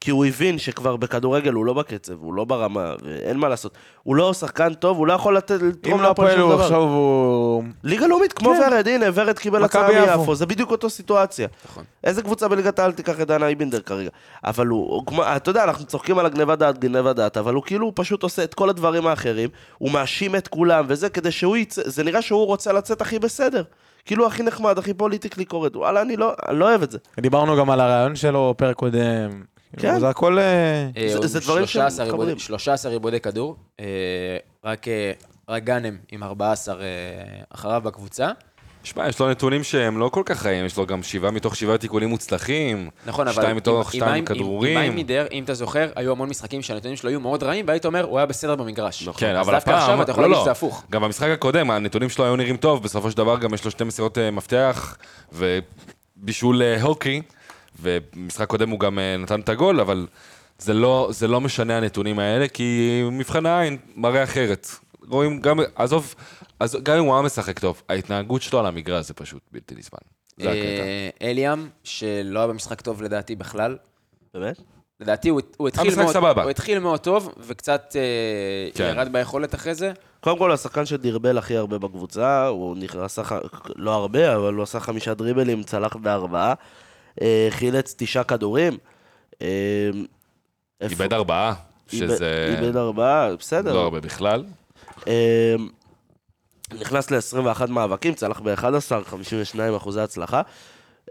[0.03, 3.73] כי הוא הבין שכבר בכדורגל הוא לא בקצב, הוא לא ברמה, ואין מה לעשות.
[4.03, 6.53] הוא לא שחקן טוב, הוא לא יכול לתת, לתרום אם לא להפועל הפועל שום הוא
[6.53, 6.63] דבר.
[6.63, 7.63] עכשיו הוא...
[7.83, 8.73] ליגה לאומית, כמו כן.
[8.73, 10.17] ורד, הנה, ורד קיבל הצעה.
[10.17, 11.47] מיפו, זה בדיוק אותו סיטואציה.
[11.65, 11.83] נכון.
[12.03, 14.09] איזה קבוצה בליגת העל תיקח את דן אייבינדר כרגע?
[14.43, 17.63] אבל הוא, הוא כמו, אתה יודע, אנחנו צוחקים על הגניבת דעת, גניבת דעת, אבל הוא
[17.63, 21.57] כאילו, הוא פשוט עושה את כל הדברים האחרים, הוא מאשים את כולם וזה, כדי שהוא
[21.57, 23.63] יצא, זה נראה שהוא רוצה לצאת הכי בסדר.
[24.05, 25.75] כאילו הכי נחמד, הכי פוליטיקלי קורט.
[25.75, 26.97] וואלה, אני לא, אני לא אוהב את זה.
[27.19, 29.52] דיברנו גם על הרעיון שלו, פרק קודם.
[29.77, 29.99] כן.
[29.99, 30.39] זה הכל...
[30.39, 30.43] אה,
[30.97, 32.27] אה, זה- עוד זה דברים 13 שמתחברים.
[32.29, 33.85] עיבודי- 13 עיבודי כדור, אה,
[35.49, 36.81] רק גאנם עם 14 אה,
[37.49, 38.29] אחריו בקבוצה.
[38.83, 41.77] שמע, יש לו נתונים שהם לא כל כך רעים, יש לו גם שבעה מתוך שבעה
[41.77, 42.89] תיקולים מוצלחים.
[43.05, 43.41] נכון, אבל...
[43.41, 44.77] שתיים מתוך עם שתיים עם- כדרורים.
[44.77, 48.03] עם איימידר, אם אתה זוכר, היו המון משחקים שהנתונים שלו היו מאוד רעים, והיית אומר,
[48.03, 49.09] הוא היה בסדר במגרש.
[49.17, 50.83] כן, אז אבל דווקא הפעם, עכשיו אתה יכול לא, להגיד לא, שזה הפוך.
[50.91, 53.83] גם במשחק הקודם, הנתונים שלו היו נראים טוב, בסופו של דבר גם יש לו שתי
[53.83, 54.97] מסירות מפתח,
[55.33, 57.21] ובישול הוקי,
[57.81, 60.07] ובמשחק קודם הוא גם אה, נתן את הגול, אבל
[60.59, 64.67] זה לא, זה לא משנה הנתונים האלה, כי מבחן העין מראה אחרת.
[65.09, 66.15] רואים גם, עזוב,
[66.59, 69.97] אז גם אם הוא היה משחק טוב, ההתנהגות שלו על המגרש זה פשוט בלתי נסבל.
[70.37, 70.59] זה הקטע.
[70.61, 73.77] אה, אליאם, שלא היה במשחק טוב לדעתי בכלל.
[74.33, 74.59] באמת?
[74.99, 76.41] לדעתי הוא הוא התחיל מאוד- סבבה.
[76.43, 78.01] הוא התחיל מאוד טוב, וקצת אה,
[78.73, 78.93] כן.
[78.95, 79.91] ירד ביכולת אחרי זה.
[80.19, 83.19] קודם כל, השחקן שדרבל הכי הרבה בקבוצה, הוא נכנס,
[83.75, 86.53] לא הרבה, אבל הוא עשה חמישה דריבלים, צלח בארבעה,
[87.49, 88.77] חילץ תשעה כדורים.
[89.41, 89.47] אה,
[90.81, 91.53] איבד ארבעה,
[91.87, 93.73] שזה איבד ארבעה, בסדר.
[93.73, 94.43] לא הרבה בכלל.
[95.07, 95.55] אה,
[96.79, 98.63] נכנס ל-21 מאבקים, צלח ב-11,
[99.05, 100.41] 52 אחוזי הצלחה.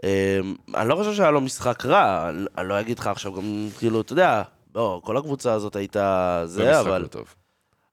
[0.03, 0.39] אה,
[0.75, 4.13] אני לא חושב שהיה לו משחק רע, אני- לא אגיד לך עכשיו גם, כאילו, אתה
[4.13, 4.41] יודע,
[4.75, 7.07] לא, כל הקבוצה הזאת הייתה זה, אבל...
[7.11, 7.25] טוב.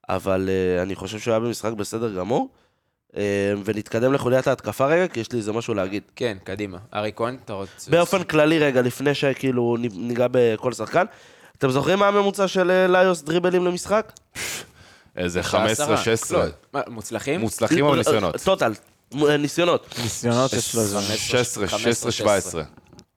[0.09, 0.49] אבל
[0.83, 2.49] אני חושב שהוא היה במשחק בסדר גמור.
[3.11, 3.13] Uh,
[3.65, 6.03] ונתקדם לחוליית ההתקפה רגע, כי יש לי איזה משהו להגיד.
[6.17, 6.79] כן, קדימה.
[6.95, 7.91] ארי כהן, אתה רוצה...
[7.91, 11.05] באופן כללי רגע, לפני שכאילו ניגע בכל שחקן,
[11.59, 14.13] אתם זוכרים מה הממוצע של אה, ליוס דריבלים למשחק?
[15.17, 16.11] איזה שעה 15-16.
[16.11, 16.47] עשרה.
[16.75, 17.41] לא, מוצלחים?
[17.41, 18.37] מוצלחים או ניסיונות?
[18.45, 18.73] טוטל,
[19.15, 19.95] מ- אה, ניסיונות.
[20.03, 21.01] ניסיונות יש לו איזה...
[21.17, 22.63] 16, 15, 16, 17.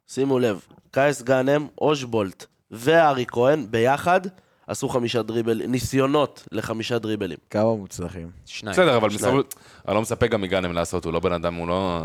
[0.08, 0.60] שימו לב,
[0.92, 4.22] קייס גאנם, אושבולט וארי כהן ביחד
[4.68, 7.38] עשו חמישה דריבל, ניסיונות לחמישה דריבלים.
[7.50, 8.30] כמה מוצלחים.
[8.46, 8.74] שניים.
[8.74, 9.38] בסדר, אבל שניים.
[9.38, 9.54] בסוף,
[9.88, 12.02] אני לא מצפה גם מגאנם לעשות, הוא לא בן אדם, הוא לא...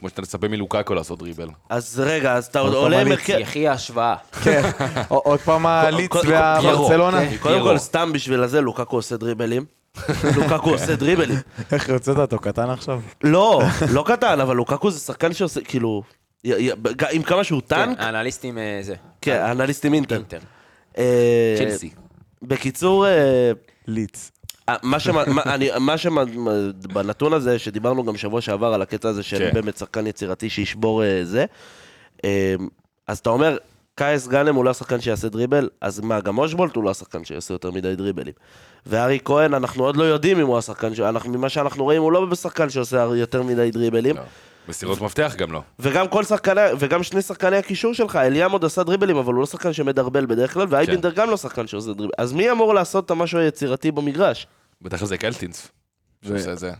[0.00, 1.48] כמו שאתה מצפה מלוקקו לעשות דריבל.
[1.68, 3.36] אז רגע, אז אתה עוד עולה עם הרכב...
[3.38, 4.16] יחי ההשוואה.
[4.44, 4.62] כן,
[5.08, 7.20] עוד פעם הליץ והברצלונה.
[7.30, 7.36] כן.
[7.36, 7.78] קודם כל.
[7.78, 9.64] סתם בשביל הזה, לוקקו עושה דריבלים.
[10.36, 11.38] לוקקו עושה דריבלים.
[11.72, 13.00] איך הוצאת אותו קטן עכשיו?
[13.24, 16.02] לא, לא קטן, אבל לוקקו זה שחקן שעושה, כאילו,
[16.44, 18.94] י- י- ג- עם כמה שהוא טנק, כן, האנליסטים אה, זה.
[19.20, 20.14] כן, האנליסטים אינטר.
[20.14, 20.38] אינטר.
[20.98, 21.90] אה, צ'לסי.
[22.42, 23.52] בקיצור, אה,
[23.86, 24.30] ליץ.
[24.68, 29.22] אה, מה שמה- מה- אני- מה שבנתון הזה, שדיברנו גם שבוע שעבר על הקטע הזה
[29.22, 29.54] שאין כן.
[29.54, 31.44] באמת שחקן יצירתי שישבור אה, זה,
[33.08, 33.56] אז אתה אומר,
[33.94, 37.54] קייס גאנם הוא לא השחקן שיעשה דריבל, אז מה, גם אושבולט הוא לא השחקן שיעשה
[37.54, 38.32] יותר מדי דריבלים.
[38.86, 42.34] וארי כהן, אנחנו עוד לא יודעים אם הוא השחקן, אנחנו- ממה שאנחנו רואים, הוא לא
[42.34, 44.16] שחקן שעושה יותר מדי דריבלים.
[44.16, 44.22] לא.
[44.68, 45.62] מסירות מפתח גם לא.
[45.78, 49.46] וגם כל שחקני, וגם שני שחקני הקישור שלך, אליאם עוד עשה דריבלים, אבל הוא לא
[49.46, 51.16] שחקן שמדרבל בדרך כלל, ואייבינדר כן.
[51.16, 52.12] גם לא שחקן שעושה דריבל.
[52.18, 54.46] אז מי אמור לעשות את המשהו היצירתי במגרש?
[54.82, 55.68] בדרך כלל זה קלטינס.
[56.22, 56.72] זה- את זה.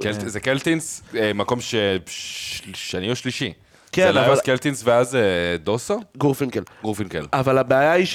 [0.00, 1.74] קלט- זה קלטינס, אה, מקום ש-
[2.06, 3.52] ש- שני או שלישי.
[3.92, 5.20] כן, זה אבל- ליוס קלטינס ואז אה,
[5.64, 6.00] דוסו?
[6.16, 6.62] גורפינקל.
[6.82, 7.26] גורפינקל.
[7.32, 8.06] אבל הבעיה היא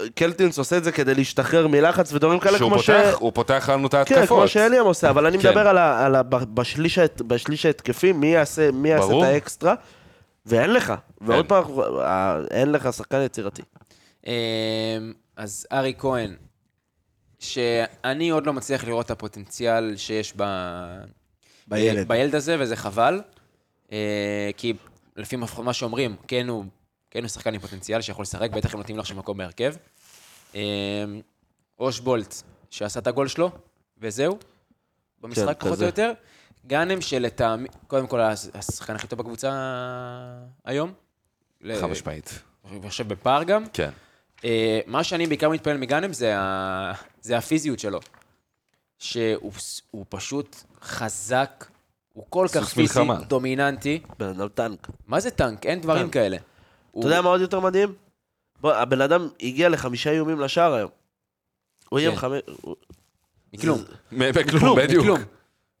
[0.00, 2.90] שקלטינס עושה את זה כדי להשתחרר מלחץ ודברים כאלה כמו ש...
[2.90, 4.20] פותח, הוא פותח לנו את ההתקפות.
[4.20, 5.48] כן, כמו שאליאם עושה, אבל אני כן.
[5.48, 6.06] מדבר על ה...
[6.06, 6.22] על ה...
[6.22, 9.22] בשליש בשליש ההתקפי, מי יעשה מי יעשה את.
[9.22, 9.74] האקסטרה,
[10.46, 10.92] ואין לך.
[11.20, 11.46] ועוד אין.
[11.46, 11.64] פעם,
[12.00, 13.62] אה, אין לך שחקן יצירתי.
[14.26, 14.32] אמ,
[15.36, 16.34] אז ארי כהן,
[17.38, 20.44] שאני עוד לא מצליח לראות את הפוטנציאל שיש ב...
[21.66, 22.08] בילד.
[22.08, 23.20] בילד הזה, וזה חבל.
[23.92, 24.74] אה, כי
[25.16, 26.64] לפי מה שאומרים, כן הוא,
[27.12, 29.74] כן הוא שחקן עם פוטנציאל שיכול לשחק, בטח אם נותנים לו עכשיו מקום בהרכב.
[30.54, 30.60] אמ,
[31.78, 32.34] אושבולט,
[32.70, 33.50] שעשה את הגול שלו,
[33.98, 34.38] וזהו.
[35.20, 35.84] במשחק כן, פחות כזה.
[35.84, 36.12] או יותר.
[36.66, 38.20] גאנם שלטעמי, קודם כל
[38.54, 39.50] השחקן הכי טוב בקבוצה
[40.64, 40.92] היום.
[41.80, 42.38] חד משמעית.
[42.70, 43.64] אני חושב בפער גם.
[43.72, 43.90] כן.
[44.44, 46.92] אה, מה שאני בעיקר מתפעל מגאנם זה, ה...
[47.20, 48.00] זה הפיזיות שלו.
[48.98, 49.52] שהוא
[49.90, 51.66] הוא פשוט חזק,
[52.12, 53.00] הוא כל כך פיזי.
[53.28, 54.00] דומיננטי.
[54.18, 54.88] בן אדם טנק.
[55.06, 55.66] מה זה טנק?
[55.66, 56.10] אין דברים.
[56.10, 56.36] כאלה.
[56.98, 57.92] אתה יודע מה עוד יותר מדהים?
[58.60, 60.90] בוא, הבן אדם הגיע לחמישה איומים לשער היום.
[61.88, 62.16] הוא איים כן.
[62.16, 62.40] חמש...
[63.54, 63.78] מכלום.
[64.12, 65.02] מ- בכלום, בדיוק.
[65.04, 65.20] מכלום.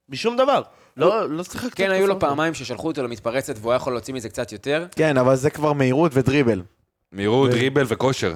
[0.08, 0.62] משום דבר.
[0.96, 2.20] לא, לא שיחק כן, טוב היו לו.
[2.20, 4.86] פעמיים ששלחו אותו למתפרצת והוא היה יכול להוציא מזה קצת יותר.
[4.96, 6.62] כן, אבל זה כבר מהירות ודריבל.
[7.12, 8.34] מהירות, דריבל וכושר.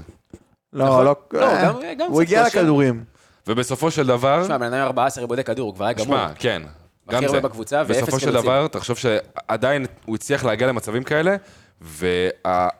[0.72, 1.04] לא, נכון.
[1.04, 1.70] לא, לא, אה,
[2.06, 2.46] הוא הגיע.
[2.46, 3.04] לכדורים.
[3.46, 6.06] ובסופו של דבר, תשמע, בן אדם 14 ריבודי כדור, הוא כבר היה גמור.
[6.06, 6.62] שמע, כן,
[7.10, 7.40] גם זה.
[7.40, 8.32] בקבוצה, ואפס בסופו של.
[8.32, 11.36] דבר, תחשוב שעדיין הוא הצליח להגיע למצבים כאלה,
[11.80, 12.28] וה...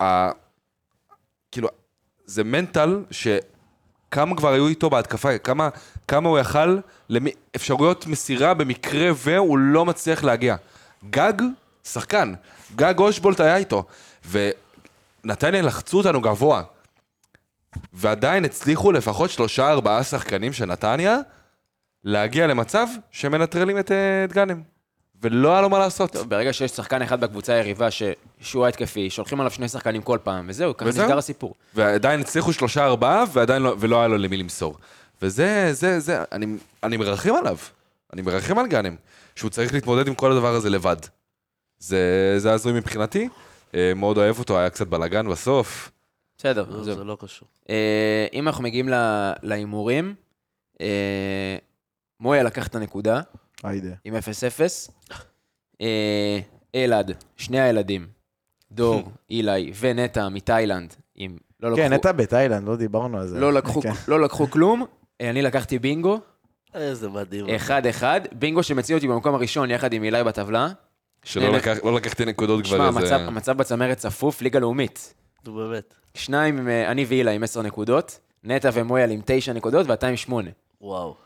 [0.03, 0.31] ה-
[1.53, 1.69] כאילו,
[2.25, 5.69] זה מנטל שכמה כבר היו איתו בהתקפה, כמה,
[6.09, 6.79] כמה הוא יכל
[7.11, 10.57] לאפשרויות מסירה במקרה והוא לא מצליח להגיע.
[11.11, 11.33] גג,
[11.85, 12.35] שחקן.
[12.77, 13.85] גג אושבולט היה איתו.
[14.31, 16.63] ונתניה לחצו אותנו גבוה.
[17.93, 21.19] ועדיין הצליחו לפחות שלושה ארבעה שחקנים של נתניה
[22.05, 24.76] להגיע למצב שמנטרלים את, אה, את גאנם.
[25.23, 26.13] ולא היה לו מה לעשות.
[26.13, 28.03] טוב, ברגע שיש שחקן אחד בקבוצה היריבה ש-
[28.41, 30.89] שהוא ההתקפי, שולחים עליו שני שחקנים כל פעם, וזהו, ככה.
[30.89, 31.55] נסגר הסיפור.
[31.75, 34.77] ועדיין הצליחו שלושה ארבעה, ועדיין לא, ולא היה לו למי למסור.
[35.23, 36.47] וזה, זה, זה, אני,
[36.83, 37.57] אני מרחם עליו.
[38.13, 38.97] אני מרחם על גאנם,
[39.37, 40.97] שהוא צריך להתמודד עם כל הדבר הזה לבד.
[41.79, 43.29] זה, זה הזוי מבחינתי.
[43.75, 45.91] אה, מאוד אוהב אותו, היה קצת בלאגן בסוף.
[46.39, 46.83] בסדר, לא.
[46.83, 47.49] זה לא קשור.
[47.71, 48.89] אה, אם אנחנו מגיעים
[49.43, 50.15] להימורים,
[50.81, 51.57] אה,
[52.21, 53.21] מויה לקח את הנקודה
[53.67, 53.91] היידה.
[54.05, 54.21] עם 0-0.
[55.81, 56.39] אה,
[56.75, 58.07] אלעד, שני הילדים,
[58.73, 61.37] דור, אילי ונטע מתאילנד, עם...
[61.61, 63.41] לא כן, לקחו- נטע בתאילנד, לא דיברנו על זה.
[63.41, 63.93] לא לקחו- כן.
[64.09, 64.85] לא לקחו כלום.
[65.21, 66.21] אה, אני לקחתי בינגו,
[66.75, 67.47] איזה מדהים.
[68.01, 68.03] 1-1,
[68.33, 70.69] בינגו שמציע אותי במקום הראשון יחד עם אילי בטבלה.
[71.25, 73.15] שלא לקח, לא לקחתי נקודות כבר שמע, איזה...
[73.17, 75.15] המצב, המצב בצמרת צפוף, ליגה לאומית.
[75.47, 75.95] נו, באמת.
[76.15, 80.51] שניים, אה, אני ואילה עם 10 נקודות, נטע ומויאל עם 9 נקודות ואתה עם 8.
[80.81, 81.17] וואו.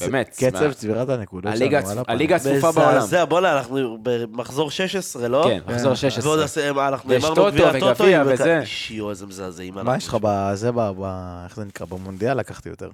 [0.00, 0.28] באמת.
[0.44, 1.76] קצב צבירת הנקודות שלנו.
[1.76, 2.04] על הפנים.
[2.16, 2.96] הליגה הצפופה בעולם.
[2.96, 5.44] מזעזע, בוא'נה, אנחנו במחזור 16, לא?
[5.48, 6.30] כן, מחזור 16.
[6.32, 8.60] ועוד עשה- מה, אנחנו אמרנו טוטו גביע וגביע הטוטו, וזה.
[8.64, 9.74] שיו, איזה מזעזעים.
[9.74, 9.96] מה.
[9.96, 11.86] יש לך בזה, ב- ב- איך זה נקרא?
[11.86, 12.90] במונדיאל לקחתי יותר.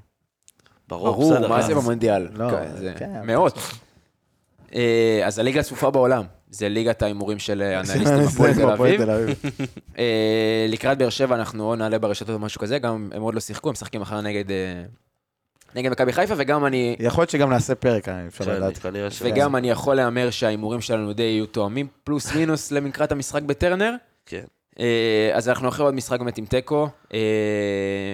[0.88, 1.38] ברור.
[1.48, 2.28] מה זה אז- במונדיאל?
[2.32, 3.10] לא, כן, זה כן.
[3.24, 3.58] מאות.
[4.74, 8.24] אה, אז הליגה הצפופה בעולם, זה ליגת ההימורים של אה, אנליסטים זה
[8.72, 9.40] הפועל תל אביב.
[9.98, 13.40] אה, לקראת באר שבע אנחנו או נעלה ברשתות או משהו כזה, גם הם עוד לא
[13.40, 14.56] שיחקו, הם משחקים מחר נגד אה,
[15.74, 18.78] נגד מכבי חיפה, וגם אני יכול להיות שגם נעשה פרק, אה, אפשר לדעת.
[19.22, 23.94] וגם אני יכול להמר שההימורים שלנו די יהיו תואמים, פלוס מינוס לקראת המשחק בטרנר.
[24.26, 24.44] כן.
[24.80, 26.88] אה, אז אנחנו אחרי עוד משחק באמת עם תיקו.
[27.14, 27.18] אה,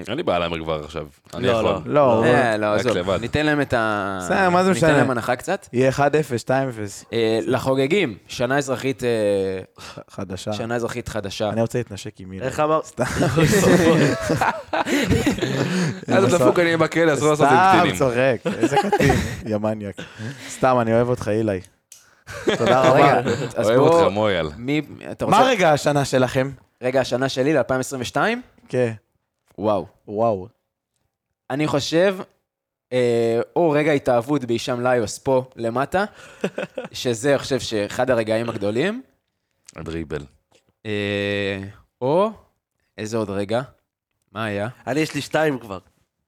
[0.08, 1.06] אין לי בעיה להמר כבר עכשיו.
[1.34, 1.64] אני לא, יכול.
[1.64, 1.82] לא.
[1.86, 3.10] לא, אה, לא, עזוב.
[3.20, 4.18] ניתן להם את ה...
[4.22, 4.88] בסדר, מה זה משנה?
[4.88, 5.66] ניתן להם הנחה קצת.
[5.72, 5.98] יהיה 1-0,
[6.44, 6.50] 2-0,
[7.12, 9.08] אה, לחוגגים, שנה אזרחית, אה,
[10.10, 10.52] חדשה.
[10.52, 11.48] שנה אזרחית חדשה.
[11.48, 12.46] אני רוצה להתנשק עם מילה.
[12.46, 12.80] איך אמר?
[16.08, 17.96] אז דפוק אני בכלא, אסור לעשות את זה עם סתם קטינים.
[17.96, 19.14] צוחק, איזה קטין,
[19.46, 19.96] יא מניאק.
[20.50, 21.60] סתם, אני אוהב אותך, אילי.
[22.58, 23.64] תודה רגע, רבה.
[23.64, 24.48] אוהב אותך, מויאל.
[25.28, 26.50] מה רגע השנה שלכם?
[26.82, 28.16] רגע, השנה שלי ל-2022?
[28.68, 28.92] כן,
[29.58, 29.86] וואו.
[30.08, 30.48] וואו.
[31.50, 32.16] אני חושב,
[32.92, 36.04] אה, או רגע התאהבות בהישאם ליוס פה למטה,
[36.92, 39.02] שזה, אני חושב שאחד הרגעים הגדולים,
[39.76, 40.22] הדריבל.
[40.86, 41.60] אה,
[42.00, 42.30] או,
[42.98, 43.60] איזה עוד רגע?
[44.32, 44.68] מה היה?
[44.86, 45.78] אני, יש לי שתיים כבר.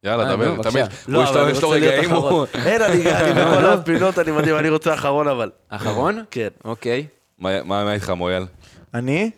[0.05, 0.63] יאללה, אה, דבר.
[0.63, 0.85] תמיד.
[1.09, 2.19] לא, הוא יש אבל לו- אני יש לו רוצה להיות רגעים, הוא...
[2.29, 2.47] אחרון.
[2.67, 5.51] אין, אני בכל הפינות, אני מדהים, אני רוצה אחרון אבל.
[5.69, 6.25] אחרון?
[6.31, 6.49] כן.
[6.65, 7.07] אוקיי.
[7.39, 8.47] מה איתך, מויאל?
[8.95, 9.31] אני?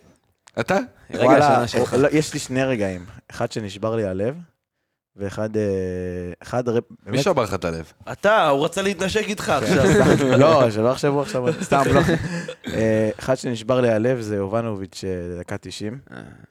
[0.59, 0.77] אתה?
[1.13, 1.65] וואלה.
[1.97, 3.05] לא, יש לי שני רגעים.
[3.31, 4.35] אחד שנשבר לי הלב,
[5.15, 5.57] ואחד...
[5.57, 5.61] אה,
[6.43, 6.63] אחד...
[7.05, 7.91] מי שבר לך את הלב?
[8.11, 9.83] אתה, הוא רצה להתנשק איתך עכשיו.
[10.39, 12.01] לא, שלא יחשבו עכשיו, סתם, לא.
[12.73, 15.03] אה, אחד שנשבר לי הלב זה יובנוביץ'
[15.39, 15.99] דקה 90.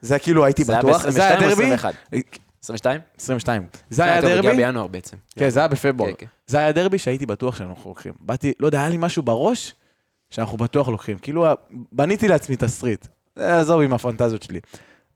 [0.01, 2.23] זה כאילו הייתי בטוח, זה היה ב-22 או דרבי?
[2.63, 3.01] 21?
[3.17, 3.63] 22?
[3.67, 3.67] 22.
[3.89, 4.57] זה היה טוב, הגיע דרבי?
[4.57, 5.17] בינואר בעצם.
[5.35, 6.11] כן, זה היה בפברואר.
[6.11, 6.25] כן, כן.
[6.47, 8.13] זה היה דרבי שהייתי בטוח שאנחנו לוקחים.
[8.19, 9.75] באתי, לא יודע, היה לי משהו בראש
[10.29, 11.17] שאנחנו בטוח לוקחים.
[11.17, 11.45] כאילו,
[11.91, 13.07] בניתי לעצמי תסריט.
[13.35, 14.59] עזוב עם הפנטזיות שלי.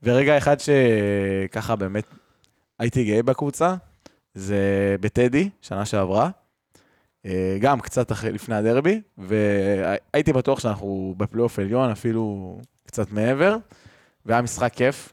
[0.02, 2.04] ורגע אחד שככה באמת
[2.78, 3.74] הייתי גאה בקבוצה,
[4.34, 6.30] זה בטדי, שנה שעברה.
[7.26, 13.56] אה, גם קצת אחרי, לפני הדרבי, והייתי בטוח שאנחנו בפלייאוף עליון, אפילו קצת מעבר,
[14.26, 15.12] והיה משחק כיף.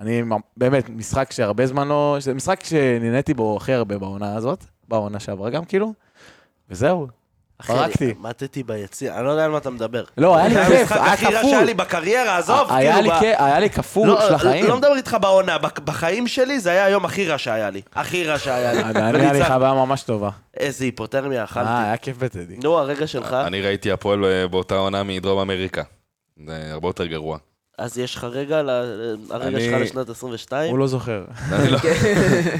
[0.00, 0.22] אני
[0.56, 2.16] באמת, משחק שהרבה זמן לא...
[2.20, 5.92] זה משחק שנהניתי בו הכי הרבה בעונה הזאת, בעונה שעברה גם כאילו,
[6.70, 7.06] וזהו.
[7.66, 8.14] פרקתי.
[8.20, 10.04] מתתי ביציע, אני לא יודע על מה אתה מדבר.
[10.18, 11.50] לא, היה לי זה כיף, המשחק היה הכי רע כפול.
[11.50, 14.66] שהיה לי בקריירה, עזוב, היה כאילו, היה לי כפול לא, של החיים.
[14.66, 17.82] לא מדבר איתך בעונה, בחיים שלי זה היה היום הכי רע שהיה לי.
[17.94, 18.82] הכי רע שהיה לי.
[18.82, 19.44] אני, היה לי.
[19.44, 20.30] חוויה ממש טובה.
[20.56, 21.68] איזה היפותרמיה אכלתי.
[21.68, 22.56] אה, היה כיף בטדי.
[22.62, 25.82] נו, הרגע שלך, אני ראיתי הפועל אה, באותה עונה מדרום אמריקה.
[26.46, 27.38] זה הרבה יותר גרוע.
[27.78, 28.62] אז יש לך רגע,
[29.30, 30.70] הרגע אני- שלך לשנת 22?
[30.70, 31.24] הוא לא זוכר.
[31.52, 31.78] אני לא...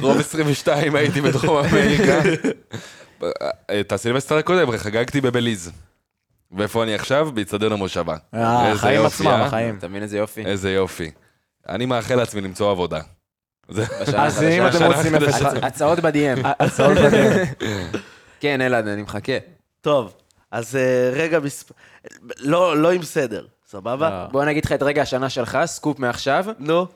[0.01, 2.19] רוב 22 הייתי בדרום אמריקה.
[3.81, 5.71] את הסילבסטר הקודם חגגתי בבליז.
[6.53, 7.29] ואיפה אני עכשיו?
[7.35, 8.17] באיצטדיון המושבה.
[8.35, 9.45] אה, החיים עצמם, אה?
[9.47, 9.77] החיים.
[9.79, 10.45] אתה מבין איזה יופי?
[10.45, 11.11] איזה יופי.
[11.69, 13.01] אני מאחל לעצמי למצוא עבודה.
[14.17, 14.67] אז אם.
[14.67, 15.67] אתם רוצים השנה 0 החדשה.
[15.67, 16.47] הצעות ב-DM.
[16.61, 17.49] הצעות בדרך.
[18.41, 19.33] כן, אלעד, אני מחכה.
[19.81, 20.15] טוב,
[20.51, 21.73] אז אה, רגע, מספ-
[22.39, 24.11] לא לא עם סדר, סבבה?
[24.11, 24.27] לא.
[24.33, 26.45] בוא נגיד לך את רגע השנה שלך, סקופ מעכשיו.
[26.59, 26.87] נו,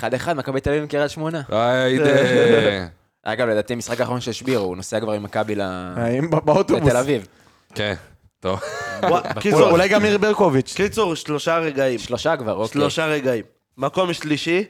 [0.00, 0.04] 1-1,
[0.36, 1.42] מכבי תל אביב עם קריית שמונה.
[1.48, 2.10] היידה.
[3.22, 5.60] אגב, לדעתי המשחק האחרון של שבירו, הוא נוסע כבר עם מכבי ל-
[5.96, 6.82] האם בא- באוטובוס.
[6.88, 7.26] לתל אביב.
[7.74, 7.94] כן,
[8.40, 8.60] טוב.
[9.40, 10.72] קיצור, אולי גם ניר ברקוביץ'.
[10.76, 11.98] קיצור, שלושה רגעים.
[11.98, 12.72] שלושה כבר, אוקיי.
[12.80, 13.44] שלושה רגעים.
[13.78, 14.64] מקום שלישי,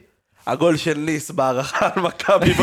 [0.47, 2.53] הגול של ניס בהערכה על מכבי.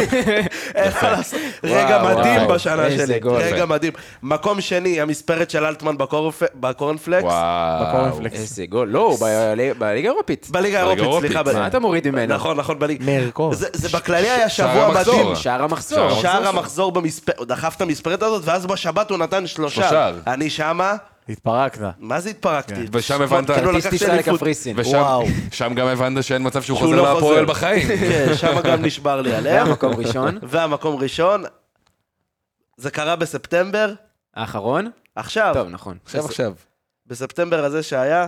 [0.74, 1.39] אין מה לעשות.
[1.64, 3.18] רגע וואו, מדהים וואו, בשנה איזה שלי.
[3.20, 3.37] גול.
[3.37, 3.93] רגע מדהים.
[4.22, 7.22] מקום שני, המספרת של אלטמן בקורנפ- בקורנפלקס.
[7.24, 7.87] וואו.
[7.87, 8.35] בקורנפלקס.
[8.39, 8.89] איזה גול.
[8.89, 10.47] לא, הוא בליגה- בליגה האירופית.
[10.51, 11.33] בליגה האירופית, האירופית.
[11.33, 11.59] סליחה.
[11.59, 12.35] מה אתה מוריד ממנו?
[12.35, 13.05] נכון, נכון, בליגה.
[13.05, 15.14] מאיר זה- זה בכללי היה שער שבוע המחזור.
[15.20, 15.37] מדהים.
[15.37, 15.97] שער המחזור.
[15.99, 16.22] שער המחזור.
[16.22, 19.74] שער המחזור במספרת, הוא דחף את המספרת הזאת, ואז בשבת הוא נתן שלושה.
[19.83, 20.11] שלושה.
[20.26, 20.95] אני שמה,
[21.29, 21.81] התפרקת.
[21.99, 22.87] מה זה התפרקתי?
[22.93, 24.14] ושם הבנת- טיס לקחתי טיסה.
[24.16, 24.76] לקפריסין.
[24.79, 25.24] ושם וואו.
[25.53, 27.45] שם גם הבנת שאין מצב שהוא חוזר לא להפועל.
[27.45, 27.89] בחיים.
[28.11, 29.66] כן, שם גם נשבר לי עליהם.
[29.66, 30.39] והמקום ראשון.
[30.51, 31.45] והמקום ראשון,
[32.76, 33.93] זה קרה בספטמבר,
[34.35, 34.91] האחרון?
[35.16, 35.97] עכשיו, טוב, נכון.
[36.05, 36.53] עכשיו עכשיו.
[37.07, 38.26] בספטמבר הזה שהיה,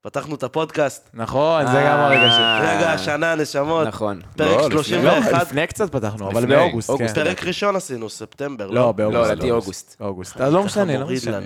[0.00, 1.08] פתחנו את הפודקאסט.
[1.14, 2.42] נכון, זה גם הרגע של...
[2.42, 2.76] אה.
[2.76, 3.86] רגע, השנה, נשמות.
[3.86, 4.20] נכון.
[4.36, 7.14] פרק לא, לפני- לא, 31, לפני קצת פתחנו, אבל באוגוסט, אוגוסט.
[7.14, 7.24] כן.
[7.24, 8.92] פרק ראשון עשינו, ספטמבר, לא, לא?
[8.92, 9.20] באוגוסט.
[9.26, 9.96] לא, לדעתי אוגוסט.
[10.00, 10.40] אוגוסט.
[10.40, 11.38] אז לא משנה, לא משנה.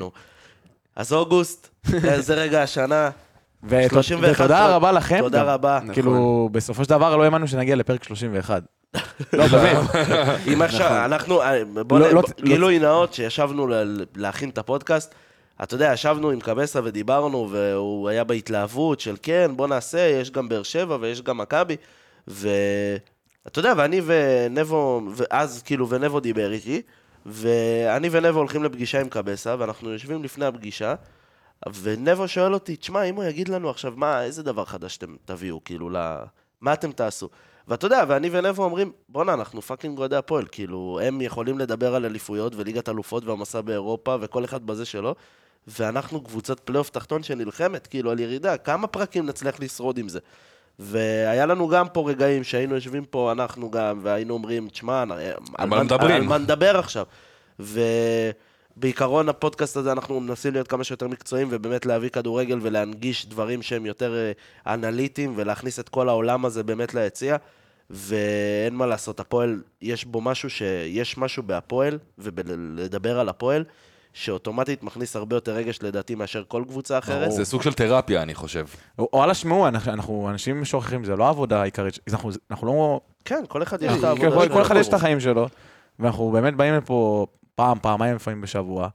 [0.97, 1.68] אז אוגוסט,
[2.26, 3.11] זה רגע השנה,
[3.64, 5.18] ות- 31 ותודה רבה לכם.
[5.18, 5.47] תודה גם.
[5.49, 5.78] רבה.
[5.92, 8.62] כאילו, בסופו של דבר לא האמנו שנגיע לפרק 31.
[9.32, 9.78] לא, באמת.
[10.53, 12.14] אם עכשיו, אנחנו, אה, בוא לא, נ...
[12.14, 15.14] לא- גילוי נאות, שישבנו ל- להכין את הפודקאסט,
[15.62, 20.49] אתה יודע, ישבנו עם קבסה ודיברנו, והוא היה בהתלהבות של כן, בוא נעשה, יש גם
[20.49, 21.76] באר שבע ויש גם מכבי,
[22.28, 22.49] ואתה
[23.59, 26.82] יודע, ואני ונבו, ואז כאילו, ונבו דיבר איתי,
[27.28, 30.94] ואני ונבו הולכים לפגישה עם קבסה, ואנחנו יושבים לפני הפגישה,
[31.82, 35.64] ונבו שואל אותי, תשמע, אם הוא יגיד לנו עכשיו, מה, איזה דבר חדש אתם תביאו,
[35.64, 35.96] כאילו, ל...
[36.60, 37.28] מה אתם תעשו?
[37.68, 42.04] ואתה יודע, ואני ונבו אומרים, בואנה, אנחנו fucking אוהדי הפועל, כאילו, הם יכולים לדבר על
[42.04, 45.14] אליפויות וליגת אלופות והמסע באירופה, וכל אחד בזה שלו,
[45.66, 50.18] ואנחנו קבוצת פלייאוף תחתון שנלחמת, כאילו, על ירידה, כמה פרקים נצליח לשרוד עם זה?
[50.78, 55.04] והיה לנו גם פה רגעים שהיינו יושבים פה, אנחנו גם, והיינו אומרים, תשמע,
[55.58, 57.06] על מה מדברים?" על מה נדבר עכשיו?
[57.58, 63.86] ובעיקרון הפודקאסט הזה אנחנו מנסים להיות כמה שיותר מקצועיים ובאמת להביא כדורגל ולהנגיש דברים שהם
[63.86, 64.32] יותר אה,
[64.74, 67.36] אנליטיים ולהכניס את כל העולם הזה באמת ליציע.
[67.90, 73.64] ואין מה לעשות, הפועל, יש בו משהו שיש משהו בהפועל, ובלדבר על הפועל,
[74.18, 77.32] שאוטומטית מכניס הרבה יותר רגש לדעתי מאשר כל קבוצה אחרת.
[77.32, 78.66] זה סוג של תרפיה, אני חושב.
[78.98, 83.00] וואלה, שמעו, אנחנו- אנחנו אנשים שוכחים, זה לא העבודה העיקרית, אנחנו אנחנו לא...
[83.24, 84.54] כן, כל אחד יש את אנחנו- העבודה כל- שלו.
[84.54, 85.48] כל אחד יש את החיים שלו,
[85.98, 88.88] ואנחנו באמת באים לפה פעם, פעמיים לפעמים בשבוע,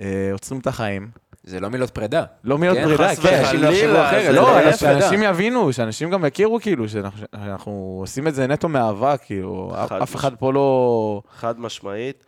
[0.00, 1.10] אה, עוצרים את החיים.
[1.42, 2.24] זה לא מילות פרידה.
[2.44, 3.40] לא מילות כן, פרידה, חס כן.
[3.44, 4.34] אנשים לא יחשבו אחרת.
[4.34, 5.24] לא, פרידה.
[5.30, 10.16] יבינו, שאנשים גם יכירו כאילו, שאנחנו- עושים את זה נטו מאהבה, כאילו, אף- חד אף
[10.16, 11.22] אחד פה לא...
[11.36, 12.24] חד משמעית.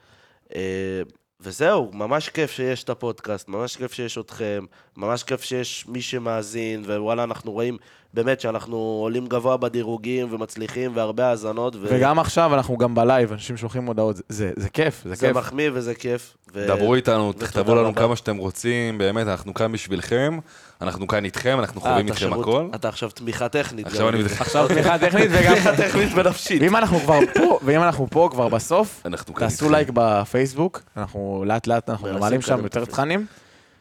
[1.41, 4.65] וזהו, ממש כיף שיש את הפודקאסט, ממש כיף שיש אתכם,
[4.97, 7.79] ממש כיף שיש מי שמאזין, ווואלה, אנחנו רואים
[8.15, 11.77] באמת שאנחנו עולים גבוה בדירוגים ומצליחים והרבה האזנות.
[11.77, 15.27] ו- וגם עכשיו אנחנו גם בלייב, אנשים שולחים הודעות, זה- זה זה כיף, זה זה
[15.27, 15.37] כיף.
[15.37, 16.37] מחמיא וזה כיף.
[16.55, 18.01] ו- דברו איתנו, תכתבו לנו הרבה.
[18.01, 20.39] כמה שאתם רוצים, באמת, אנחנו כאן בשבילכם,
[20.83, 22.69] אנחנו כאן איתכם, אנחנו אה, חווים איתכם הכל.
[22.75, 23.87] אתה עכשיו תמיכה טכנית.
[23.87, 24.09] עכשיו.
[24.09, 24.23] אני...
[24.41, 25.53] עכשיו תמיכה טכנית וגם...
[25.55, 26.63] תמיכה טכנית ונפשית.
[26.63, 29.71] ואם אנחנו כבר פה, ואם אנחנו פה כבר בסוף, אנחנו כאן תעשו.
[29.71, 32.85] לייק בפייסבוק, אנחנו לאט לאט אנחנו מעלים שם יותר.
[32.85, 33.27] תכנים.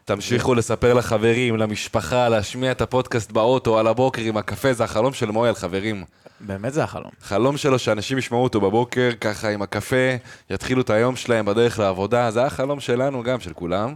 [0.06, 5.32] תמשיכו לספר לחברים, למשפחה, להשמיע את הפודקאסט באוטו, על הבוקר עם הקפה, זה החלום של
[5.32, 6.04] מויאל, חברים.
[6.40, 7.12] באמת זה החלום.
[7.22, 10.16] חלום שלו שאנשים ישמעו אותו בבוקר, ככה עם הקפה,
[10.50, 13.94] יתחילו את היום שלהם בדרך לעבודה, זה החלום שלנו גם, של כולם.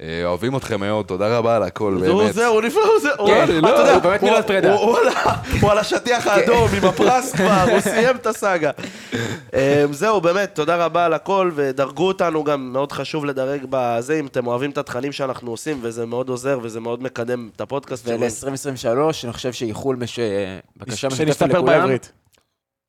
[0.00, 2.34] אה, אוהבים אתכם מאוד, תודה רבה על הכל, הוא באמת.
[2.34, 3.12] זהו, הוא נפלא, הוא זהו.
[3.18, 4.74] הוא- כן, אתה לא, יודע, הוא באמת מילות פרידה.
[4.74, 4.96] הוא-
[5.70, 8.70] על השטיח האדום עם הפרס כבר, הוא סיים את הסאגה.
[9.54, 14.26] אה, זהו, באמת, תודה רבה על הכל, ודרגו אותנו גם, מאוד חשוב לדרג בזה, אם
[14.26, 18.06] אתם אוהבים את התכנים שאנחנו עושים, וזה מאוד עוזר, וזה מאוד מקדם את הפודקאסט.
[18.06, 18.20] שלנו.
[18.20, 18.88] ול-2023,
[19.24, 20.18] אני חושב שיחול מש...
[20.76, 22.12] בקשה משותפת שנשתפר לכולם, בעברית.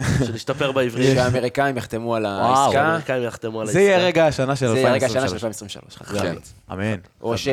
[0.02, 1.16] שנשתפר בעברית.
[1.16, 2.36] שהאמריקאים יחתמו על וואו.
[2.36, 2.72] העסקה.
[2.72, 4.08] שהאמריקאים יחתמו על זה יהיה העסקה.
[4.08, 5.98] רגע השנה של זה יהיה רגע השנה של 2023.
[6.02, 6.22] 2023.
[6.22, 6.34] כן.
[6.34, 6.50] חכמת.
[6.72, 7.00] אמן.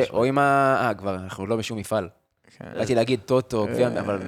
[0.09, 0.77] או עם ה...
[0.81, 2.09] אה, כבר, אנחנו לא בשום מפעל.
[2.57, 2.65] כן.
[2.75, 4.19] באתי להגיד טוטו, גביע, אבל...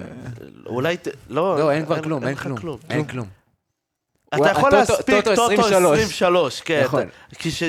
[0.66, 0.98] אולי,
[1.30, 2.78] לא, לא, אין כבר כלום, אין כלום.
[2.90, 3.28] אין כלום.
[4.36, 6.00] אתה יכול להספיק טוטו טוטו 23.
[6.00, 6.82] 23, כן.
[6.84, 7.04] נכון.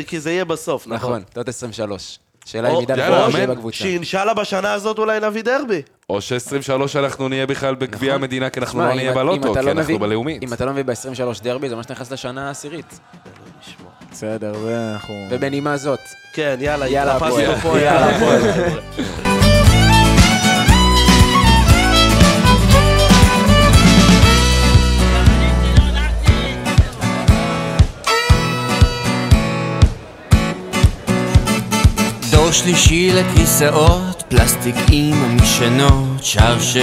[0.07, 0.97] כי זה יהיה בסוף, נכון.
[0.97, 2.19] נכון, טוטו 23.
[2.51, 3.55] שאלה אם עידן יאללה, פורש יהיה אמן.
[3.55, 3.77] בקבוצה.
[3.77, 5.83] שאינשאללה בשנה הזאת אולי נביא דרבי.
[6.11, 9.75] או ש-23 אנחנו נהיה בכלל בגביע המדינה, כי אנחנו לא נהיה בלוטו, כי לא אנחנו
[9.83, 10.43] מביא- בלאומית.
[10.43, 13.01] אם אתה לא מביא ב-23 דרבי, זה ממש נכנס לשנה העשירית.
[14.13, 15.15] בסדר, זה אנחנו...
[15.31, 15.99] ובנימה זאת,
[16.33, 17.33] כן, יאללה, יאללה, הפועל.
[32.49, 36.81] דור שלישי לכיסאות, פלסטיק עם המשענות, שער שש,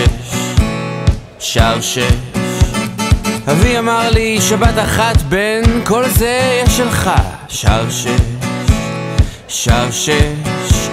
[1.39, 1.99] שער שש.
[3.51, 7.11] אבי אמר לי שבת אחת בין כל זה יש שלך,
[7.49, 8.11] שער שש,
[9.47, 10.89] שער שש.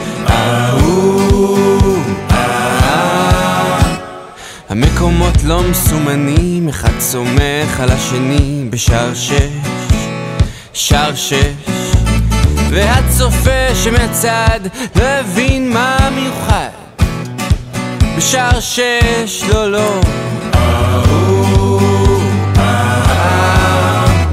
[4.68, 9.48] המקומות לא מסומנים, אחד סומך על השני בשער שש,
[10.72, 11.91] שער שש.
[12.72, 14.60] והצופה שמצד
[14.96, 16.68] לא הבין מה מיוחד?
[18.16, 20.00] בשער שש לא לא.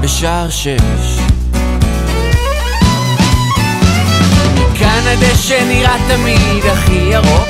[0.00, 1.20] בשער שש.
[4.56, 7.48] מכאן הדשא נראה תמיד הכי ירוק.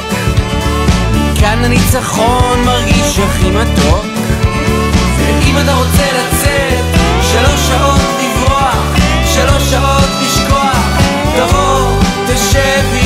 [1.12, 4.04] מכאן הניצחון מרגיש הכי מתוק.
[5.18, 6.84] ואם אתה רוצה לצאת
[7.22, 9.00] שלוש שעות לברוח
[9.34, 10.10] שלוש שעות
[12.52, 12.99] Chevy.